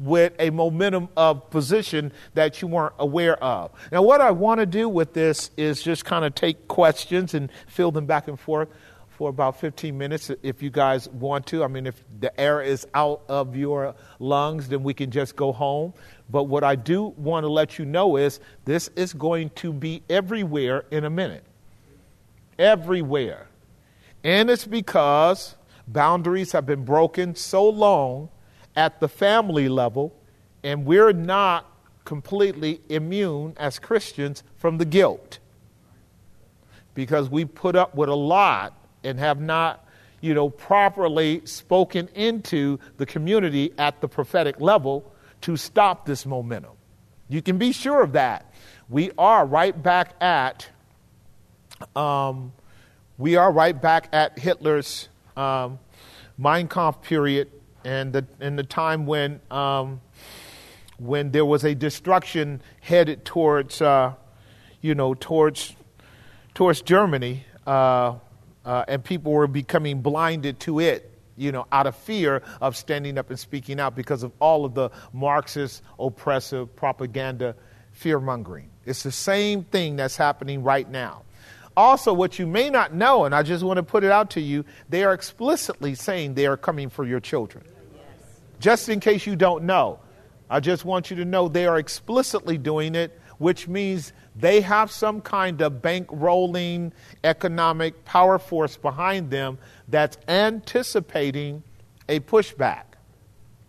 [0.00, 3.70] with a momentum of position that you weren't aware of.
[3.92, 7.50] Now, what I want to do with this is just kind of take questions and
[7.66, 8.68] fill them back and forth
[9.10, 11.62] for about 15 minutes if you guys want to.
[11.62, 15.52] I mean, if the air is out of your lungs, then we can just go
[15.52, 15.92] home.
[16.30, 20.02] But what I do want to let you know is this is going to be
[20.08, 21.44] everywhere in a minute.
[22.58, 23.48] Everywhere.
[24.24, 25.54] And it's because
[25.86, 28.30] boundaries have been broken so long
[28.80, 30.10] at the family level,
[30.64, 31.70] and we're not
[32.06, 35.38] completely immune as Christians from the guilt.
[36.94, 38.72] Because we put up with a lot
[39.04, 39.86] and have not,
[40.22, 45.12] you know, properly spoken into the community at the prophetic level
[45.42, 46.72] to stop this momentum.
[47.28, 48.50] You can be sure of that.
[48.88, 50.66] We are right back at
[51.94, 52.52] um,
[53.18, 55.78] we are right back at Hitler's um,
[56.38, 57.50] Mein Kampf period
[57.84, 60.00] and the, in the time when, um,
[60.98, 64.14] when there was a destruction headed towards, uh,
[64.80, 65.74] you know, towards,
[66.54, 68.14] towards Germany, uh,
[68.64, 73.16] uh, and people were becoming blinded to it, you know, out of fear of standing
[73.16, 77.54] up and speaking out because of all of the Marxist oppressive propaganda
[77.92, 78.68] fear mongering.
[78.84, 81.22] It's the same thing that's happening right now.
[81.80, 84.40] Also, what you may not know, and I just want to put it out to
[84.42, 87.64] you, they are explicitly saying they are coming for your children.
[88.60, 89.98] Just in case you don't know,
[90.50, 94.90] I just want you to know they are explicitly doing it, which means they have
[94.90, 96.92] some kind of bankrolling
[97.24, 99.56] economic power force behind them
[99.88, 101.62] that's anticipating
[102.10, 102.82] a pushback.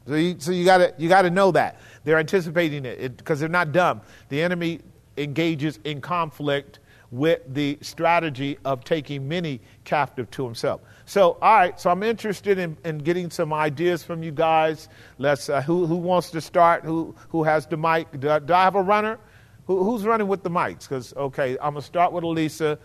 [0.06, 1.80] So you, so you got you to know that.
[2.04, 4.02] They're anticipating it because they're not dumb.
[4.28, 4.82] The enemy
[5.16, 6.80] engages in conflict
[7.12, 10.82] with the strategy of taking many captive to himself.
[11.06, 14.88] So, all right, so I'm interested in, in getting some ideas from you guys.
[15.18, 16.86] Let's, uh, who, who wants to start?
[16.86, 18.20] Who, who has the mic?
[18.20, 19.20] Do I, do I have a runner?
[19.68, 20.88] Who, who's running with the mics?
[20.88, 22.80] Because, okay, I'm going to start with Elisa.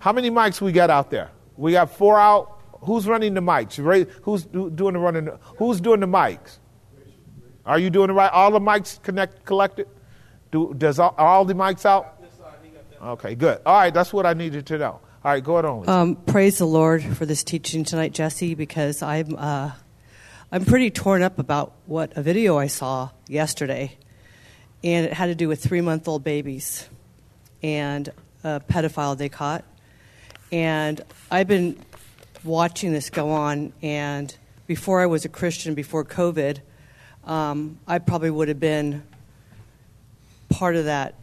[0.00, 1.30] How many mics we got out there?
[1.56, 2.60] We got four out.
[2.80, 3.76] Who's running the mics?
[4.22, 5.30] Who's doing the running?
[5.56, 6.58] Who's doing the mics?
[7.64, 8.32] Are you doing it right?
[8.32, 9.88] All the mics connect, collected?
[10.50, 12.17] Do, does all, all the mics out?
[13.00, 13.60] Okay, good.
[13.64, 15.00] All right, that's what I needed to know.
[15.24, 15.88] All right, go ahead on.
[15.88, 19.72] Um, praise the Lord for this teaching tonight, Jesse, because I'm uh,
[20.50, 23.96] I'm pretty torn up about what a video I saw yesterday,
[24.82, 26.88] and it had to do with three month old babies
[27.62, 28.08] and
[28.44, 29.64] a pedophile they caught,
[30.50, 31.00] and
[31.30, 31.78] I've been
[32.44, 34.34] watching this go on, and
[34.66, 36.60] before I was a Christian, before COVID,
[37.24, 39.02] um, I probably would have been
[40.48, 41.14] part of that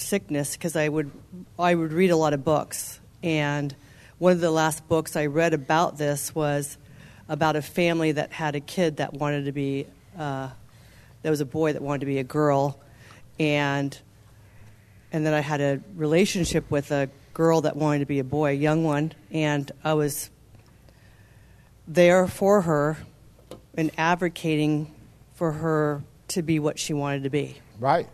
[0.00, 1.10] sickness because I would
[1.58, 3.74] I would read a lot of books, and
[4.18, 6.76] one of the last books I read about this was
[7.28, 9.86] about a family that had a kid that wanted to be
[10.18, 10.48] uh,
[11.22, 12.78] there was a boy that wanted to be a girl,
[13.38, 13.96] and
[15.12, 18.50] and then I had a relationship with a girl that wanted to be a boy,
[18.50, 20.30] a young one, and I was
[21.86, 22.98] there for her
[23.76, 24.94] and advocating
[25.34, 27.58] for her to be what she wanted to be.
[27.78, 28.08] Right.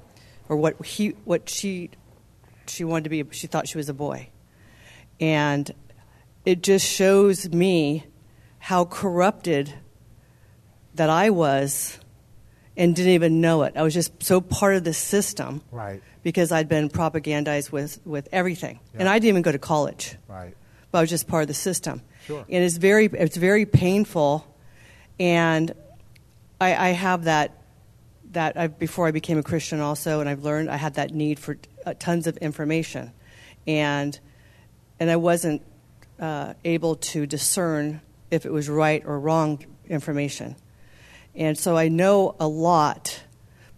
[0.49, 1.91] Or what he what she
[2.67, 4.29] she wanted to be she thought she was a boy.
[5.21, 5.71] And
[6.45, 8.05] it just shows me
[8.59, 9.75] how corrupted
[10.95, 11.99] that I was
[12.77, 13.75] and didn't even know it.
[13.77, 15.63] I was just so part of the system.
[15.71, 16.03] Right.
[16.23, 18.81] Because I'd been propagandized with, with everything.
[18.93, 19.01] Yeah.
[19.01, 20.17] And I didn't even go to college.
[20.29, 20.55] Right.
[20.91, 22.03] But I was just part of the system.
[22.27, 22.45] Sure.
[22.49, 24.47] And it's very it's very painful
[25.19, 25.73] and
[26.61, 27.63] I, I have that
[28.37, 31.39] that I, before I became a Christian also, and I've learned I had that need
[31.39, 31.57] for
[31.87, 33.13] uh, tons of information,
[33.67, 34.19] and
[35.01, 35.63] and I wasn't
[36.21, 40.55] uh, able to discern if it was right or wrong information,
[41.35, 43.23] and so I know a lot,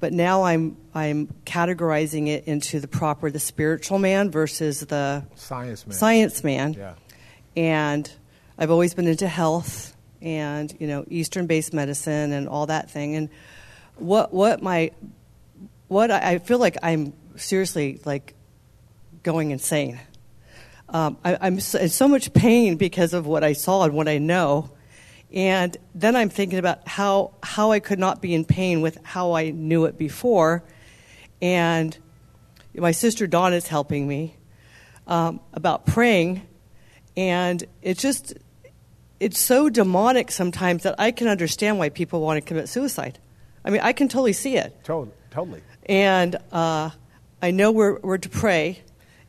[0.01, 5.87] but now I'm I'm categorizing it into the proper the spiritual man versus the Science
[5.87, 5.95] man.
[5.97, 6.95] science man, Yeah.
[7.57, 8.11] and
[8.59, 13.15] I've always been into health and you know Eastern based medicine and all that thing.
[13.15, 13.29] And
[14.01, 14.91] what what my
[15.89, 18.35] what I, I feel like I'm seriously like
[19.23, 19.99] going insane.
[20.89, 24.09] Um, I, I'm so, in so much pain because of what I saw and what
[24.09, 24.71] I know.
[25.33, 29.33] And then I'm thinking about how how I could not be in pain with how
[29.33, 30.65] I knew it before.
[31.43, 31.97] And
[32.75, 34.37] my sister Dawn is helping me
[35.07, 36.43] um, about praying,
[37.17, 38.35] and it's just
[39.21, 43.19] it's so demonic sometimes that I can understand why people want to commit suicide.
[43.65, 44.77] I mean, I can totally see it.
[44.85, 45.13] Totally.
[45.31, 45.63] Totally.
[45.87, 46.91] And uh,
[47.43, 48.81] I know we're, we're to pray.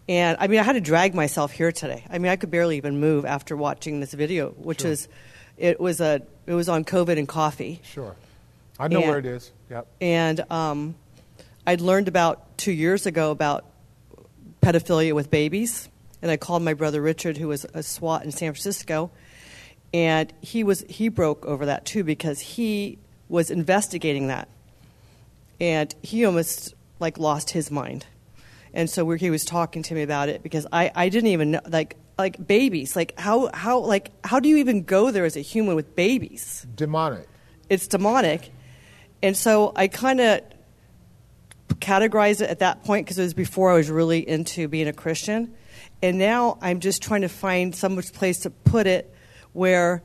[0.08, 2.04] And I mean, I had to drag myself here today.
[2.10, 4.92] I mean, I could barely even move after watching this video, which Sure.
[4.92, 5.08] is,
[5.58, 7.82] it was a, it was on COVID and coffee.
[7.84, 8.16] Sure.
[8.80, 9.52] I know And- where it is.
[9.70, 9.88] Yep.
[10.02, 10.96] And um,
[11.68, 13.66] I'd learned about two years ago about
[14.62, 15.90] pedophilia with babies.
[16.22, 19.10] And I called my brother Richard, who was a SWAT in San Francisco,
[19.94, 23.00] and he was he broke over that too because he
[23.30, 24.50] was investigating that,
[25.62, 28.06] and he almost like lost his mind.
[28.74, 31.52] And so we he was talking to me about it because I, I didn't even
[31.52, 35.36] know like like babies like how how like how do you even go there as
[35.38, 36.68] a human with babies?
[36.76, 37.28] Demonic.
[37.70, 38.52] it's demonic.
[39.22, 40.42] And so I kind of
[41.80, 44.94] categorized it at that point because it was before I was really into being a
[44.94, 45.54] Christian.
[46.02, 49.14] And now I'm just trying to find some place to put it
[49.54, 50.04] where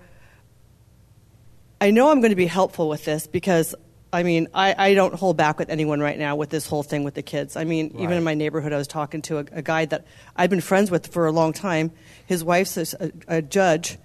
[1.80, 3.74] I know I'm going to be helpful with this because
[4.12, 7.02] I mean, I, I don't hold back with anyone right now with this whole thing
[7.02, 7.56] with the kids.
[7.56, 10.06] I mean, even in my neighborhood, I was talking to a, a guy that
[10.36, 11.90] I've been friends with for a long time.
[12.26, 13.98] His wife's a, a judge,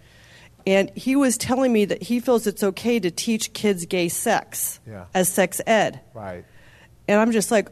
[0.66, 4.80] and he was telling me that he feels it's okay to teach kids gay sex
[4.88, 5.06] Yeah.
[5.14, 6.02] as sex ed.
[6.16, 6.44] Right.
[7.08, 7.70] And I'm just like,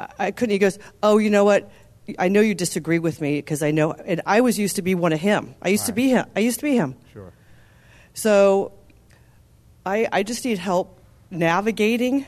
[0.00, 0.52] I, I couldn't.
[0.54, 1.70] He goes, "Oh, you know what?
[2.18, 4.96] I know you disagree with me because I know, and I was used to be
[4.96, 5.54] one of him.
[5.62, 6.26] I used to be him.
[6.34, 6.96] I used to be him.
[7.12, 7.32] Sure.
[8.12, 8.72] So,
[9.84, 11.00] I I just need help
[11.30, 12.26] navigating.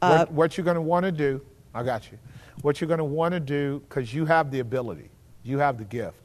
[0.00, 1.40] Uh, what, what you're going to want to do,
[1.74, 2.18] I got you.
[2.62, 5.10] What you're going to want to do, because you have the ability,
[5.42, 6.16] you have the gift.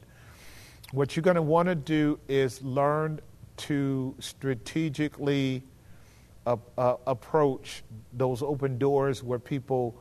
[0.92, 3.20] What you're going to want to do is learn
[3.56, 5.62] to strategically
[6.46, 7.82] uh, uh, approach
[8.12, 9.96] those open doors where people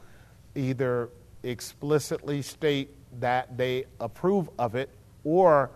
[0.55, 1.09] either
[1.43, 2.89] explicitly state
[3.19, 4.89] that they approve of it
[5.23, 5.71] or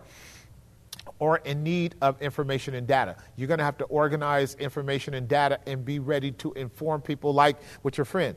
[1.18, 3.16] or in need of information and data.
[3.36, 7.32] You're going to have to organize information and data and be ready to inform people,
[7.34, 8.36] like with your friend.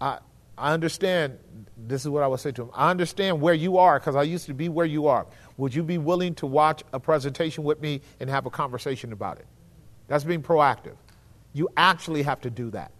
[0.00, 0.18] I,
[0.56, 1.38] I understand,
[1.76, 2.70] this is what I would say to him.
[2.74, 5.26] I understand where you are because I used to be where you are.
[5.56, 9.38] Would you be willing to watch a presentation with me and have a conversation about
[9.38, 9.46] it?
[10.08, 10.96] That's being proactive.
[11.52, 12.90] You actually have to do that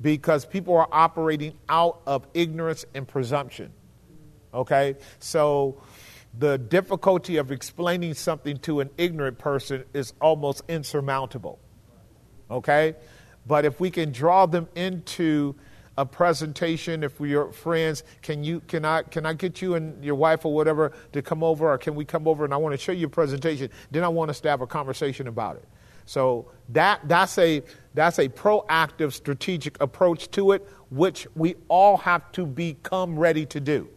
[0.00, 3.72] because people are operating out of ignorance and presumption.
[4.54, 4.96] Okay?
[5.18, 5.82] So
[6.36, 11.58] the difficulty of explaining something to an ignorant person is almost insurmountable.
[12.50, 12.94] Okay?
[13.46, 15.54] But if we can draw them into
[15.96, 20.02] a presentation, if we are friends, can you can I can I get you and
[20.04, 22.72] your wife or whatever to come over or can we come over and I want
[22.72, 25.64] to show you a presentation, then I want us to have a conversation about it.
[26.04, 27.62] So that that's a
[27.94, 33.58] that's a proactive strategic approach to it, which we all have to become ready to
[33.58, 33.88] do.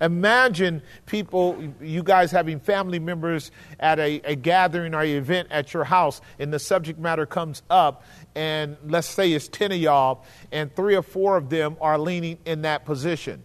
[0.00, 5.84] Imagine people, you guys having family members at a, a gathering or event at your
[5.84, 10.74] house, and the subject matter comes up, and let's say it's 10 of y'all, and
[10.74, 13.42] three or four of them are leaning in that position.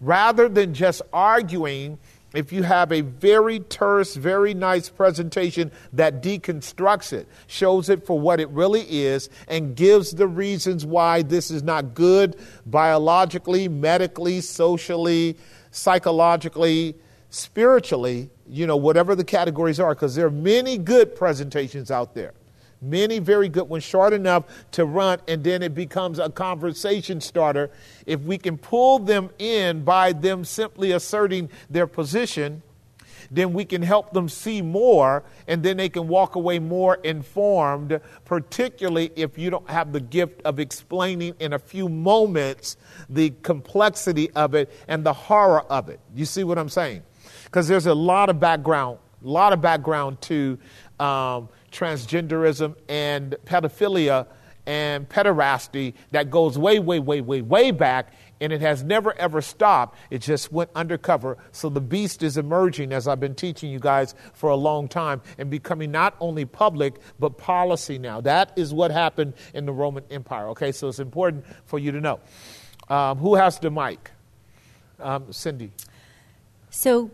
[0.00, 1.98] Rather than just arguing,
[2.34, 8.18] if you have a very terse, very nice presentation that deconstructs it, shows it for
[8.18, 12.36] what it really is, and gives the reasons why this is not good
[12.66, 15.36] biologically, medically, socially,
[15.74, 16.94] psychologically,
[17.30, 22.32] spiritually, you know, whatever the categories are, because there are many good presentations out there.
[22.80, 27.70] Many very good ones, short enough to run, and then it becomes a conversation starter.
[28.06, 32.62] If we can pull them in by them simply asserting their position,
[33.30, 38.00] then we can help them see more, and then they can walk away more informed,
[38.24, 42.76] particularly if you don't have the gift of explaining in a few moments
[43.08, 46.00] the complexity of it and the horror of it.
[46.14, 47.02] You see what I'm saying?
[47.44, 50.58] Because there's a lot of background, a lot of background to.
[51.00, 54.26] Um, transgenderism and pedophilia
[54.66, 59.40] and pederasty that goes way, way, way, way, way back, and it has never ever
[59.40, 59.98] stopped.
[60.10, 61.38] It just went undercover.
[61.52, 65.22] So the beast is emerging, as I've been teaching you guys for a long time,
[65.38, 68.20] and becoming not only public, but policy now.
[68.20, 70.48] That is what happened in the Roman Empire.
[70.48, 72.20] Okay, so it's important for you to know.
[72.88, 74.10] Um, who has the mic?
[75.00, 75.72] Um, Cindy.
[76.70, 77.10] So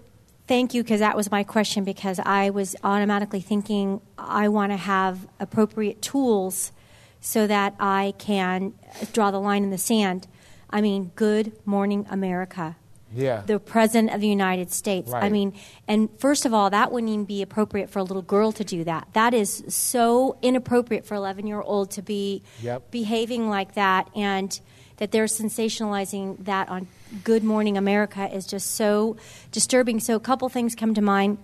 [0.50, 1.84] Thank you, because that was my question.
[1.84, 6.72] Because I was automatically thinking I want to have appropriate tools
[7.20, 8.74] so that I can
[9.12, 10.26] draw the line in the sand.
[10.70, 12.76] I mean, good morning, America.
[13.12, 13.42] Yeah.
[13.44, 15.10] The President of the United States.
[15.10, 15.24] Right.
[15.24, 15.52] I mean,
[15.88, 18.84] and first of all, that wouldn't even be appropriate for a little girl to do
[18.84, 19.08] that.
[19.14, 22.90] That is so inappropriate for 11 year old to be Yep.
[22.92, 24.08] behaving like that.
[24.14, 24.58] And
[24.98, 26.86] that they're sensationalizing that on
[27.24, 29.16] Good Morning America is just so
[29.50, 29.98] disturbing.
[29.98, 31.38] So a couple things come to mind.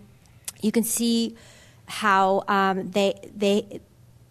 [0.61, 1.37] You can see
[1.87, 3.81] how um, they they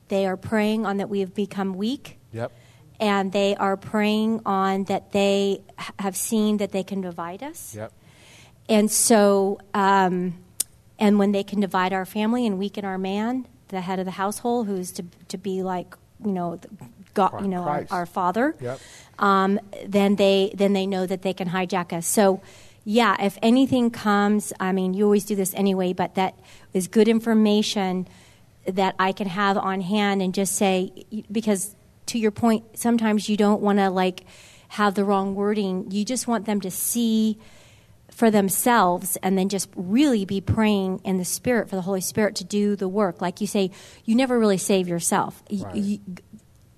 [0.09, 2.51] they are preying on that we have become weak, Yep.
[2.99, 5.61] And they are preying on that they
[5.99, 7.75] have seen that they can divide us.
[7.75, 7.91] Yep.
[8.67, 10.43] And so, um,
[10.97, 14.11] and when they can divide our family and weaken our man, the head of the
[14.11, 16.59] household, who's to to be like you know,
[17.13, 18.79] God, you know, our, our Father, Yep.
[19.19, 22.07] um, then they then they know that they can hijack us.
[22.07, 22.41] So,
[22.83, 26.37] yeah, if anything comes, I mean, you always do this anyway, but that
[26.73, 28.07] is good information
[28.65, 31.75] that I can have on hand and just say because
[32.07, 34.25] to your point, sometimes you don't want to like
[34.69, 35.89] have the wrong wording.
[35.91, 37.37] You just want them to see
[38.11, 42.33] for themselves and then just really be praying in the spirit for the holy spirit
[42.35, 43.69] to do the work like you say
[44.05, 45.75] you never really save yourself Right.
[45.75, 45.99] you-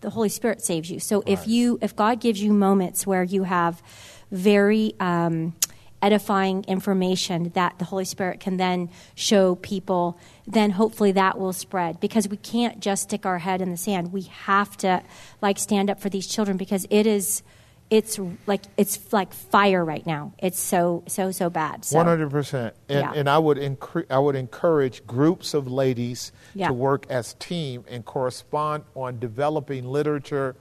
[0.01, 3.43] the holy spirit saves you so if you if god gives you moments where you
[3.43, 3.83] have
[4.31, 5.53] very um,
[6.01, 10.17] edifying information that the holy spirit can then show people
[10.47, 14.13] then hopefully that will spread because we can't just stick our head in the sand
[14.13, 15.03] we have to
[15.41, 17.43] like stand up for these children because it is
[17.89, 20.33] it's like it's like fire right now.
[20.39, 21.85] It's so so so bad.
[21.91, 26.67] One hundred percent, and I would incre- I would encourage groups of ladies Yeah.
[26.67, 30.57] to work as team and correspond on developing literature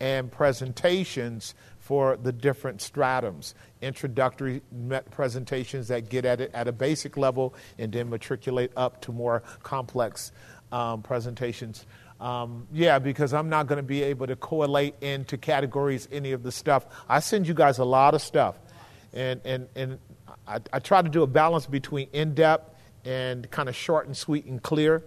[0.00, 1.54] and presentations
[1.86, 3.54] for the different stratums.
[3.80, 4.60] Introductory
[5.12, 9.44] presentations that get at it at a basic level, and then matriculate up to more
[9.62, 10.32] complex
[10.72, 11.86] um, presentations.
[12.20, 16.42] Um, yeah, because I'm not going to be able to correlate into categories any of
[16.42, 16.86] the stuff.
[17.08, 18.56] I send you guys a lot of stuff,
[19.12, 20.00] and and and
[20.48, 24.16] I, I try to do a balance between in depth and kind of short and
[24.16, 25.04] sweet and clear.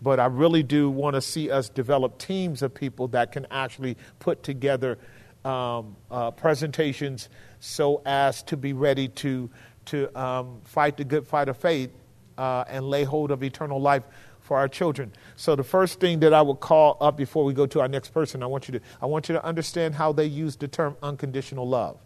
[0.00, 3.96] But I really do want to see us develop teams of people that can actually
[4.20, 4.96] put together
[5.44, 7.28] um, uh, presentations
[7.60, 9.50] so as to be ready to
[9.86, 11.90] to um, fight the good fight of faith
[12.38, 14.02] uh, and lay hold of eternal life
[14.40, 15.12] for our children.
[15.36, 18.10] So the first thing that I would call up before we go to our next
[18.10, 20.96] person, I want you to I want you to understand how they use the term
[21.02, 21.98] unconditional love.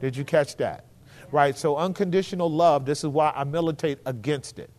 [0.00, 0.84] Did you catch that?
[1.30, 1.56] Right.
[1.56, 2.84] So unconditional love.
[2.84, 4.70] This is why I militate against it.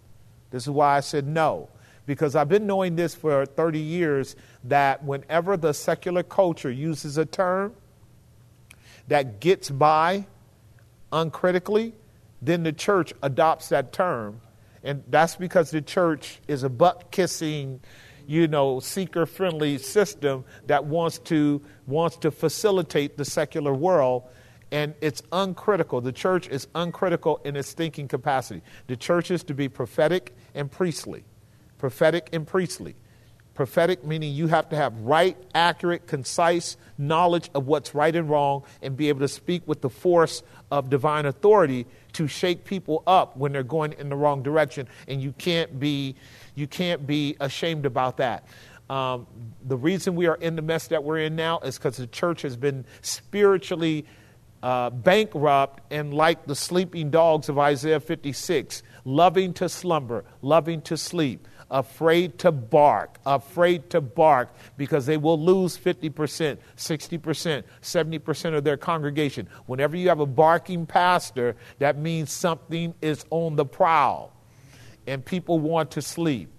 [0.51, 1.69] This is why I said no.
[2.05, 7.25] Because I've been knowing this for 30 years that whenever the secular culture uses a
[7.25, 7.73] term
[9.07, 10.27] that gets by
[11.11, 11.93] uncritically,
[12.41, 14.41] then the church adopts that term.
[14.83, 17.79] And that's because the church is a butt kissing,
[18.27, 24.23] you know, seeker friendly system that wants to, wants to facilitate the secular world.
[24.71, 26.01] And it's uncritical.
[26.01, 28.61] The church is uncritical in its thinking capacity.
[28.87, 31.23] The church is to be prophetic and priestly.
[31.77, 32.95] Prophetic and priestly.
[33.55, 38.63] Prophetic meaning you have to have right, accurate, concise knowledge of what's right and wrong
[38.81, 43.37] and be able to speak with the force of divine authority to shake people up
[43.37, 44.89] when they're going in the wrong direction.
[45.07, 46.15] And you can't be,
[46.53, 48.45] you can't be ashamed about that.
[48.89, 49.25] Um,
[49.63, 52.41] the reason we are in the mess that we're in now is because the church
[52.41, 54.05] has been spiritually
[54.61, 60.97] uh, bankrupt and like the sleeping dogs of Isaiah 56, loving to slumber, loving to
[60.97, 68.63] sleep afraid to bark, afraid to bark because they will lose 50%, 60%, 70% of
[68.63, 69.49] their congregation.
[69.65, 74.31] Whenever you have a barking pastor, that means something is on the prowl
[75.05, 76.49] and people want to sleep.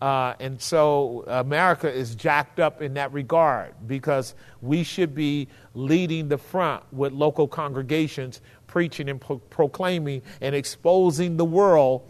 [0.00, 6.28] Uh, and so America is jacked up in that regard because we should be leading
[6.28, 12.08] the front with local congregations, preaching and pro- proclaiming and exposing the world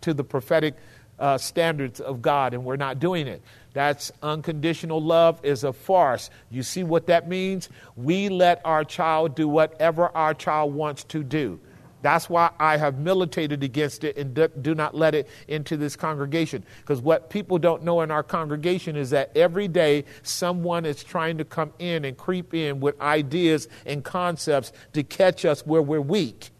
[0.00, 0.74] to the prophetic
[1.18, 3.42] uh, standards of God, and we're not doing it.
[3.72, 6.30] That's unconditional love is a farce.
[6.50, 7.68] You see what that means?
[7.96, 11.60] We let our child do whatever our child wants to do.
[12.00, 16.64] That's why I have militated against it and do not let it into this congregation.
[16.80, 21.38] Because what people don't know in our congregation is that every day someone is trying
[21.38, 26.00] to come in and creep in with ideas and concepts to catch us where we're
[26.00, 26.50] weak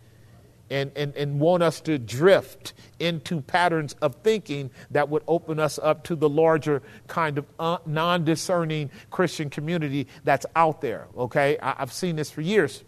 [0.71, 5.79] and, and, and want us to drift into patterns of thinking that would open us
[5.79, 11.09] up to the larger kind of uh, non discerning Christian community that's out there.
[11.17, 11.59] Okay?
[11.59, 12.85] I, I've seen this for years.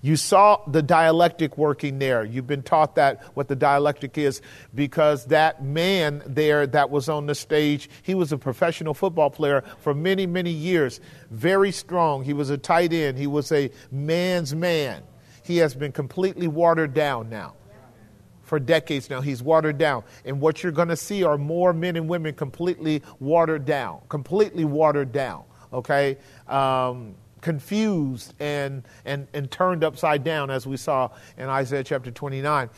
[0.00, 2.24] You saw the dialectic working there.
[2.24, 4.40] You've been taught that what the dialectic is
[4.72, 9.64] because that man there that was on the stage, he was a professional football player
[9.80, 11.00] for many, many years.
[11.30, 12.22] Very strong.
[12.22, 13.18] He was a tight end.
[13.18, 15.02] He was a man's man
[15.48, 17.54] he has been completely watered down now.
[18.42, 20.04] For decades now, he's watered down.
[20.26, 24.66] And what you're going to see are more men and women completely watered down, completely
[24.66, 26.18] watered down, okay?
[26.48, 32.68] Um, confused and, and, and turned upside down, as we saw in Isaiah chapter 29.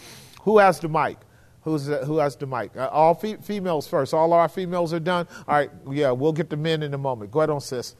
[0.43, 1.19] Who has the mic?
[1.63, 2.77] Who's the, who has the mic?
[2.77, 4.15] Uh, all fe- females first.
[4.15, 5.27] All our females are done.
[5.49, 7.33] All right, yeah, we'll get the men in a moment.
[7.33, 7.97] Go ahead on, sis.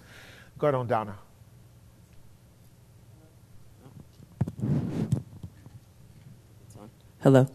[0.59, 1.19] Go ahead on, Donna.
[7.23, 7.49] Hello.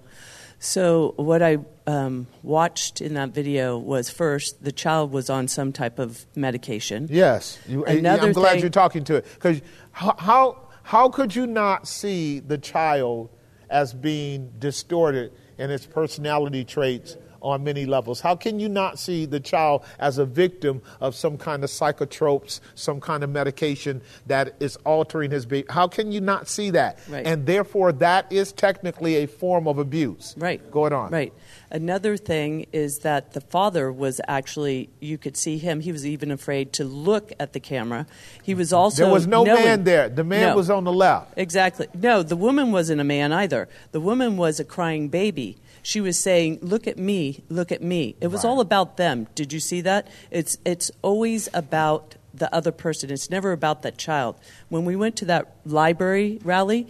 [0.59, 5.73] So, what I um, watched in that video was first, the child was on some
[5.73, 7.07] type of medication.
[7.09, 7.59] Yes.
[7.67, 9.25] You, Another I'm glad thing, you're talking to it.
[9.33, 9.61] Because
[9.91, 13.29] how, how, how could you not see the child
[13.69, 18.19] as being distorted in its personality traits on many levels.
[18.19, 22.59] How can you not see the child as a victim of some kind of psychotropes,
[22.73, 25.71] some kind of medication that is altering his behavior?
[25.71, 26.99] How can you not see that?
[27.07, 27.25] Right.
[27.25, 30.33] And therefore, that is technically a form of abuse.
[30.37, 30.71] Right.
[30.71, 31.11] Going on.
[31.11, 31.33] Right.
[31.69, 36.31] Another thing is that the father was actually, you could see him, he was even
[36.31, 38.07] afraid to look at the camera.
[38.43, 39.03] He was also.
[39.03, 40.09] There was no knowing, man there.
[40.09, 41.33] The man no, was on the left.
[41.37, 41.87] Exactly.
[41.93, 43.69] No, the woman wasn't a man either.
[43.91, 48.15] The woman was a crying baby she was saying, "Look at me, look at me."
[48.19, 48.49] It was right.
[48.49, 49.27] all about them.
[49.35, 50.07] Did you see that?
[50.31, 53.11] It's it's always about the other person.
[53.11, 54.35] It's never about that child.
[54.69, 56.87] When we went to that library rally,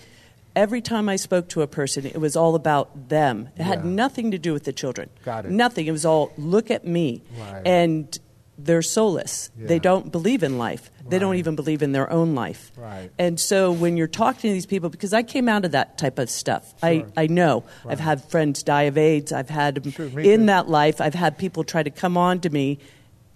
[0.56, 3.50] every time I spoke to a person, it was all about them.
[3.56, 3.66] It yeah.
[3.66, 5.10] had nothing to do with the children.
[5.26, 5.52] Got it.
[5.52, 5.88] Nothing.
[5.88, 7.22] It was all look at me.
[7.38, 7.68] Right.
[7.68, 8.18] And
[8.58, 9.52] they're soulless.
[9.60, 9.68] Yeah.
[9.68, 10.90] They don't believe in life.
[11.08, 12.72] They don't even believe in their own life.
[12.76, 13.12] Right.
[13.20, 16.18] And so when you're talking to these people, because I came out of that type
[16.18, 16.90] of stuff, sure.
[16.90, 17.64] I, I know.
[17.84, 17.92] Right.
[17.92, 19.32] I've had friends die of AIDS.
[19.32, 20.46] I've had sure, in too.
[20.48, 22.80] that life, I've had people try to come on to me,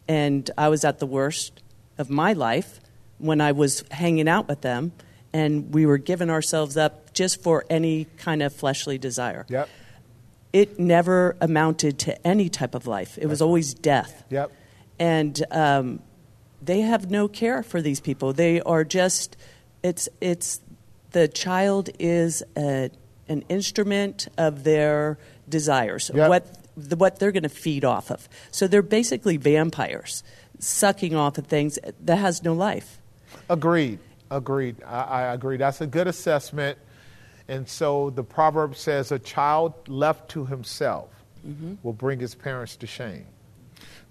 [0.08, 1.62] and I was at the worst
[1.98, 2.80] of my life
[3.20, 4.92] when I was hanging out with them,
[5.32, 9.46] and we were giving ourselves up just for any kind of fleshly desire.
[9.50, 9.70] Yep.
[10.52, 13.20] It never amounted to any type of life.
[13.22, 14.24] It was always death.
[14.32, 14.52] Yep.
[14.98, 16.00] And um,
[16.62, 18.34] they have no care for these people.
[18.34, 19.38] They are just,
[19.84, 20.62] it's, it's,
[21.12, 22.90] the child is a,
[23.28, 25.18] an instrument of their
[25.48, 26.30] desires, yep.
[26.30, 28.28] what, the, what they're going to feed off of.
[28.52, 30.24] So they're basically vampires,
[30.60, 33.00] sucking off of things that has no life.
[33.50, 34.00] Agreed.
[34.32, 34.76] Agreed.
[34.86, 35.58] I, I agree.
[35.58, 36.78] That's a good assessment.
[37.48, 41.10] And so the proverb says, a child left to himself
[41.48, 41.76] mm-hmm.
[41.82, 43.26] will bring his parents to shame.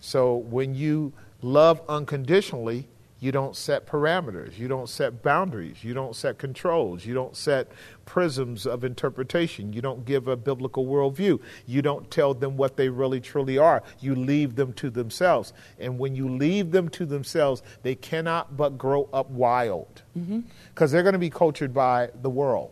[0.01, 1.13] So when you
[1.43, 2.89] love unconditionally,
[3.21, 7.73] you don't set parameters, you don't set boundaries, you don't set controls, you don't set
[8.05, 12.89] prisms of interpretation, you don't give a biblical worldview, you don't tell them what they
[12.89, 13.83] really truly are.
[13.99, 15.53] You leave them to themselves.
[15.81, 20.87] And when you leave them to themselves, they cannot but grow up wild because mm-hmm.
[20.87, 22.71] they're going to be cultured by the world.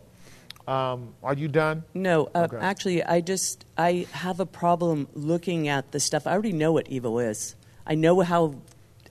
[0.66, 1.84] Um, are you done?
[1.94, 2.56] No, uh, okay.
[2.58, 6.26] actually, I just I have a problem looking at the stuff.
[6.26, 7.54] I already know what evil is.
[7.86, 8.54] I know how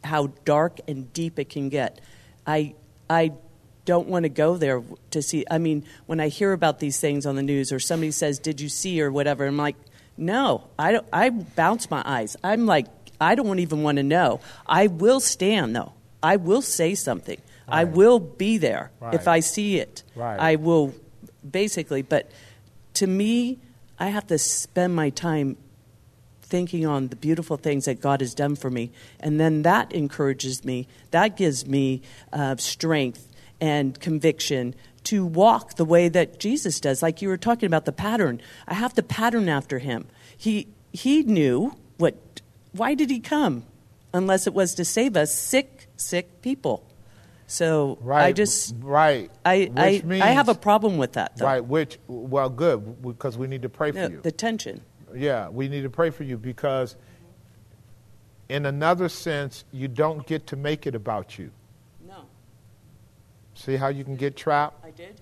[0.03, 1.99] how dark and deep it can get.
[2.45, 2.75] I
[3.09, 3.31] I
[3.85, 5.45] don't want to go there to see.
[5.49, 8.59] I mean, when I hear about these things on the news or somebody says, "Did
[8.59, 9.77] you see?" or whatever, I'm like,
[10.17, 12.35] "No, I don't." I bounce my eyes.
[12.43, 12.87] I'm like,
[13.21, 14.41] I don't even want to know.
[14.67, 15.93] I will stand though.
[16.21, 17.39] I will say something.
[17.67, 19.13] I will be there Right.
[19.15, 20.03] if I see it.
[20.15, 20.39] Right.
[20.39, 20.93] I will
[21.49, 22.31] basically, but
[22.95, 23.59] to me,
[23.99, 25.57] I have to spend my time
[26.41, 28.91] thinking on the beautiful things that God has done for me.
[29.19, 32.01] And then that encourages me, that gives me
[32.31, 33.27] uh, strength
[33.59, 37.01] and conviction to walk the way that Jesus does.
[37.01, 38.41] Like you were talking about the pattern.
[38.67, 40.07] I have to pattern after him.
[40.37, 42.41] He, he knew what,
[42.71, 43.63] why did he come?
[44.13, 46.85] Unless it was to save us sick, sick people.
[47.47, 49.29] So I just, right.
[49.45, 51.45] I, I, means- I have a problem with that, though.
[51.45, 54.21] Right, which, well, good, because we need to pray for Yeah, you.
[54.21, 54.81] the tension.
[55.15, 56.95] Yeah, we need to pray for you because,
[58.49, 61.51] in another sense, you don't get to make it about you.
[62.05, 62.25] No.
[63.53, 64.83] See how you can get trapped?
[64.83, 65.21] I did.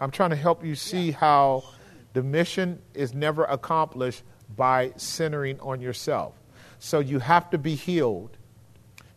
[0.00, 1.64] I'm trying to help you see how
[2.12, 4.22] the mission is never accomplished
[4.56, 6.34] by centering on yourself.
[6.78, 8.35] So you have to be healed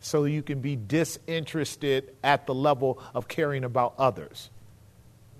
[0.00, 4.50] so you can be disinterested at the level of caring about others.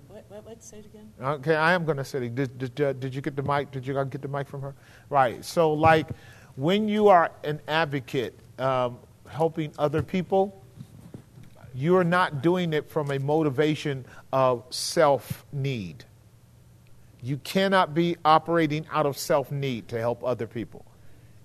[0.07, 0.63] What, what, what?
[0.63, 1.11] Say it again.
[1.21, 3.71] Okay, I am going to say, did, did, uh, did you get the mic?
[3.71, 4.75] Did you get the mic from her?
[5.09, 5.43] Right.
[5.43, 6.07] So, like,
[6.55, 10.61] when you are an advocate um, helping other people,
[11.73, 16.05] you're not doing it from a motivation of self need.
[17.23, 20.85] You cannot be operating out of self need to help other people.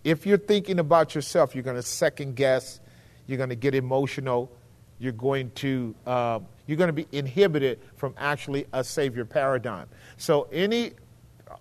[0.04, 2.80] If you're thinking about yourself, you're going to second guess,
[3.26, 4.50] you're going to get emotional,
[4.98, 9.88] you're going to uh, you're going to be inhibited from actually a savior paradigm.
[10.16, 10.92] So any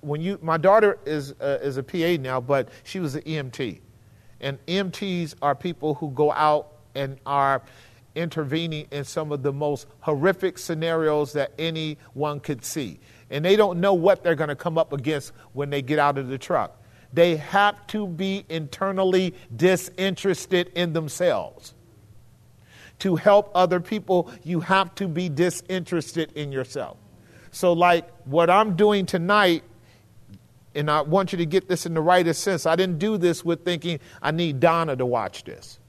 [0.01, 3.79] when you my daughter is uh, is a PA now, but she was an EMT,
[4.41, 7.61] and EMTs are people who go out and are
[8.15, 13.79] intervening in some of the most horrific scenarios that anyone could see, and they don't
[13.79, 16.81] know what they're going to come up against when they get out of the truck.
[17.15, 21.73] They have to be internally disinterested in themselves
[22.99, 26.97] to help other people, you have to be disinterested in yourself.
[27.51, 29.63] So, like what I'm doing tonight,
[30.73, 32.65] and I want you to get this in the rightest sense.
[32.65, 35.79] I didn't do this with thinking I need Donna to watch this.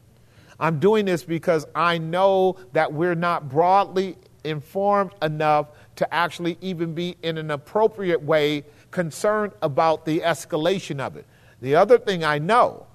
[0.61, 6.95] I'm doing this because I know that we're not broadly informed enough to actually even
[6.95, 8.65] be in an appropriate way
[8.97, 11.27] concerned about the escalation of it.
[11.61, 12.87] The other thing I know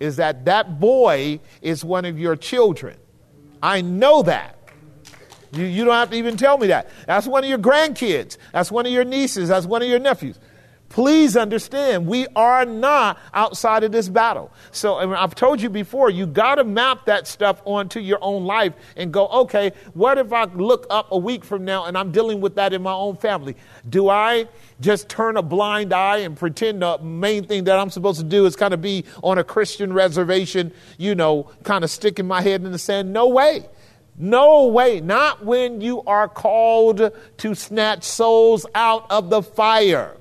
[0.00, 2.96] is that that boy is one of your children.
[3.62, 4.58] I know that.
[5.52, 6.90] You, you don't have to even tell me that.
[7.06, 8.36] That's one of your grandkids.
[8.52, 9.48] That's one of your nieces.
[9.48, 10.40] That's one of your nephews.
[10.94, 14.52] Please understand, we are not outside of this battle.
[14.70, 18.20] So I mean, I've told you before, you got to map that stuff onto your
[18.22, 21.98] own life and go, okay, what if I look up a week from now and
[21.98, 23.56] I'm dealing with that in my own family?
[23.90, 24.46] Do I
[24.80, 28.46] just turn a blind eye and pretend the main thing that I'm supposed to do
[28.46, 32.62] is kind of be on a Christian reservation, you know, kind of sticking my head
[32.62, 33.12] in the sand?
[33.12, 33.66] No way.
[34.16, 35.00] No way.
[35.00, 40.18] Not when you are called to snatch souls out of the fire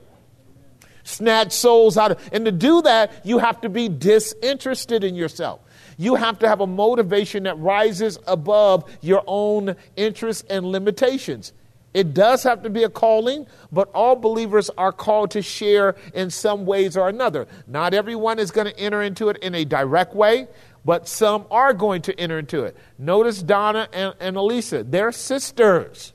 [1.03, 5.61] snatch souls out of and to do that you have to be disinterested in yourself.
[5.97, 11.53] You have to have a motivation that rises above your own interests and limitations.
[11.93, 16.29] It does have to be a calling but all believers are called to share in
[16.29, 17.47] some ways or another.
[17.67, 20.47] Not everyone is going to enter into it in a direct way
[20.85, 22.75] but some are going to enter into it.
[22.97, 26.13] Notice donna and, and elisa they're sisters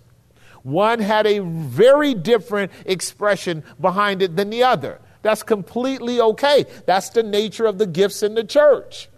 [0.69, 5.01] one had a very different expression behind it than the other.
[5.23, 6.65] That's completely okay.
[6.87, 9.09] That's the nature of the gifts in the church.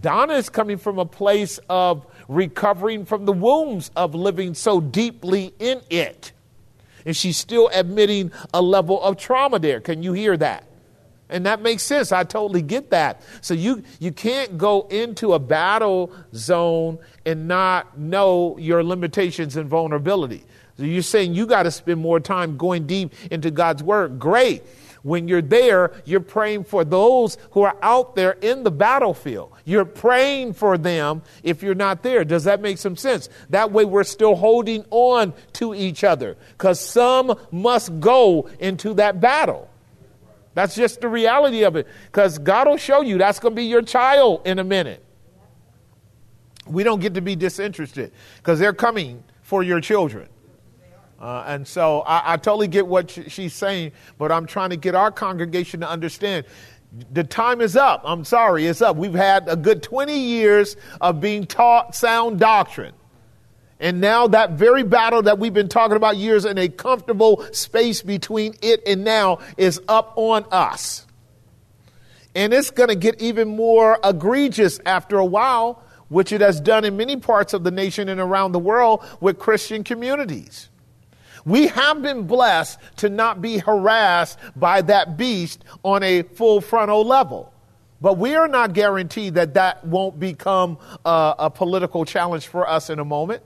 [0.00, 5.54] Donna is coming from a place of recovering from the wounds of living so deeply
[5.58, 6.32] in it.
[7.04, 9.80] And she's still admitting a level of trauma there.
[9.80, 10.67] Can you hear that?
[11.30, 12.10] And that makes sense.
[12.10, 13.22] I totally get that.
[13.40, 19.68] So you, you can't go into a battle zone and not know your limitations and
[19.68, 20.44] vulnerability.
[20.78, 24.18] So you're saying you got to spend more time going deep into God's word.
[24.18, 24.62] Great.
[25.02, 29.52] When you're there, you're praying for those who are out there in the battlefield.
[29.64, 32.24] You're praying for them if you're not there.
[32.24, 33.28] Does that make some sense?
[33.50, 39.20] That way we're still holding on to each other because some must go into that
[39.20, 39.70] battle.
[40.58, 41.86] That's just the reality of it.
[42.06, 45.04] Because God will show you that's going to be your child in a minute.
[46.66, 50.28] We don't get to be disinterested because they're coming for your children.
[51.20, 54.76] Uh, and so I, I totally get what sh- she's saying, but I'm trying to
[54.76, 56.44] get our congregation to understand
[57.12, 58.02] The time is up.
[58.04, 58.96] I'm sorry, it's up.
[58.96, 62.94] We've had a good 20 years of being taught sound doctrine.
[63.80, 68.02] And now that very battle that we've been talking about years in a comfortable space
[68.02, 71.06] between it and now is up on us.
[72.34, 76.84] And it's going to get even more egregious after a while, which it has done
[76.84, 80.68] in many parts of the nation and around the world with Christian communities.
[81.44, 87.04] We have been blessed to not be harassed by that beast on a full frontal
[87.04, 87.52] level.
[88.00, 92.90] But we are not guaranteed that that won't become a, a political challenge for us
[92.90, 93.42] in a moment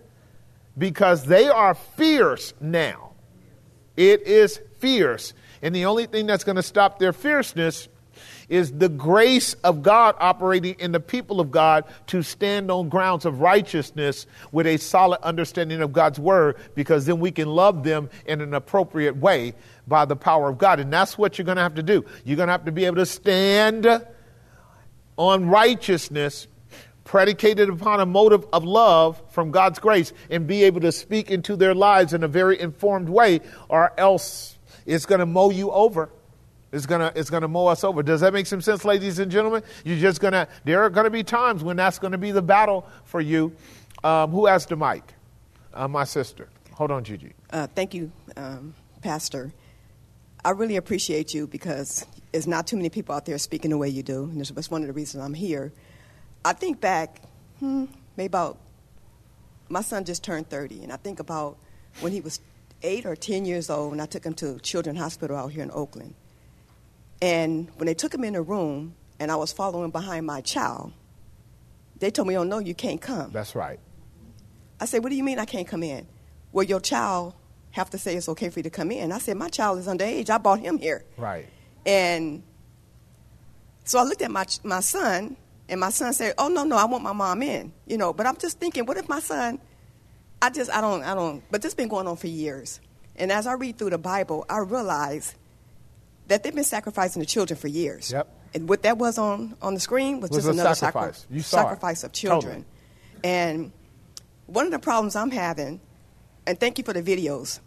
[0.77, 3.12] because they are fierce now.
[3.97, 5.35] It is fierce.
[5.61, 7.89] And the only thing that's going to stop their fierceness
[8.49, 13.24] is the grace of God operating in the people of God to stand on grounds
[13.24, 18.11] of righteousness with a solid understanding of God's word, because then we can love them
[18.27, 19.55] in an appropriate way
[19.86, 20.81] by the power of God.
[20.81, 22.05] And that's what you're going to have to do.
[22.24, 23.86] You're going to have to be able to stand
[25.16, 26.47] on righteousness
[27.04, 31.56] predicated upon a motive of love from God's grace and be able to speak into
[31.56, 36.10] their lives in a very informed way, or else it's going to mow you over.
[36.72, 38.02] It's gonna it's gonna mow us over.
[38.02, 39.62] Does that make some sense, ladies and gentlemen?
[39.84, 43.20] You're just gonna there are gonna be times when that's gonna be the battle for
[43.20, 43.54] you.
[44.02, 45.02] Um, who has the mic?
[45.74, 46.48] Uh, my sister.
[46.72, 47.34] Hold on, Gigi.
[47.50, 49.52] Uh, thank you, um, Pastor.
[50.44, 53.90] I really appreciate you because there's not too many people out there speaking the way
[53.90, 55.72] you do, and that's one of the reasons I'm here.
[56.44, 57.20] I think back,
[57.59, 57.86] hmm,
[58.16, 58.59] maybe about
[59.69, 61.56] my son just turned 30, and I think about
[62.01, 62.40] when he was
[62.82, 65.70] eight or 10 years old, and I took him to Children's Hospital out here in
[65.70, 66.14] Oakland.
[67.20, 70.93] And when they took him in a room and I was following behind my child,
[71.98, 73.31] they told me, oh, no, you can't come.
[73.31, 73.78] That's right.
[74.81, 76.09] I said, what do you mean I can't come in?
[76.51, 77.35] Well, your child
[77.70, 79.12] have to say it's okay for you to come in.
[79.12, 80.28] I said, my child is underage.
[80.28, 81.05] I brought him here.
[81.16, 81.47] Right.
[81.86, 82.43] And
[83.85, 85.36] so I looked at my, my son,
[85.73, 87.73] and my son said, oh, no, no, I want my mom in.
[87.86, 89.59] You know, but I'm just thinking, what if my son,
[90.43, 92.78] I just, I don't, I don't, but this has been going on for years.
[93.16, 95.35] And as I read through the Bible, I realize
[96.28, 98.12] that they've been sacrificing the children for years.
[98.12, 98.28] Yep.
[98.55, 101.20] And what that was on, on the screen was, Was just another sacrifice.
[101.20, 101.62] sacri- You saw it.
[101.62, 102.66] sacrifice of children.
[103.24, 103.73] And
[104.47, 105.81] one of the problems I'm having,
[106.47, 107.61] and thank you for the videos.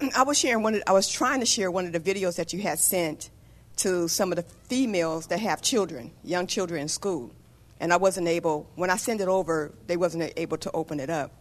[0.16, 0.74] I was sharing one.
[0.74, 3.30] Of, I was trying to share one of the videos that you had sent
[3.76, 7.32] to some of the females that have children, young children in school,
[7.80, 8.70] and I wasn't able.
[8.74, 11.32] When I sent it over, they wasn't able to open it up.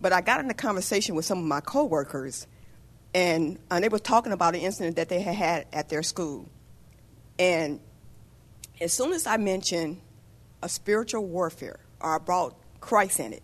[0.00, 2.46] But I got in a conversation with some of my coworkers,
[3.14, 6.48] and, and they were talking about an incident that they had had at their school.
[7.38, 7.80] And
[8.80, 10.00] as soon as I mentioned
[10.62, 13.42] a spiritual warfare or I brought Christ in it,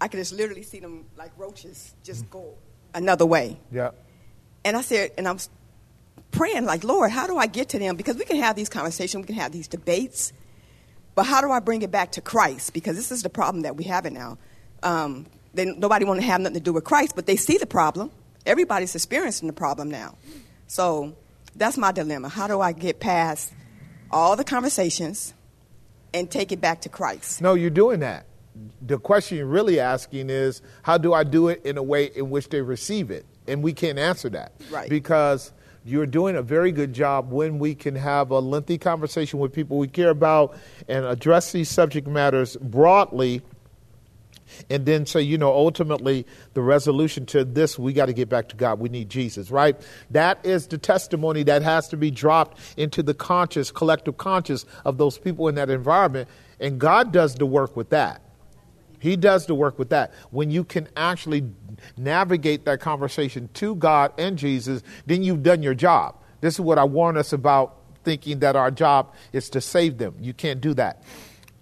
[0.00, 2.30] I could just literally see them like roaches just mm.
[2.30, 2.54] go
[2.94, 3.58] another way.
[3.70, 3.90] Yeah.
[4.64, 5.48] And I said, and I was
[6.36, 7.96] praying, like, Lord, how do I get to them?
[7.96, 10.32] Because we can have these conversations, we can have these debates,
[11.14, 12.74] but how do I bring it back to Christ?
[12.74, 14.38] Because this is the problem that we have it now.
[14.82, 17.66] Um, they, nobody want to have nothing to do with Christ, but they see the
[17.66, 18.10] problem.
[18.44, 20.16] Everybody's experiencing the problem now.
[20.66, 21.16] So
[21.56, 22.28] that's my dilemma.
[22.28, 23.52] How do I get past
[24.10, 25.32] all the conversations
[26.12, 27.40] and take it back to Christ?
[27.40, 28.26] No, you're doing that.
[28.82, 32.30] The question you're really asking is, how do I do it in a way in
[32.30, 33.24] which they receive it?
[33.48, 34.52] And we can't answer that.
[34.70, 34.88] Right.
[34.90, 35.52] Because
[35.86, 39.78] you're doing a very good job when we can have a lengthy conversation with people
[39.78, 40.56] we care about
[40.88, 43.42] and address these subject matters broadly
[44.70, 48.48] and then say, you know, ultimately the resolution to this, we got to get back
[48.50, 48.78] to God.
[48.78, 49.76] We need Jesus, right?
[50.10, 54.98] That is the testimony that has to be dropped into the conscious, collective conscious of
[54.98, 56.28] those people in that environment.
[56.60, 58.22] And God does the work with that.
[58.98, 60.12] He does the work with that.
[60.30, 61.44] When you can actually
[61.96, 66.16] navigate that conversation to God and Jesus, then you've done your job.
[66.40, 70.14] This is what I warn us about thinking that our job is to save them.
[70.20, 71.02] You can't do that.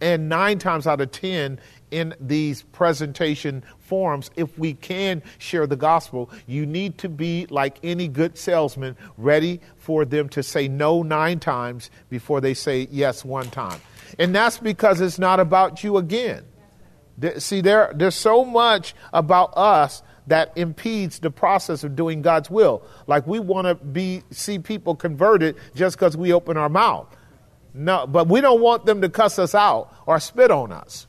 [0.01, 1.59] And nine times out of ten,
[1.90, 7.78] in these presentation forums, if we can share the gospel, you need to be like
[7.85, 13.24] any good salesman, ready for them to say no nine times before they say yes
[13.24, 13.81] one time.
[14.19, 16.44] And that's because it's not about you again.
[17.39, 22.82] See, there, there's so much about us that impedes the process of doing God's will.
[23.07, 27.15] Like we want to be see people converted just because we open our mouth.
[27.73, 31.07] No, but we don't want them to cuss us out or spit on us.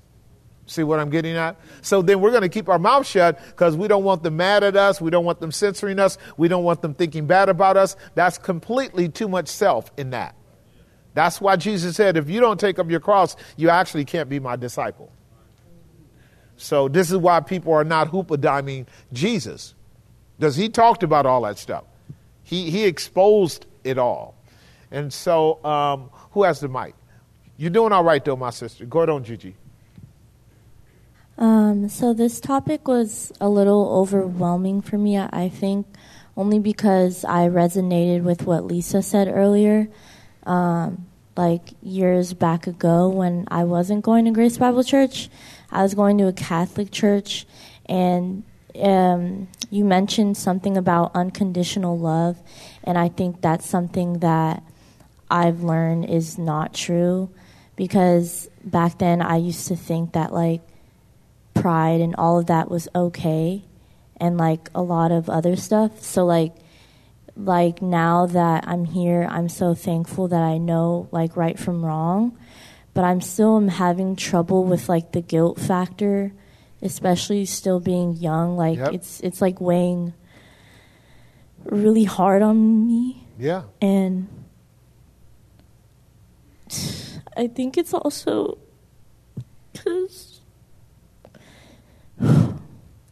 [0.68, 1.60] See what I'm getting at?
[1.82, 4.64] So then we're going to keep our mouth shut because we don't want them mad
[4.64, 4.99] at us.
[4.99, 6.18] We don't want them censoring us.
[6.38, 7.95] We don't want them thinking bad about us.
[8.15, 10.36] That's completely too much self in that.
[11.14, 14.40] That's why Jesus said, if you don't take up your cross, you actually can't be
[14.40, 15.11] my disciple.
[16.57, 19.73] So this is why people are not hoopadiming Jesus.
[20.38, 21.84] Because he talked about all that stuff.
[22.44, 24.36] He, he exposed it all.
[24.91, 26.94] And so, um, who has the mic?
[27.57, 28.86] You're doing all right, though, my sister.
[28.86, 29.56] Go on, Gigi.
[31.38, 35.86] Um, so this topic was a little overwhelming for me, I think,
[36.38, 39.90] only because I resonated with what Lisa said earlier.
[40.44, 41.07] Um,
[41.38, 45.30] like years back ago when I wasn't going to Grace Bible Church,
[45.71, 47.45] I was going to a Catholic church,
[47.85, 48.43] and
[48.81, 52.37] um, you mentioned something about unconditional love,
[52.83, 54.63] and I think that's something that
[55.29, 57.29] I've learned is not true
[57.75, 60.61] because back then I used to think that like
[61.53, 63.63] pride and all of that was okay
[64.17, 66.03] and like a lot of other stuff.
[66.03, 66.53] So like
[67.37, 72.37] like now that I'm here, I'm so thankful that I know like right from wrong,
[72.95, 76.34] but I'm still am having trouble with like the guilt factor,
[76.81, 78.57] especially still being young.
[78.57, 78.93] Like Yep.
[78.93, 80.13] it's it's like weighing
[81.65, 83.27] really hard on me.
[83.38, 83.63] Yeah.
[83.81, 84.27] And
[87.38, 88.57] I think it's also
[89.73, 90.39] because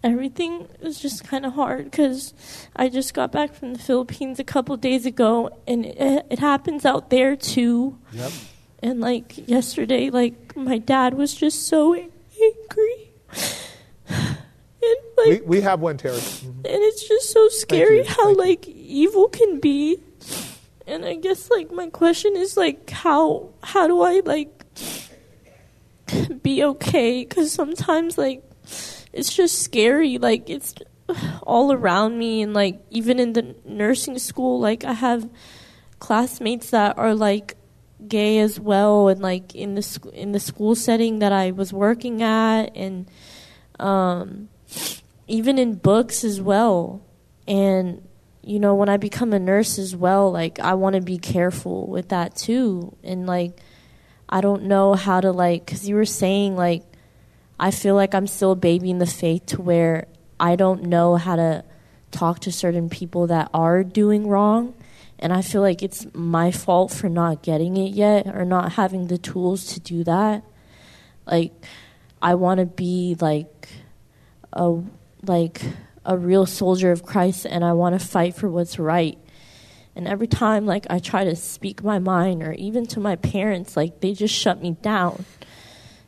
[0.04, 2.34] everything is just kind of hard because
[2.76, 6.86] I just got back from the Philippines a couple days ago, and it, it happens
[6.86, 7.98] out there too.
[8.14, 8.32] Yep.
[8.84, 13.12] And like yesterday, like my dad was just so angry.
[14.86, 16.18] And like We, we have one, Terry.
[16.18, 16.44] Mhm.
[16.58, 19.98] and it's just so scary you, how like evil can be
[20.86, 24.52] and i guess like my question is like how how do i like
[26.42, 28.44] be okay because sometimes like
[29.14, 30.76] it's just scary like it's
[31.44, 35.30] all around me and like even in the nursing school like i have
[36.00, 37.56] classmates that are like
[38.08, 41.72] gay as well and like in the sc- in the school setting that I was
[41.72, 43.10] working at and
[43.80, 44.50] um
[45.28, 47.02] even in books as well.
[47.48, 48.08] And
[48.44, 51.88] you know when I become a nurse as well like I want to be careful
[51.88, 52.96] with that too.
[53.04, 53.60] And like
[54.30, 56.84] I don't know how to like cuz you were saying like
[57.60, 60.08] I feel like I'm still a baby in the faith to where
[60.40, 61.64] I don't know how to
[62.12, 64.74] talk to certain people that are doing wrong
[65.24, 69.08] and I feel like it's my fault for not getting it yet or not having
[69.08, 70.44] the tools to do that.
[71.26, 71.54] Like
[72.22, 73.70] I want to be like
[74.52, 74.82] a
[75.26, 75.62] like
[76.04, 79.18] a real soldier of Christ and I want to fight for what's right.
[79.96, 83.78] And every time like I try to speak my mind or even to my parents
[83.78, 85.24] like they just shut me down.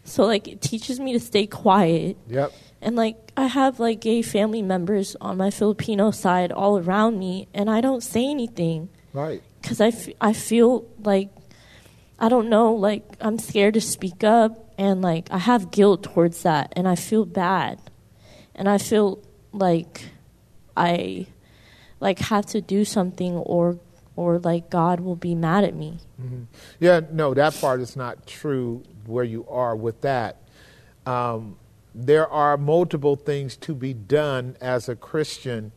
[0.03, 2.17] So like it teaches me to stay quiet.
[2.27, 2.51] Yep.
[2.81, 7.47] And like I have like gay family members on my Filipino side all around me
[7.53, 9.41] and I don't say anything Right.
[9.61, 11.29] because I, f- I feel like
[12.19, 16.43] I don't know like I'm scared to speak up and like I have guilt towards
[16.43, 17.79] that and I feel bad
[18.53, 19.19] and I feel
[19.51, 20.09] like
[20.77, 21.27] I
[21.99, 23.79] like have to do something or
[24.17, 25.99] or like God will be mad at me.
[26.21, 26.45] Mhm.
[26.79, 30.37] Yeah, no, that part is not true where you are with that.
[31.05, 31.57] Um,
[31.93, 35.71] there are multiple things to be done as a Christian.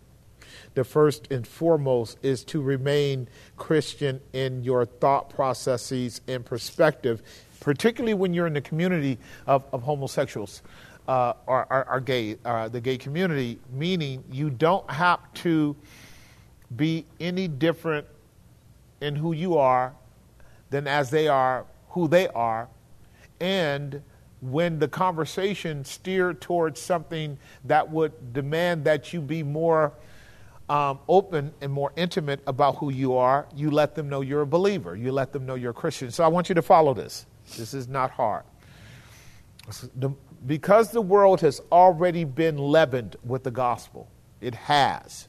[0.79, 3.27] The first and foremost is to remain
[3.57, 7.21] Christian in your thought processes and perspective,
[7.59, 9.19] particularly when you're in the community
[9.49, 10.63] of, of homosexuals
[11.09, 15.75] uh, or, or, or gay, uh, the gay community, meaning you don't have to
[16.77, 18.07] be any different
[19.01, 19.93] in who you are
[20.71, 22.69] than as they are who they are.
[23.41, 24.01] And
[24.41, 29.93] when the conversation steered towards something that would demand that you be more
[30.69, 34.47] um, open and more intimate about who you are, you let them know you're a
[34.47, 34.97] believer.
[34.97, 36.11] You let them know you're a Christian.
[36.11, 37.27] So I want you to follow this.
[37.57, 38.45] This is not hard.
[39.97, 40.13] The-
[40.47, 44.09] because the world has already been leavened with the gospel,
[44.41, 45.29] it has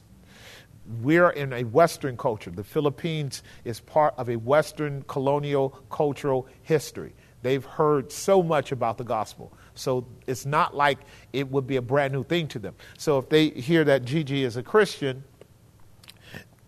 [1.02, 2.50] we're in a Western culture.
[2.50, 7.14] The Philippines is part of a Western colonial cultural history.
[7.42, 9.52] They've heard so much about the gospel.
[9.74, 10.98] So it's not like
[11.32, 12.74] it would be a brand new thing to them.
[12.98, 15.24] So if they hear that Gigi is a Christian,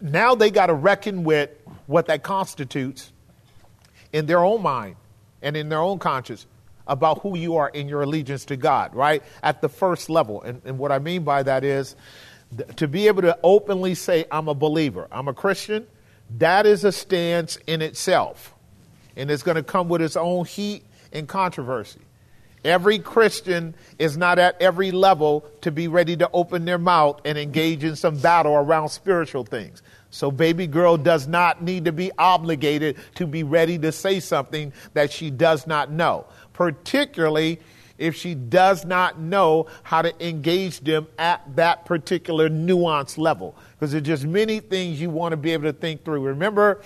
[0.02, 1.50] now they got to reckon with
[1.86, 3.12] what that constitutes
[4.12, 4.96] in their own mind
[5.40, 6.46] and in their own conscience
[6.86, 9.22] about who you are in your allegiance to God, right?
[9.42, 10.42] At the first level.
[10.42, 11.94] And, and what I mean by that is
[12.56, 15.86] th- to be able to openly say, I'm a believer, I'm a Christian,
[16.38, 18.54] that is a stance in itself.
[19.16, 22.00] And it's going to come with its own heat and controversy.
[22.64, 27.36] Every Christian is not at every level to be ready to open their mouth and
[27.36, 29.82] engage in some battle around spiritual things.
[30.10, 34.72] So, baby girl does not need to be obligated to be ready to say something
[34.92, 37.58] that she does not know, particularly
[37.98, 43.56] if she does not know how to engage them at that particular nuance level.
[43.74, 46.20] Because there's just many things you want to be able to think through.
[46.20, 46.82] Remember,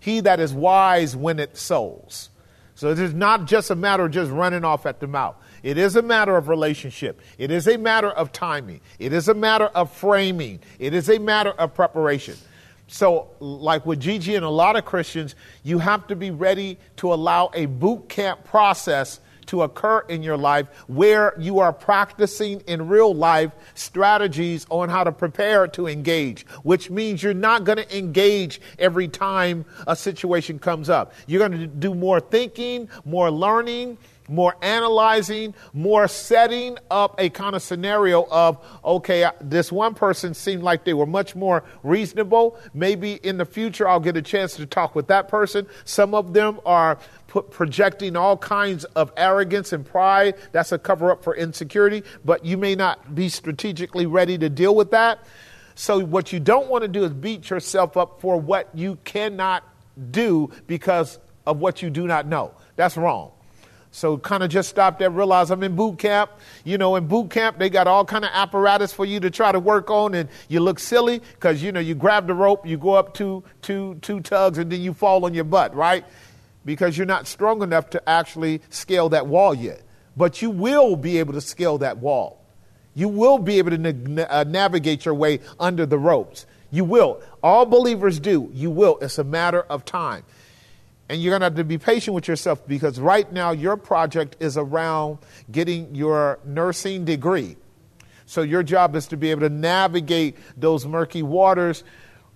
[0.00, 2.30] he that is wise winneth souls.
[2.78, 5.34] So it is not just a matter of just running off at the mouth.
[5.64, 7.20] It is a matter of relationship.
[7.36, 8.82] It is a matter of timing.
[9.00, 10.60] It is a matter of framing.
[10.78, 12.36] It is a matter of preparation.
[12.86, 15.34] So, like with Gigi and a lot of Christians,
[15.64, 19.18] you have to be ready to allow a boot camp process
[19.48, 25.04] to occur in your life where you are practicing in real life strategies on how
[25.04, 30.58] to prepare to engage, which means you're not going to engage every time a situation
[30.58, 31.12] comes up.
[31.26, 33.98] You're going to do more thinking, more learning,
[34.28, 40.62] more analyzing, more setting up a kind of scenario of, okay, this one person seemed
[40.62, 42.58] like they were much more reasonable.
[42.74, 45.66] Maybe in the future I'll get a chance to talk with that person.
[45.84, 46.98] Some of them are
[47.50, 50.34] projecting all kinds of arrogance and pride.
[50.52, 54.74] That's a cover up for insecurity, but you may not be strategically ready to deal
[54.74, 55.20] with that.
[55.74, 59.62] So, what you don't want to do is beat yourself up for what you cannot
[60.10, 62.52] do because of what you do not know.
[62.76, 63.30] That's wrong.
[63.90, 66.30] So kind of just stop there, realize I'm in boot camp.
[66.64, 69.50] You know, in boot camp, they got all kind of apparatus for you to try
[69.50, 72.76] to work on, and you look silly because, you know, you grab the rope, you
[72.76, 76.04] go up two, two, two tugs, and then you fall on your butt, right?
[76.64, 79.82] Because you're not strong enough to actually scale that wall yet.
[80.16, 82.44] But you will be able to scale that wall.
[82.94, 86.46] You will be able to na- uh, navigate your way under the ropes.
[86.70, 87.22] You will.
[87.42, 88.50] All believers do.
[88.52, 88.98] You will.
[89.00, 90.24] It's a matter of time.
[91.08, 94.36] And you're going to have to be patient with yourself because right now your project
[94.40, 95.18] is around
[95.50, 97.56] getting your nursing degree.
[98.26, 101.82] So your job is to be able to navigate those murky waters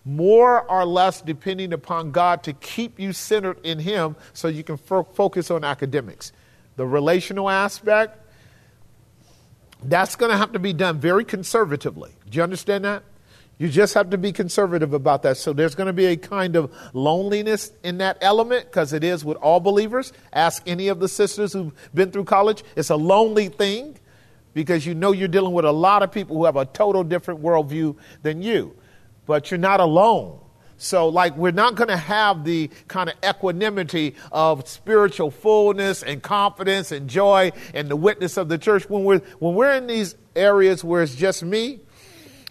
[0.05, 4.79] more or less depending upon God to keep you centered in Him so you can
[4.91, 6.33] f- focus on academics.
[6.77, 8.19] The relational aspect,
[9.85, 12.13] that's going to have to be done very conservatively.
[12.29, 13.03] Do you understand that?
[13.63, 15.37] You just have to be conservative about that.
[15.37, 19.25] So there's going to be a kind of loneliness in that element because it is
[19.25, 20.13] with all believers.
[20.33, 22.65] Ask any of the sisters who've been through college.
[22.75, 24.01] It's a lonely thing
[24.53, 27.41] because you know you're dealing with a lot of people who have a total different
[27.41, 28.75] worldview than you.
[29.27, 30.41] But you're not alone.
[30.77, 36.21] So, like, we're not going to have the kind of equanimity of spiritual fullness and
[36.21, 40.17] confidence and joy and the witness of the church when we're, when we're in these
[40.35, 41.79] areas where it's just me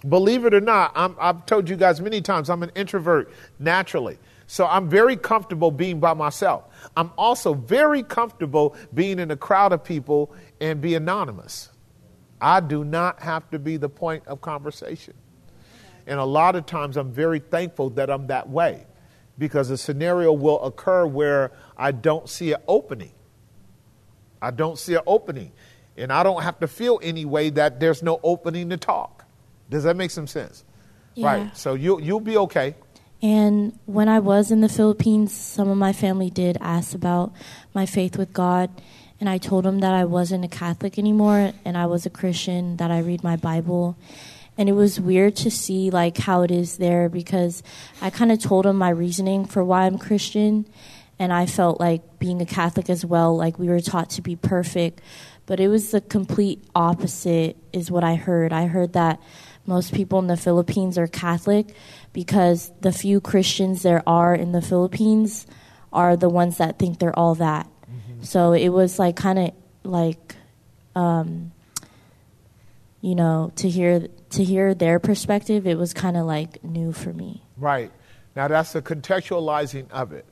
[0.07, 4.17] Believe it or not, i have told you guys many times I'm an introvert naturally.
[4.47, 6.65] So I'm very comfortable being by myself.
[6.97, 11.69] I'm also very comfortable being in a crowd of people and be anonymous.
[12.41, 15.13] I do not have to be the point of conversation.
[16.07, 18.87] And a lot of times I'm very thankful that I'm that way
[19.37, 23.13] because a scenario will occur where I don't see an opening.
[24.41, 25.51] I don't see an opening.
[25.95, 29.20] And I don't have to feel any way that there's no opening to talk.
[29.71, 30.63] Does that make some sense?
[31.15, 31.25] Yeah.
[31.25, 31.57] Right.
[31.57, 32.75] So you you'll be okay.
[33.23, 37.31] And when I was in the Philippines, some of my family did ask about
[37.73, 38.69] my faith with God,
[39.19, 42.77] and I told them that I wasn't a Catholic anymore and I was a Christian,
[42.77, 43.95] that I read my Bible.
[44.57, 47.63] And it was weird to see like how it is there because
[48.01, 50.65] I kind of told them my reasoning for why I'm Christian,
[51.17, 54.35] and I felt like being a Catholic as well, like we were taught to be
[54.35, 54.99] perfect,
[55.45, 58.51] but it was the complete opposite is what I heard.
[58.51, 59.21] I heard that
[59.65, 61.73] most people in the Philippines are Catholic
[62.13, 65.45] because the few Christians there are in the Philippines
[65.93, 67.67] are the ones that think they're all that.
[67.83, 68.23] Mm-hmm.
[68.23, 69.51] So it was like kind of
[69.83, 70.35] like,
[70.95, 71.51] um,
[73.01, 77.11] you know, to hear to hear their perspective, it was kind of like new for
[77.13, 77.43] me.
[77.57, 77.91] Right.
[78.35, 80.25] Now that's the contextualizing of it.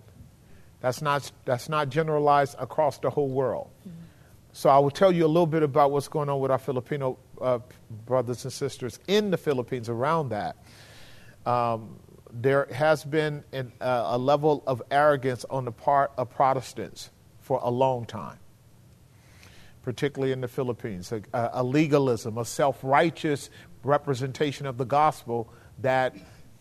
[0.81, 3.69] That's not that's not generalized across the whole world.
[3.88, 3.99] Mm-hmm.
[4.60, 7.18] So I will tell you a little bit about what's going on with our Filipino
[7.40, 7.60] uh,
[8.06, 10.57] brothers and sisters in the Philippines around that.
[11.45, 11.98] Um,
[12.30, 17.10] there has been an, uh, a level of arrogance on the part of Protestants
[17.40, 18.38] for a long time,
[19.81, 21.14] particularly in the Philippines.
[21.14, 21.22] A,
[21.53, 23.49] a legalism, a self righteous
[23.86, 25.53] representation of the gospel
[25.84, 26.18] that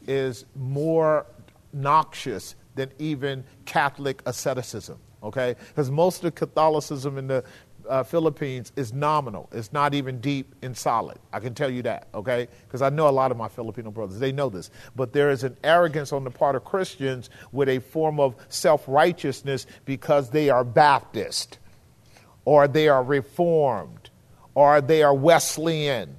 [0.06, 1.26] is more
[1.72, 5.56] noxious than even Catholic asceticism okay?
[5.68, 7.44] Because most of Catholicism in the
[7.88, 9.48] uh, Philippines is nominal.
[9.52, 11.18] It's not even deep and solid.
[11.32, 12.48] I can tell you that, okay?
[12.66, 14.18] Because I know a lot of my Filipino brothers.
[14.18, 14.70] They know this.
[14.94, 18.84] But there is an arrogance on the part of Christians with a form of self
[18.86, 21.58] righteousness because they are Baptist
[22.44, 24.10] or they are Reformed
[24.54, 26.16] or they are Wesleyan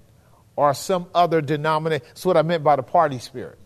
[0.56, 2.06] or some other denomination.
[2.08, 3.58] That's what I meant by the party spirit.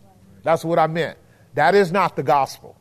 [0.44, 1.18] That's what I meant.
[1.56, 2.78] That is not the gospel.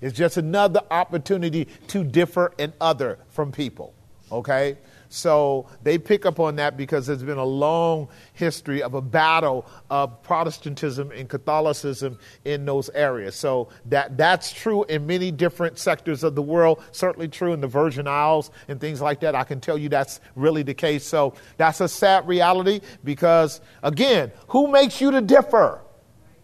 [0.00, 3.94] It's just another opportunity to differ and other from people.
[4.30, 4.76] Okay?
[5.12, 9.66] So they pick up on that because there's been a long history of a battle
[9.90, 13.34] of Protestantism and Catholicism in those areas.
[13.34, 16.80] So that that's true in many different sectors of the world.
[16.92, 19.34] Certainly true in the Virgin Isles and things like that.
[19.34, 21.04] I can tell you that's really the case.
[21.04, 25.80] So that's a sad reality because again, who makes you to differ?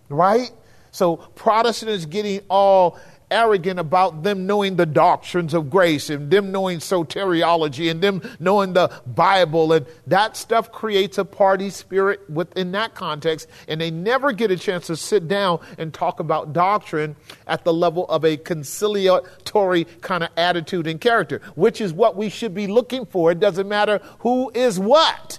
[0.09, 0.51] Right?
[0.91, 2.99] So Protestants getting all
[3.31, 8.73] arrogant about them knowing the doctrines of grace and them knowing soteriology and them knowing
[8.73, 9.73] the Bible.
[9.73, 13.49] And that stuff creates a party spirit within that context.
[13.69, 17.17] And they never get a chance to sit down and talk about doctrine
[17.47, 22.29] at the level of a conciliatory kind of attitude and character, which is what we
[22.29, 23.31] should be looking for.
[23.31, 25.39] It doesn't matter who is what.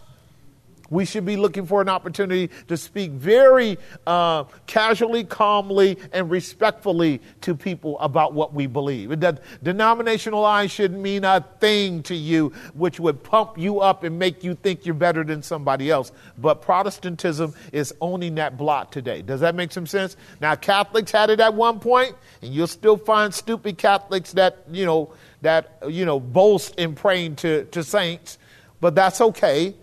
[0.89, 7.21] We should be looking for an opportunity to speak very uh, casually, calmly, and respectfully
[7.41, 9.19] to people about what we believe.
[9.19, 14.17] That denominational lines should mean a thing to you, which would pump you up and
[14.17, 16.11] make you think you're better than somebody else.
[16.37, 19.21] But Protestantism is owning that block today.
[19.21, 20.15] Does that make some sense?
[20.39, 24.85] Now, Catholics had it at one point, and you'll still find stupid Catholics that you
[24.85, 28.37] know that you know boast in praying to, to saints,
[28.79, 29.75] but that's okay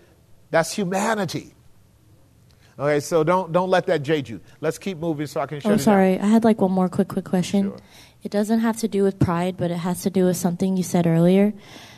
[0.55, 1.53] that's humanity.
[2.79, 4.41] Okay, so don't don't let that jade you.
[4.61, 5.79] Let's keep moving so I can show oh, you.
[5.81, 6.21] sorry.
[6.21, 7.71] I had like one more quick quick question.
[7.71, 7.79] Sure.
[8.23, 10.85] It doesn't have to do with pride, but it has to do with something you
[10.85, 11.53] said earlier.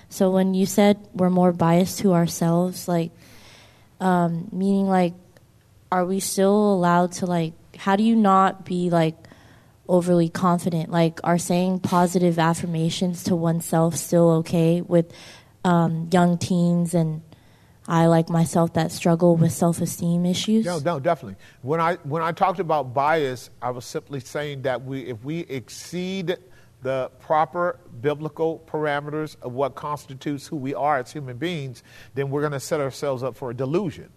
[0.08, 3.12] So when you said we're more biased to ourselves, like
[4.00, 5.12] um, meaning like,
[5.92, 7.52] are we still allowed to like?
[7.76, 9.16] How do you not be like
[9.86, 10.90] overly confident?
[10.90, 15.12] Like, are saying positive affirmations to oneself still okay with
[15.62, 17.20] um, young teens and
[17.88, 20.64] I like myself that struggle with self esteem issues.
[20.66, 21.36] No, no, definitely.
[21.62, 25.40] When I when I talked about bias, I was simply saying that we if we
[25.40, 26.36] exceed
[26.82, 31.82] the proper biblical parameters of what constitutes who we are as human beings,
[32.14, 34.10] then we're going to set ourselves up for a delusion.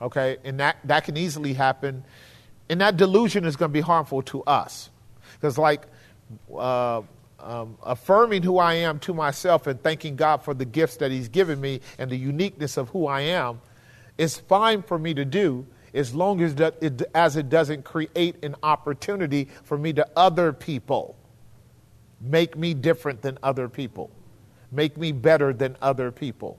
[0.00, 2.04] Okay, and that that can easily happen,
[2.70, 4.90] and that delusion is going to be harmful to us,
[5.34, 5.82] because like.
[6.56, 7.02] Uh,
[7.42, 11.28] um, affirming who I am to myself and thanking God for the gifts that He's
[11.28, 13.60] given me and the uniqueness of who I am
[14.18, 18.44] is fine for me to do as long as, that it, as it doesn't create
[18.44, 21.16] an opportunity for me to other people
[22.20, 24.10] make me different than other people,
[24.70, 26.58] make me better than other people.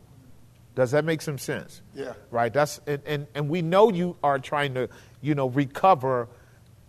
[0.74, 1.82] Does that make some sense?
[1.93, 2.14] Yeah.
[2.32, 2.51] Right.
[2.51, 4.90] That's and, and, and we know you are trying to,
[5.22, 6.30] you know, recover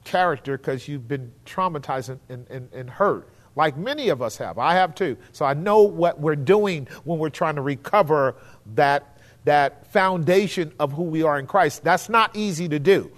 [0.04, 4.58] character because you've been traumatized and, and, and hurt like many of us have.
[4.58, 5.16] I have too.
[5.32, 8.36] So I know what we're doing when we're trying to recover
[8.74, 11.84] that, that foundation of who we are in Christ.
[11.84, 13.10] That's not easy to do.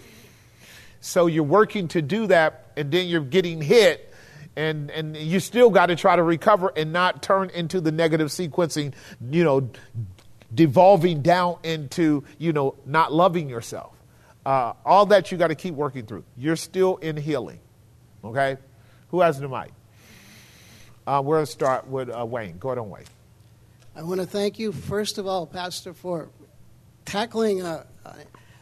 [1.01, 4.13] So you're working to do that, and then you're getting hit,
[4.57, 8.29] and, and you still got to try to recover and not turn into the negative
[8.29, 8.95] sequencing,
[9.31, 9.69] you know,
[10.55, 13.93] devolving down into, you know, not loving yourself.
[14.47, 16.25] Uh, all that you got to keep working through.
[16.37, 17.61] You're still in healing.
[18.25, 18.57] Okay?
[19.09, 19.73] Who has the mic?
[21.07, 22.57] Uh, we're going to start with uh, Wayne.
[22.59, 23.05] Go ahead on, Wayne.
[23.97, 26.29] I want to thank you, first of all, Pastor, for
[27.05, 28.15] tackling a, a,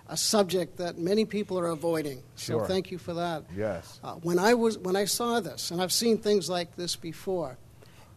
[0.08, 2.22] a subject that many people are avoiding.
[2.36, 2.66] So Sure.
[2.66, 3.44] thank you for that.
[3.56, 4.00] Yes.
[4.02, 7.56] Uh, when I was when I saw this, and I've seen things like this before,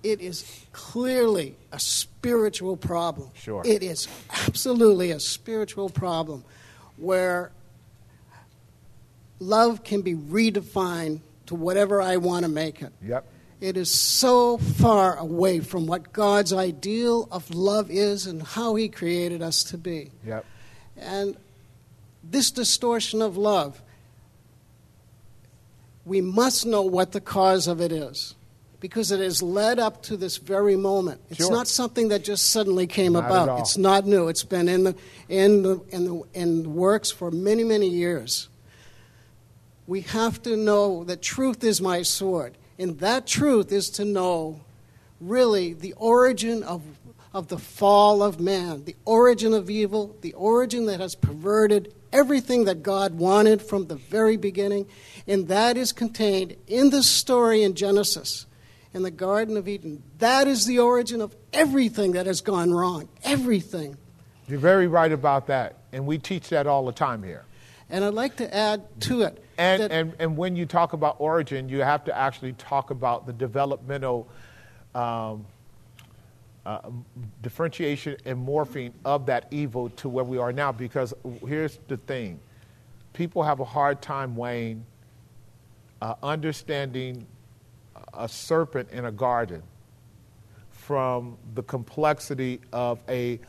[0.03, 3.29] it is clearly a spiritual problem.
[3.35, 3.61] Sure.
[3.63, 4.07] It is
[4.47, 6.43] absolutely a spiritual problem
[6.97, 7.51] where
[9.39, 12.91] love can be redefined to whatever I want to make it.
[13.05, 13.25] Yep.
[13.65, 18.89] It is so far away from what God's ideal of love is and how He
[18.89, 20.11] created us to be.
[20.23, 20.45] Yep.
[20.95, 21.35] And
[22.23, 23.81] this distortion of love,
[26.05, 28.35] we must know what the cause of it is.
[28.79, 31.21] Because it has led up to this very moment.
[31.31, 31.51] It's Sure.
[31.51, 33.59] not something that just suddenly came Not about.
[33.61, 34.27] It's not new.
[34.27, 34.95] It's been in the,
[35.27, 38.47] in, the, in, the, in the works for many, many years.
[39.87, 42.55] We have to know that truth is my sword.
[42.77, 44.61] And that truth is to know
[45.21, 46.81] really the origin of,
[47.33, 52.65] of the fall of man, the origin of evil, the origin that has perverted everything
[52.65, 54.87] that God wanted from the very beginning.
[55.27, 58.45] And that is contained in the story in Genesis,
[58.93, 60.03] in the Garden of Eden.
[60.19, 63.09] That is the origin of everything that has gone wrong.
[63.23, 63.97] Everything.
[64.47, 65.77] You're very right about that.
[65.91, 67.45] And we teach that all the time here.
[67.89, 71.69] And I'd like to add to it And, and, and when you talk about origin,
[71.69, 74.27] you have to actually talk about the developmental
[74.93, 75.45] um,
[76.65, 76.79] uh,
[77.41, 80.71] differentiation and morphing of that evil to where we are now.
[80.71, 81.13] Because
[81.47, 82.39] here's the thing
[83.13, 84.85] people have a hard time, Wayne,
[86.01, 87.25] uh, understanding
[88.13, 89.61] a serpent in a garden
[90.71, 93.39] from the complexity of a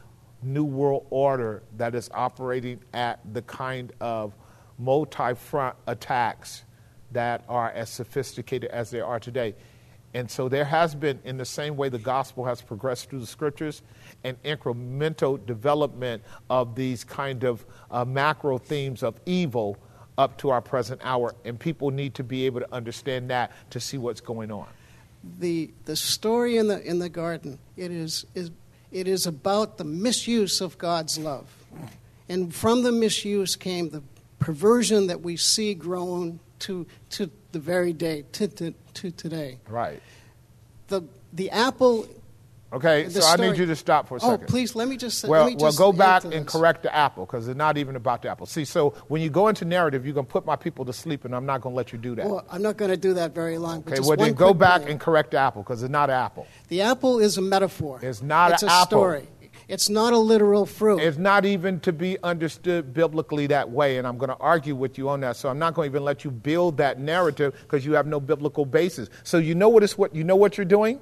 [0.46, 4.34] new world order that is operating at the kind of
[4.78, 6.64] multi front attacks
[7.12, 9.54] that are as sophisticated as they are today.
[10.14, 13.26] And so there has been, in the same way the gospel has progressed through the
[13.26, 13.82] scriptures,
[14.24, 19.76] an incremental development of these kind of uh, macro themes of evil
[20.16, 21.34] up to our present hour.
[21.44, 24.66] And people need to be able to understand that to see what's going on.
[25.38, 28.50] The, the story in the, in the garden, it is, is,
[28.96, 31.46] it is about the misuse of God's love.
[32.30, 34.02] And from the misuse came the
[34.38, 39.58] perversion that we see grown to, to the very day, to, to, to today.
[39.68, 40.02] Right.
[40.88, 41.02] The,
[41.32, 42.08] the apple.
[42.76, 44.44] Okay, so I need you to stop for a oh, second.
[44.44, 46.94] Oh, please, let me just Well, let me well, just go back and correct the
[46.94, 48.46] apple because it's not even about the apple.
[48.46, 51.24] See, so when you go into narrative, you're going to put my people to sleep,
[51.24, 52.26] and I'm not going to let you do that.
[52.26, 53.80] Well, I'm not going to do that very long.
[53.80, 54.92] but okay, well, then go back point.
[54.92, 56.46] and correct the apple because it's not an apple.
[56.68, 57.98] The apple is a metaphor.
[58.02, 58.86] It's not It's an a apple.
[58.86, 59.28] story.
[59.68, 61.00] It's not a literal fruit.
[61.00, 64.96] It's not even to be understood biblically that way, and I'm going to argue with
[64.96, 65.36] you on that.
[65.36, 68.20] So I'm not going to even let you build that narrative because you have no
[68.20, 69.08] biblical basis.
[69.24, 71.00] So you know what is what you know what you're doing.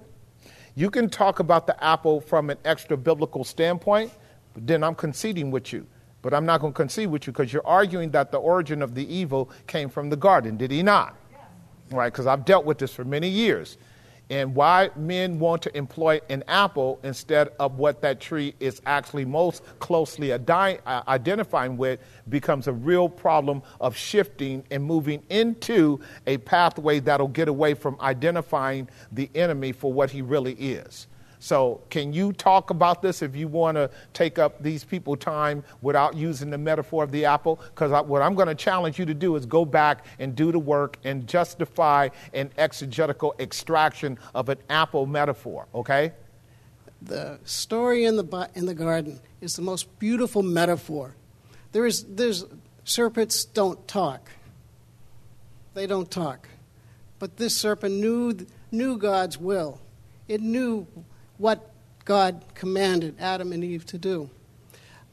[0.74, 4.12] You can talk about the apple from an extra biblical standpoint,
[4.54, 5.86] but then I'm conceding with you.
[6.20, 8.94] But I'm not going to concede with you because you're arguing that the origin of
[8.94, 10.56] the evil came from the garden.
[10.56, 11.16] Did he not?
[11.90, 12.10] Right?
[12.10, 13.76] Because I've dealt with this for many years.
[14.30, 19.26] And why men want to employ an apple instead of what that tree is actually
[19.26, 26.00] most closely adi- uh, identifying with becomes a real problem of shifting and moving into
[26.26, 31.06] a pathway that'll get away from identifying the enemy for what he really is.
[31.44, 35.62] So, can you talk about this if you want to take up these people time
[35.82, 37.60] without using the metaphor of the apple?
[37.74, 40.58] Because what I'm going to challenge you to do is go back and do the
[40.58, 46.12] work and justify an exegetical extraction of an apple metaphor, okay?
[47.02, 51.14] the story in the in the garden is the most beautiful metaphor.
[51.72, 52.46] There is there's
[52.84, 54.30] serpents don't talk.
[55.74, 56.48] They don't talk,
[57.18, 59.82] but this serpent knew knew God's will.
[60.26, 60.86] It knew
[61.44, 61.68] what
[62.06, 64.30] God commanded Adam and Eve to do.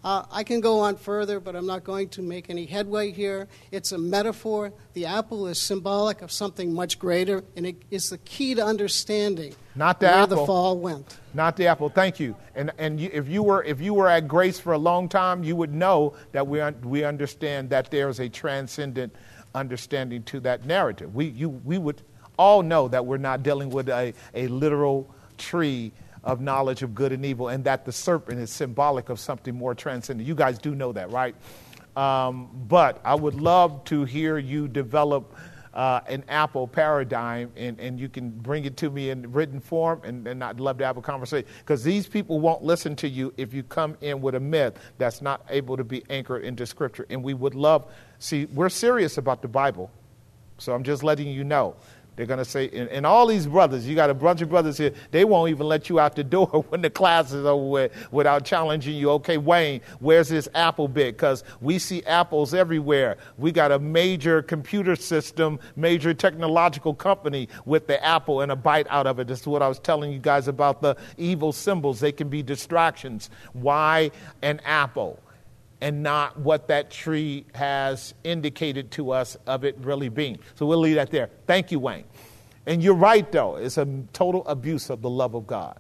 [0.02, 3.50] Uh, I can go on further, but I'm not going to make any headway here.
[3.70, 4.72] It's a metaphor.
[4.94, 9.54] The apple is symbolic of something much greater, and it is the key to understanding
[9.76, 10.38] Not the where apple.
[10.38, 11.18] the fall went.
[11.34, 11.90] Not the apple.
[11.90, 12.38] Thank you.
[12.56, 15.44] And and you, if you were if you were at Grace for a long time,
[15.44, 19.14] you would know that we un, we understand that there is a transcendent
[19.54, 21.14] understanding to that narrative.
[21.14, 22.02] We you we would
[22.40, 25.92] all know that we're not dealing with a, a literal tree
[26.24, 29.74] of knowledge of good and evil, and that the serpent is symbolic of something more
[29.74, 30.28] transcendent.
[30.28, 31.36] You guys do know that, right?
[31.96, 35.36] Um, but I would love to hear you develop
[35.74, 40.02] uh, an Apple paradigm, and, and you can bring it to me in written form,
[40.04, 41.48] and, and I'd love to have a conversation.
[41.60, 45.22] Because these people won't listen to you if you come in with a myth that's
[45.22, 47.06] not able to be anchored into Scripture.
[47.10, 49.90] And we would love, see, we're serious about the Bible.
[50.58, 51.76] So I'm just letting you know.
[52.22, 54.78] They're going to say, and, and all these brothers, you got a bunch of brothers
[54.78, 57.92] here, they won't even let you out the door when the class is over with
[58.12, 59.10] without challenging you.
[59.10, 61.18] Okay, Wayne, where's this apple bit?
[61.18, 63.18] Because we see apples everywhere.
[63.40, 68.86] We got a major computer system, major technological company with the apple and a bite
[68.92, 69.26] out of it.
[69.26, 72.02] This is what I was telling you guys about the evil symbols.
[72.02, 73.32] They can be distractions.
[73.54, 74.12] Why
[74.44, 75.20] an apple?
[75.82, 80.38] and not what that tree has indicated to us of it really being.
[80.56, 81.30] So we'll leave that there.
[81.48, 82.06] Thank you, Wayne.
[82.72, 83.58] And you're right, though.
[83.58, 85.78] It's a total abuse of the love of God.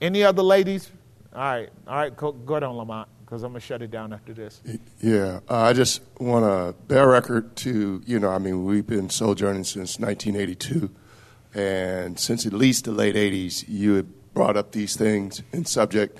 [0.00, 0.90] Any other ladies?
[1.32, 1.68] All right.
[1.86, 2.16] All right.
[2.16, 4.60] Go, go on, Lamont, because I'm to shut it down after this.
[5.00, 9.08] Yeah, uh, I just want to bear record to, you know, I mean, we've been
[9.08, 10.90] sojourning since 1982,
[11.54, 16.18] and since at least the late 80s, you had brought up these things in subject,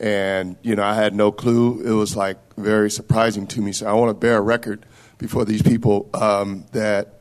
[0.00, 1.82] and, you know, I had no clue.
[1.84, 3.72] It was like very surprising to me.
[3.72, 4.86] So I want to bear record
[5.18, 7.15] before these people um, that,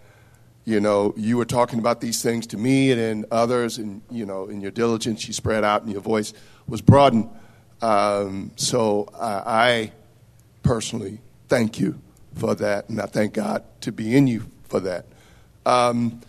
[0.66, 4.26] you know, you were talking about these things to me and then others, and, you
[4.26, 6.34] know, in your diligence, you spread out and your voice
[6.68, 7.30] was broadened.
[7.82, 9.92] Um, so I, I
[10.64, 12.02] personally thank you
[12.34, 15.06] for that, and I thank God to be in you for that.
[15.66, 16.22] Um,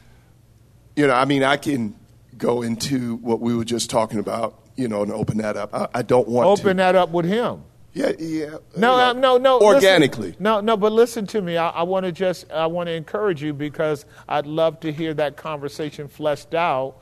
[0.94, 1.97] you know, I mean, I can
[2.36, 5.74] go into what we were just talking about, you know, and open that up.
[5.74, 6.62] I, I don't want to.
[6.62, 7.62] Open that up with him.
[7.97, 8.47] Yeah, yeah.
[8.47, 9.60] No, you know, uh, no, no.
[9.60, 10.28] Organically.
[10.28, 10.76] Listen, no, no.
[10.76, 11.57] But listen to me.
[11.57, 15.15] I, I want to just I want to encourage you because I'd love to hear
[15.15, 16.97] that conversation fleshed out.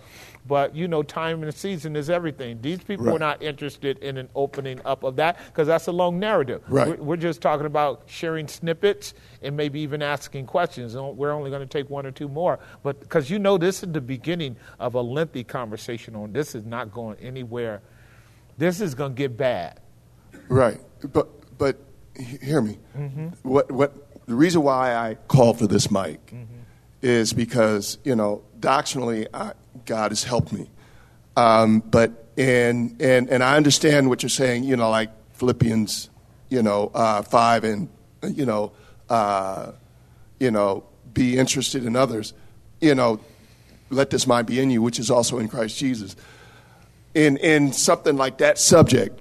[0.47, 2.61] But you know, time and season is everything.
[2.61, 3.17] These people Right.
[3.17, 6.63] are not interested in an opening up of that because that's a long narrative.
[6.69, 6.97] Right.
[6.99, 10.95] We're, we're just talking about sharing snippets and maybe even asking questions.
[10.97, 12.61] We're only going to take one or two more.
[12.85, 16.65] But because you know, this is the beginning of a lengthy conversation on this is
[16.65, 17.83] not going anywhere.
[18.59, 19.81] This is going to get bad.
[20.49, 20.81] Right,
[21.13, 21.77] but but
[22.17, 22.79] hear me.
[22.97, 23.35] Mhm.
[23.43, 26.35] What what the reason why I called for this mic
[27.03, 29.53] is because you know doctrinally I,
[29.85, 30.71] God has helped me,
[31.37, 34.65] um, but and and and I understand what you're saying.
[34.65, 36.11] You know, like Philippians,
[36.49, 37.89] you know, uh, five and
[38.23, 38.73] you know,
[39.09, 39.73] uh,
[40.41, 42.33] you know, be interested in others.
[42.81, 43.21] You know,
[43.91, 46.17] let this mind be in you, which is also in Christ Jesus.
[47.15, 49.14] In in something like that subject,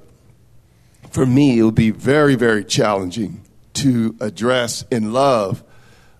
[1.14, 3.44] for me, it would be very, very challenging
[3.74, 5.64] to address in love,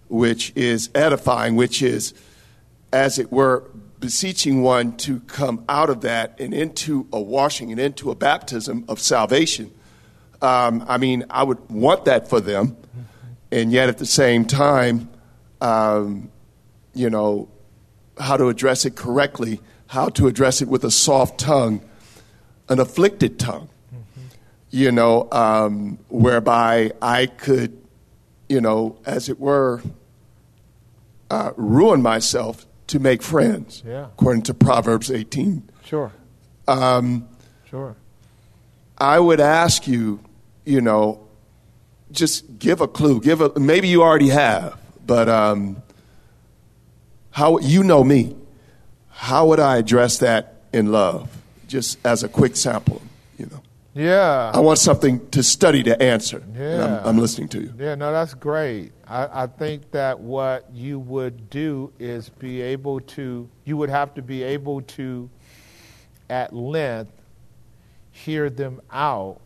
[0.08, 2.14] which is edifying, which is,
[2.92, 3.64] as it were,
[4.00, 8.86] beseeching one to come out of that and into a washing and into a baptism
[8.88, 9.74] of salvation.
[10.44, 12.78] Um, I mean, I would want that for them,
[13.52, 15.10] and yet at the same time,
[15.60, 16.30] um,
[16.94, 17.50] you know,
[18.20, 21.82] how to address it correctly, how to address it with a soft tongue,
[22.70, 23.70] an afflicted tongue
[24.74, 27.78] you know, um, whereby I could,
[28.50, 29.84] you know, as it were,
[31.30, 34.06] uh, ruin myself to make friends, Yeah.
[34.06, 35.62] according to Proverbs 18.
[35.86, 36.12] Sure.
[36.68, 37.28] Um,
[37.70, 37.96] Sure.
[38.98, 40.20] I would ask you,
[40.66, 41.20] you know,
[42.12, 43.22] just give a clue.
[43.22, 45.84] Give a maybe you already have, but um,
[47.30, 48.36] how you know me?
[49.10, 51.30] How would I address that in love?
[51.68, 53.02] Just as a quick sample.
[53.96, 54.52] Yeah.
[54.54, 56.44] I want something to study to answer.
[56.56, 57.00] Yeah.
[57.02, 57.74] I'm, I'm listening to you.
[57.78, 58.92] Yeah, no, that's great.
[59.08, 64.14] I, I think that what you would do is be able to, you would have
[64.16, 65.30] to be able to,
[66.30, 67.12] at length,
[68.12, 69.40] hear them out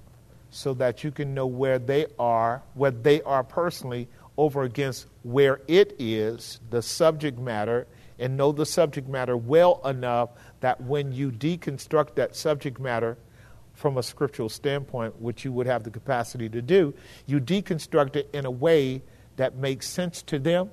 [0.49, 5.59] so that you can know where they are, where they are personally, over against where
[5.67, 7.87] it is, the subject matter,
[8.19, 10.29] and know the subject matter well enough
[10.61, 13.17] that when you deconstruct that subject matter,
[13.77, 16.95] from a scriptural standpoint, which you would have the capacity to do,
[17.27, 19.03] you deconstruct it in a way
[19.35, 20.71] that makes sense to them.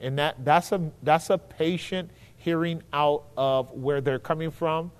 [0.00, 4.92] And that, that's, a, that's a patient hearing out of where they're coming from,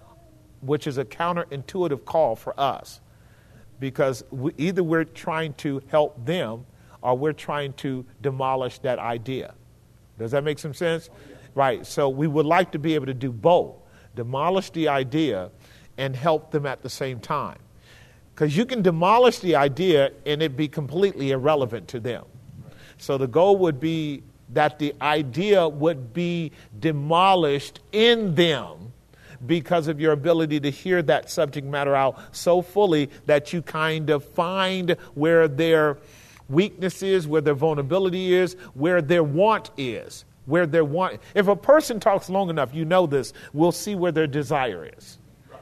[0.63, 3.01] which is a counterintuitive call for us.
[3.79, 6.67] Because we, either we're trying to help them
[7.03, 9.55] or we're trying to demolish that idea.
[10.19, 11.09] Does that make some sense?
[11.55, 11.87] Right.
[11.87, 13.77] So we would like to be able to do both
[14.17, 15.51] demolish the idea
[15.99, 17.59] and help them at the same time.
[18.35, 22.25] Because you can demolish the idea and it be completely irrelevant to them.
[22.99, 28.93] So the goal would be that the idea would be demolished in them
[29.47, 34.11] because of your ability to hear that subject matter out so fully that you kind
[34.11, 35.99] of find where their
[36.49, 40.25] weakness is, where their vulnerability is, where their want is.
[40.47, 41.21] Where their want.
[41.35, 45.19] If a person talks long enough, you know this, we'll see where their desire is.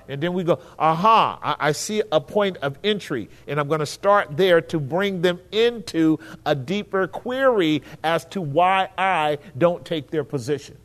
[0.08, 3.80] And then we go, aha, I, I see a point of entry, and I'm going
[3.80, 9.84] to start there to bring them into a deeper query as to why I don't
[9.84, 10.78] take their position.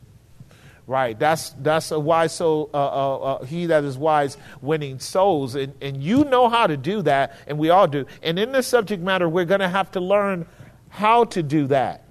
[0.86, 5.74] Right, that's that's a so uh, uh, uh, he that is wise winning souls, and,
[5.82, 8.06] and you know how to do that, and we all do.
[8.22, 10.46] And in this subject matter, we're going to have to learn
[10.88, 12.04] how to do that,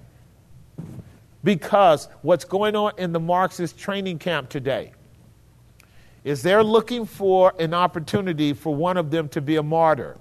[1.42, 4.92] because what's going on in the Marxist training camp today
[6.28, 10.18] is they're looking for an opportunity for one of them to be a martyr.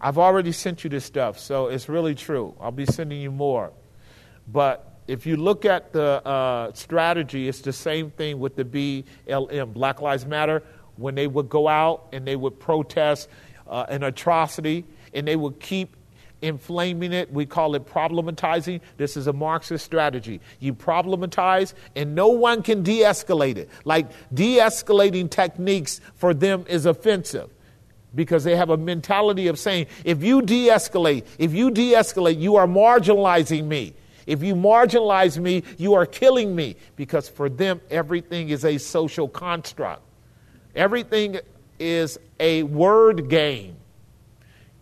[0.00, 2.56] I've already sent you this stuff, so it's really true.
[2.60, 3.72] I'll be sending you more.
[4.48, 9.72] But if you look at the uh, strategy, it's the same thing with the BLM,
[9.72, 10.64] Black Lives Matter,
[10.96, 13.28] when they would go out and they would protest
[13.68, 14.84] uh, an atrocity
[15.14, 15.94] and they would keep
[16.42, 17.32] inflaming it.
[17.32, 18.80] We call it problematizing.
[18.96, 20.40] This is a Marxist strategy.
[20.60, 23.70] You problematize, and no one can de escalate it.
[23.84, 27.50] Like de escalating techniques for them is offensive
[28.14, 32.40] because they have a mentality of saying, if you de escalate, if you de escalate,
[32.40, 33.94] you are marginalizing me.
[34.26, 36.76] If you marginalize me, you are killing me.
[36.96, 40.02] Because for them, everything is a social construct,
[40.74, 41.40] everything
[41.78, 43.76] is a word game.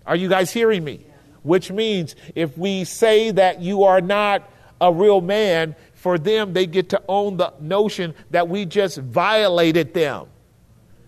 [0.06, 1.04] Are you guys hearing me?
[1.46, 4.50] Which means if we say that you are not
[4.80, 9.94] a real man, for them, they get to own the notion that we just violated
[9.94, 10.26] them.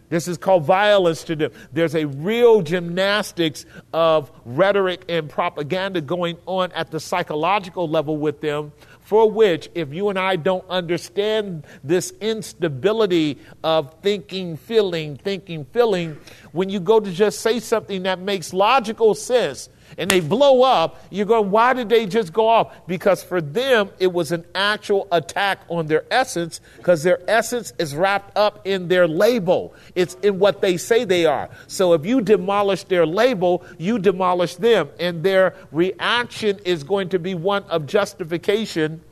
[0.09, 1.53] This is called violence to them.
[1.73, 8.41] There's a real gymnastics of rhetoric and propaganda going on at the psychological level with
[8.41, 15.67] them, for which, if you and I don't understand this instability of thinking, feeling, thinking,
[15.67, 16.17] feeling,
[16.53, 21.03] when you go to just say something that makes logical sense, and they blow up,
[21.11, 22.87] you're going, why did they just go off?
[22.87, 27.95] Because for them, it was an actual attack on their essence, because their essence is
[27.95, 29.75] wrapped up in their label.
[29.95, 31.49] It's in what they say they are.
[31.67, 34.91] So if you demolish their label, you demolish them.
[35.01, 39.03] And their reaction is going to be one of justification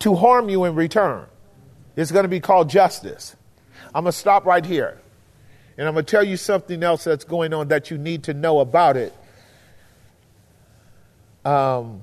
[0.00, 1.26] to harm you in return.
[1.96, 3.36] It's going to be called justice.
[3.94, 5.00] I'm going to stop right here.
[5.76, 8.34] And I'm going to tell you something else that's going on that you need to
[8.34, 9.12] know about it.
[11.44, 12.02] Um,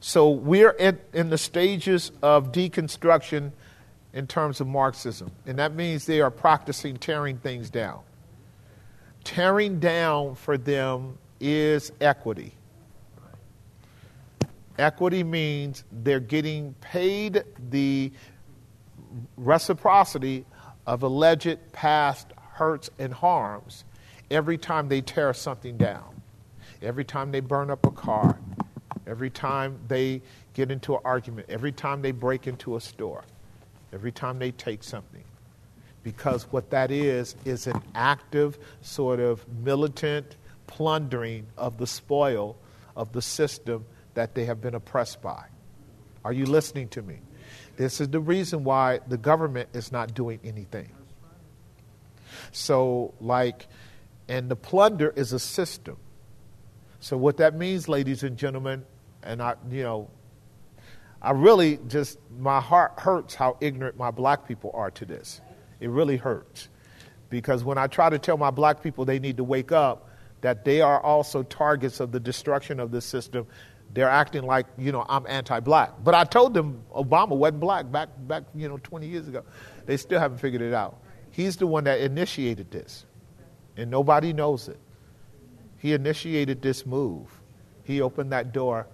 [0.00, 3.52] so we're in, in the stages of deconstruction
[4.12, 5.30] in terms of Marxism.
[5.46, 8.00] And that means they are practicing tearing things down.
[9.24, 12.54] Tearing down for them is equity.
[14.78, 18.12] Equity means they're getting paid the
[19.36, 20.46] reciprocity
[20.86, 23.84] of alleged past hurts, and harms
[24.30, 26.20] every time they tear something down,
[26.82, 28.38] every time they burn up a car,
[29.06, 30.20] every time they
[30.54, 33.24] get into an argument, every time they break into a store,
[33.92, 35.24] every time they take something.
[36.02, 42.56] Because what that is, is an active, sort of militant plundering of the spoil
[42.96, 45.44] of the system that they have been oppressed by.
[46.24, 47.18] Are you listening to me?
[47.76, 50.90] This is the reason why the government is not doing anything.
[52.58, 53.68] So, like,
[54.28, 55.96] and the plunder is a system.
[57.00, 58.84] So, what that means, ladies and gentlemen,
[59.22, 60.10] and I, you know,
[61.22, 65.40] I really just, my heart hurts how ignorant my black people are to this.
[65.80, 66.68] It really hurts.
[67.30, 70.08] Because when I try to tell my black people they need to wake up,
[70.40, 73.46] that they are also targets of the destruction of this system,
[73.92, 75.92] they're acting like, you know, I'm anti black.
[76.02, 79.44] But I told them Obama wasn't black back, back, you know, 20 years ago.
[79.86, 80.98] They still haven't figured it out.
[81.38, 83.06] He's the one that initiated this,
[83.76, 84.80] and nobody knows it.
[85.76, 87.28] He initiated this move.
[87.84, 88.88] He opened that door.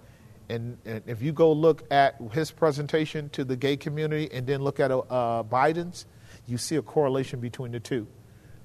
[0.50, 4.60] And, and if you go look at his presentation to the gay community and then
[4.60, 5.02] look at uh,
[5.42, 6.04] Biden's,
[6.46, 8.06] you see a correlation between the two.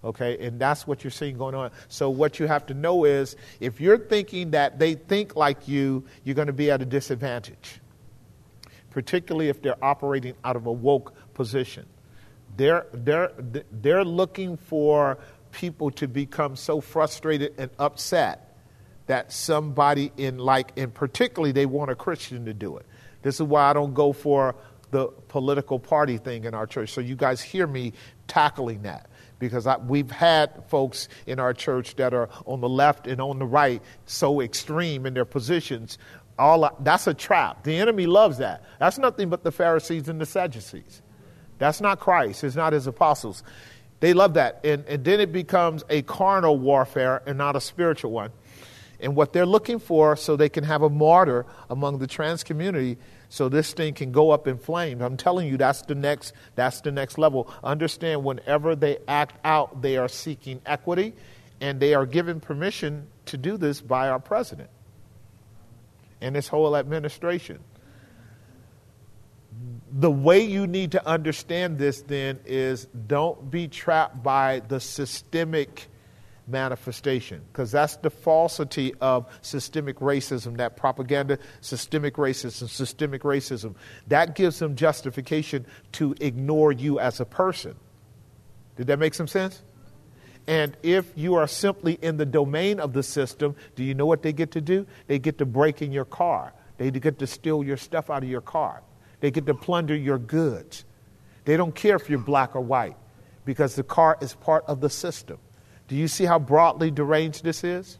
[0.03, 1.71] Okay, and that's what you're seeing going on.
[1.87, 6.03] So, what you have to know is if you're thinking that they think like you,
[6.25, 7.79] you're going to be at a disadvantage,
[8.89, 11.85] particularly if they're operating out of a woke position.
[12.59, 13.31] They're, they're,
[13.71, 15.17] they're looking for
[15.51, 18.53] people to become so frustrated and upset
[19.07, 22.85] that somebody in like and particularly they want a christian to do it.
[23.21, 24.55] This is why i don't go for
[24.91, 26.91] the political party thing in our church.
[26.91, 27.93] So you guys hear me
[28.27, 33.07] tackling that because I, we've had folks in our church that are on the left
[33.07, 35.97] and on the right so extreme in their positions.
[36.37, 37.63] All that's a trap.
[37.63, 38.65] The enemy loves that.
[38.79, 41.01] That's nothing but the pharisees and the sadducees
[41.59, 43.43] that's not Christ, it's not his apostles.
[43.99, 44.61] They love that.
[44.63, 48.31] And, and then it becomes a carnal warfare and not a spiritual one.
[49.01, 52.97] And what they're looking for, so they can have a martyr among the trans community,
[53.29, 55.01] so this thing can go up in flames.
[55.01, 57.53] I'm telling you, that's the next, that's the next level.
[57.63, 61.13] Understand, whenever they act out, they are seeking equity,
[61.61, 64.69] and they are given permission to do this by our president
[66.21, 67.59] and this whole administration
[69.91, 75.87] the way you need to understand this then is don't be trapped by the systemic
[76.47, 83.75] manifestation because that's the falsity of systemic racism that propaganda systemic racism systemic racism.
[84.07, 87.75] That gives them justification to ignore you as a person.
[88.77, 89.61] Did that make some sense?
[90.47, 94.23] And if you are simply in the domain of the system do you know what
[94.23, 94.87] they get to do?
[95.07, 96.53] They get to break in your car.
[96.77, 98.81] They get to steal your stuff out of your car
[99.19, 100.85] they get to plunder your goods.
[101.45, 102.95] They don't care if you're black or white
[103.45, 105.39] because the car is part of the system.
[105.87, 107.97] Do you see how broadly deranged this is?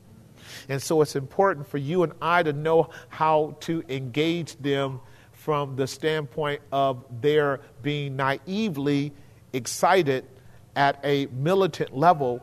[0.68, 5.76] And so it's important for you and I to know how to engage them from
[5.76, 9.14] the standpoint of their being naively
[9.54, 10.26] excited
[10.76, 12.42] at a militant level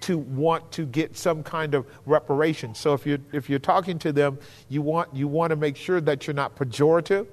[0.00, 2.74] to want to get some kind of reparation.
[2.74, 4.38] So if you're, if you're talking to them,
[4.68, 7.26] you want, you want to make sure that you're not pejorative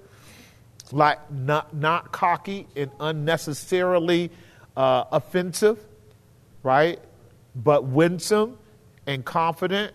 [0.94, 4.32] like not, not cocky and unnecessarily
[4.78, 5.84] uh, offensive,
[6.62, 7.00] right?
[7.56, 8.58] But winsome
[9.08, 9.94] and confident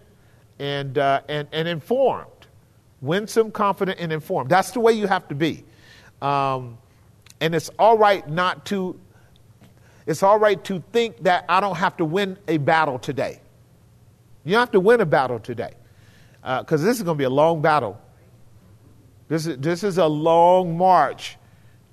[0.59, 2.27] and, uh, and, and informed.
[3.01, 4.51] Winsome, confident, and informed.
[4.51, 5.65] That's the way you have to be.
[6.20, 6.78] Um,
[7.41, 8.99] and it's all right not to,
[10.09, 13.41] It's all right to think that I don't have to win a battle today.
[14.44, 15.75] You don't have to win a battle today
[16.41, 18.01] because uh, this is going to be a long battle.
[19.28, 21.36] This is, this is a long march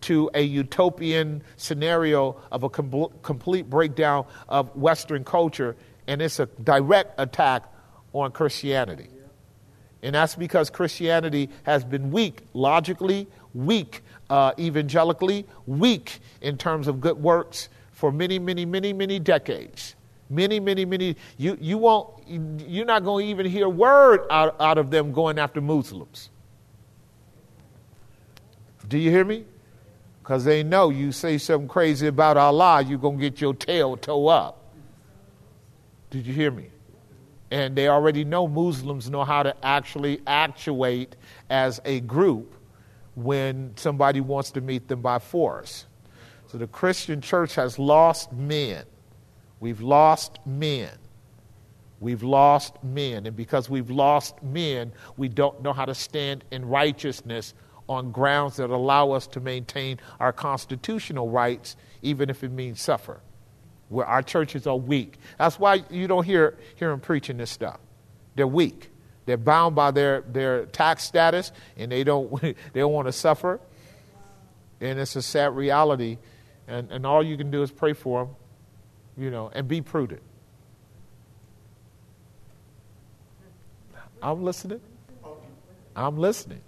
[0.02, 5.76] to a utopian scenario of a com- complete breakdown of Western culture,
[6.08, 7.64] and it's a direct attack
[8.14, 9.10] on Christianity.
[10.04, 17.02] And that's because Christianity has been weak logically, weak uh, evangelically, weak in terms of
[17.02, 19.96] good works for many, many, many, many decades.
[20.30, 21.16] Many, many, many.
[21.38, 25.12] You, you won't, you're not going to even hear a word out, out of them
[25.12, 26.30] going after Muslims.
[28.88, 29.46] Do you hear me?
[30.22, 33.96] Because they know you say something crazy about Allah, you're going to get your tail
[33.96, 34.74] toe up.
[36.10, 36.70] Did you hear me?
[37.52, 41.16] And they already know Muslims know how to actually actuate
[41.50, 42.56] as a group
[43.14, 45.86] when somebody wants to meet them by force.
[46.48, 48.86] So the Christian church has lost men.
[49.60, 50.92] We've lost men.
[52.00, 53.26] We've lost men.
[53.26, 57.54] And because we've lost men, we don't know how to stand in righteousness
[57.88, 63.22] on grounds that allow us to maintain our constitutional rights, even if it means suffer.
[63.90, 65.18] Where our churches are weak.
[65.38, 67.80] That's why you don't hear, hear them preaching this stuff.
[68.36, 68.90] They're weak.
[69.26, 73.60] They're bound by their, their tax status and they don't, they don't want to suffer.
[74.82, 76.18] And it's a sad reality.
[76.68, 78.36] And, and all you can do is pray for them,
[79.18, 80.22] you know, and be prudent.
[84.22, 84.82] I'm listening.
[85.96, 86.62] I'm listening.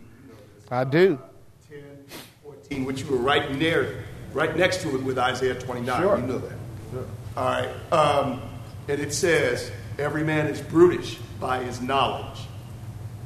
[0.00, 0.36] I know
[0.70, 1.18] I do.
[1.22, 1.28] Uh,
[1.68, 2.04] 10,
[2.42, 6.00] 14, which you were right near, right next to it with Isaiah 29.
[6.00, 6.18] Sure.
[6.18, 6.58] You know that.
[6.90, 7.06] Sure.
[7.36, 7.92] All right.
[7.92, 8.42] Um,
[8.88, 12.40] and it says, every man is brutish by his knowledge.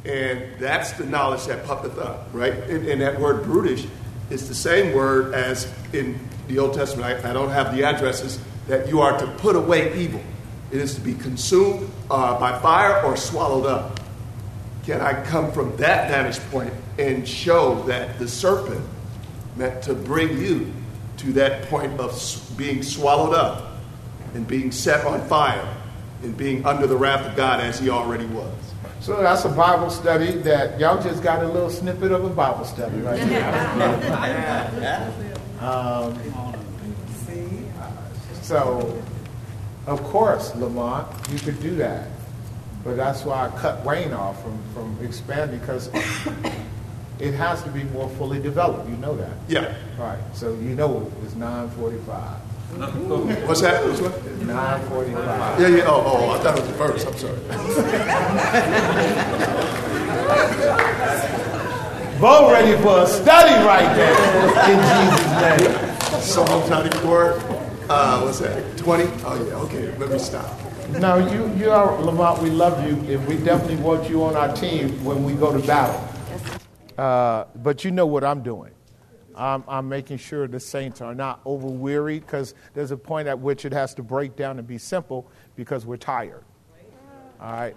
[0.05, 2.53] And that's the knowledge that puffeth up, right?
[2.53, 3.87] And, and, that word brutish
[4.31, 7.25] is the same word as in the Old Testament.
[7.25, 10.23] I, I, don't have the addresses that you are to put away evil.
[10.70, 14.00] It is to be consumed uh, by fire or swallowed up.
[14.84, 18.84] Can I come from that vantage point and show that the serpent
[19.57, 20.73] meant to bring you
[21.18, 22.12] to that point of
[22.57, 23.78] being swallowed up
[24.34, 25.66] and being set on fire
[26.23, 28.52] and being under the wrath of God as he already was.
[29.00, 32.65] So that's a Bible study that y'all just got a little snippet of a Bible
[32.65, 35.23] study right now.
[35.67, 36.19] um,
[38.43, 39.03] so,
[39.86, 42.09] of course, Lamont, you could do that.
[42.85, 45.91] But that's why I cut Wayne off from, from expanding because
[47.19, 48.89] it has to be more fully developed.
[48.89, 49.33] You know that.
[49.49, 49.75] Yeah.
[49.99, 50.20] Right.
[50.33, 52.41] So you know it's 945.
[53.49, 53.85] What's that?
[53.85, 54.25] What's what?
[54.43, 55.61] 945.
[55.61, 55.85] Yeah, yeah.
[55.86, 57.05] Oh, oh, I thought it was the verse.
[57.05, 57.41] I'm sorry.
[62.20, 64.17] Bo ready for a study right there
[64.73, 66.20] in Jesus' name.
[66.20, 67.32] Psalm 94.
[67.89, 68.76] Uh, what's that?
[68.78, 69.05] 20?
[69.24, 69.55] Oh, yeah.
[69.55, 69.97] Okay.
[69.98, 70.58] Let me stop.
[70.90, 74.55] Now, you, you are, Lamont, we love you, and we definitely want you on our
[74.55, 76.08] team when we go to battle.
[76.97, 78.73] Uh, but you know what I'm doing.
[79.36, 83.39] I'm, I'm making sure the saints are not over weary because there's a point at
[83.39, 86.44] which it has to break down and be simple because we're tired.
[87.40, 87.76] All right.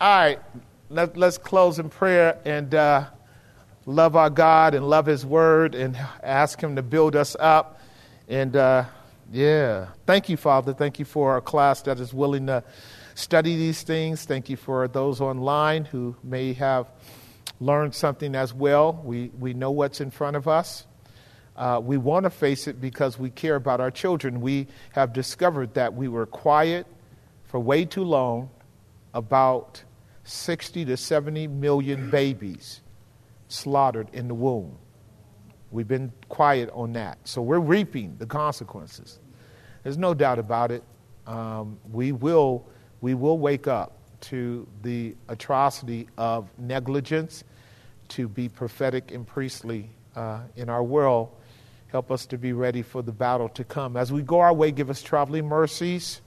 [0.00, 0.40] All right.
[0.90, 3.06] Let, let's close in prayer and uh,
[3.86, 7.80] love our God and love His Word and ask Him to build us up.
[8.28, 8.84] And uh,
[9.30, 10.72] yeah, thank you, Father.
[10.72, 12.64] Thank you for a class that is willing to
[13.14, 14.24] study these things.
[14.24, 16.88] Thank you for those online who may have
[17.60, 19.00] learned something as well.
[19.04, 20.86] We, we know what's in front of us.
[21.56, 24.40] Uh, we want to face it because we care about our children.
[24.40, 26.86] We have discovered that we were quiet
[27.44, 28.50] for way too long
[29.12, 29.84] about
[30.24, 32.80] 60 to 70 million babies
[33.48, 34.78] slaughtered in the womb.
[35.70, 37.18] We've been quiet on that.
[37.24, 39.18] So we're reaping the consequences.
[39.82, 40.84] There's no doubt about it.
[41.26, 42.66] Um, we, will,
[43.00, 47.44] we will wake up to the atrocity of negligence,
[48.08, 51.30] to be prophetic and priestly uh, in our world.
[51.88, 53.96] Help us to be ready for the battle to come.
[53.96, 56.20] As we go our way, give us traveling mercies.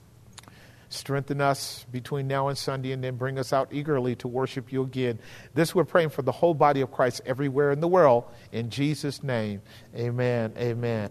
[0.90, 4.82] Strengthen us between now and Sunday, and then bring us out eagerly to worship you
[4.82, 5.18] again.
[5.54, 8.24] This we're praying for the whole body of Christ everywhere in the world.
[8.52, 9.60] In Jesus' name,
[9.94, 10.54] amen.
[10.56, 11.10] Amen.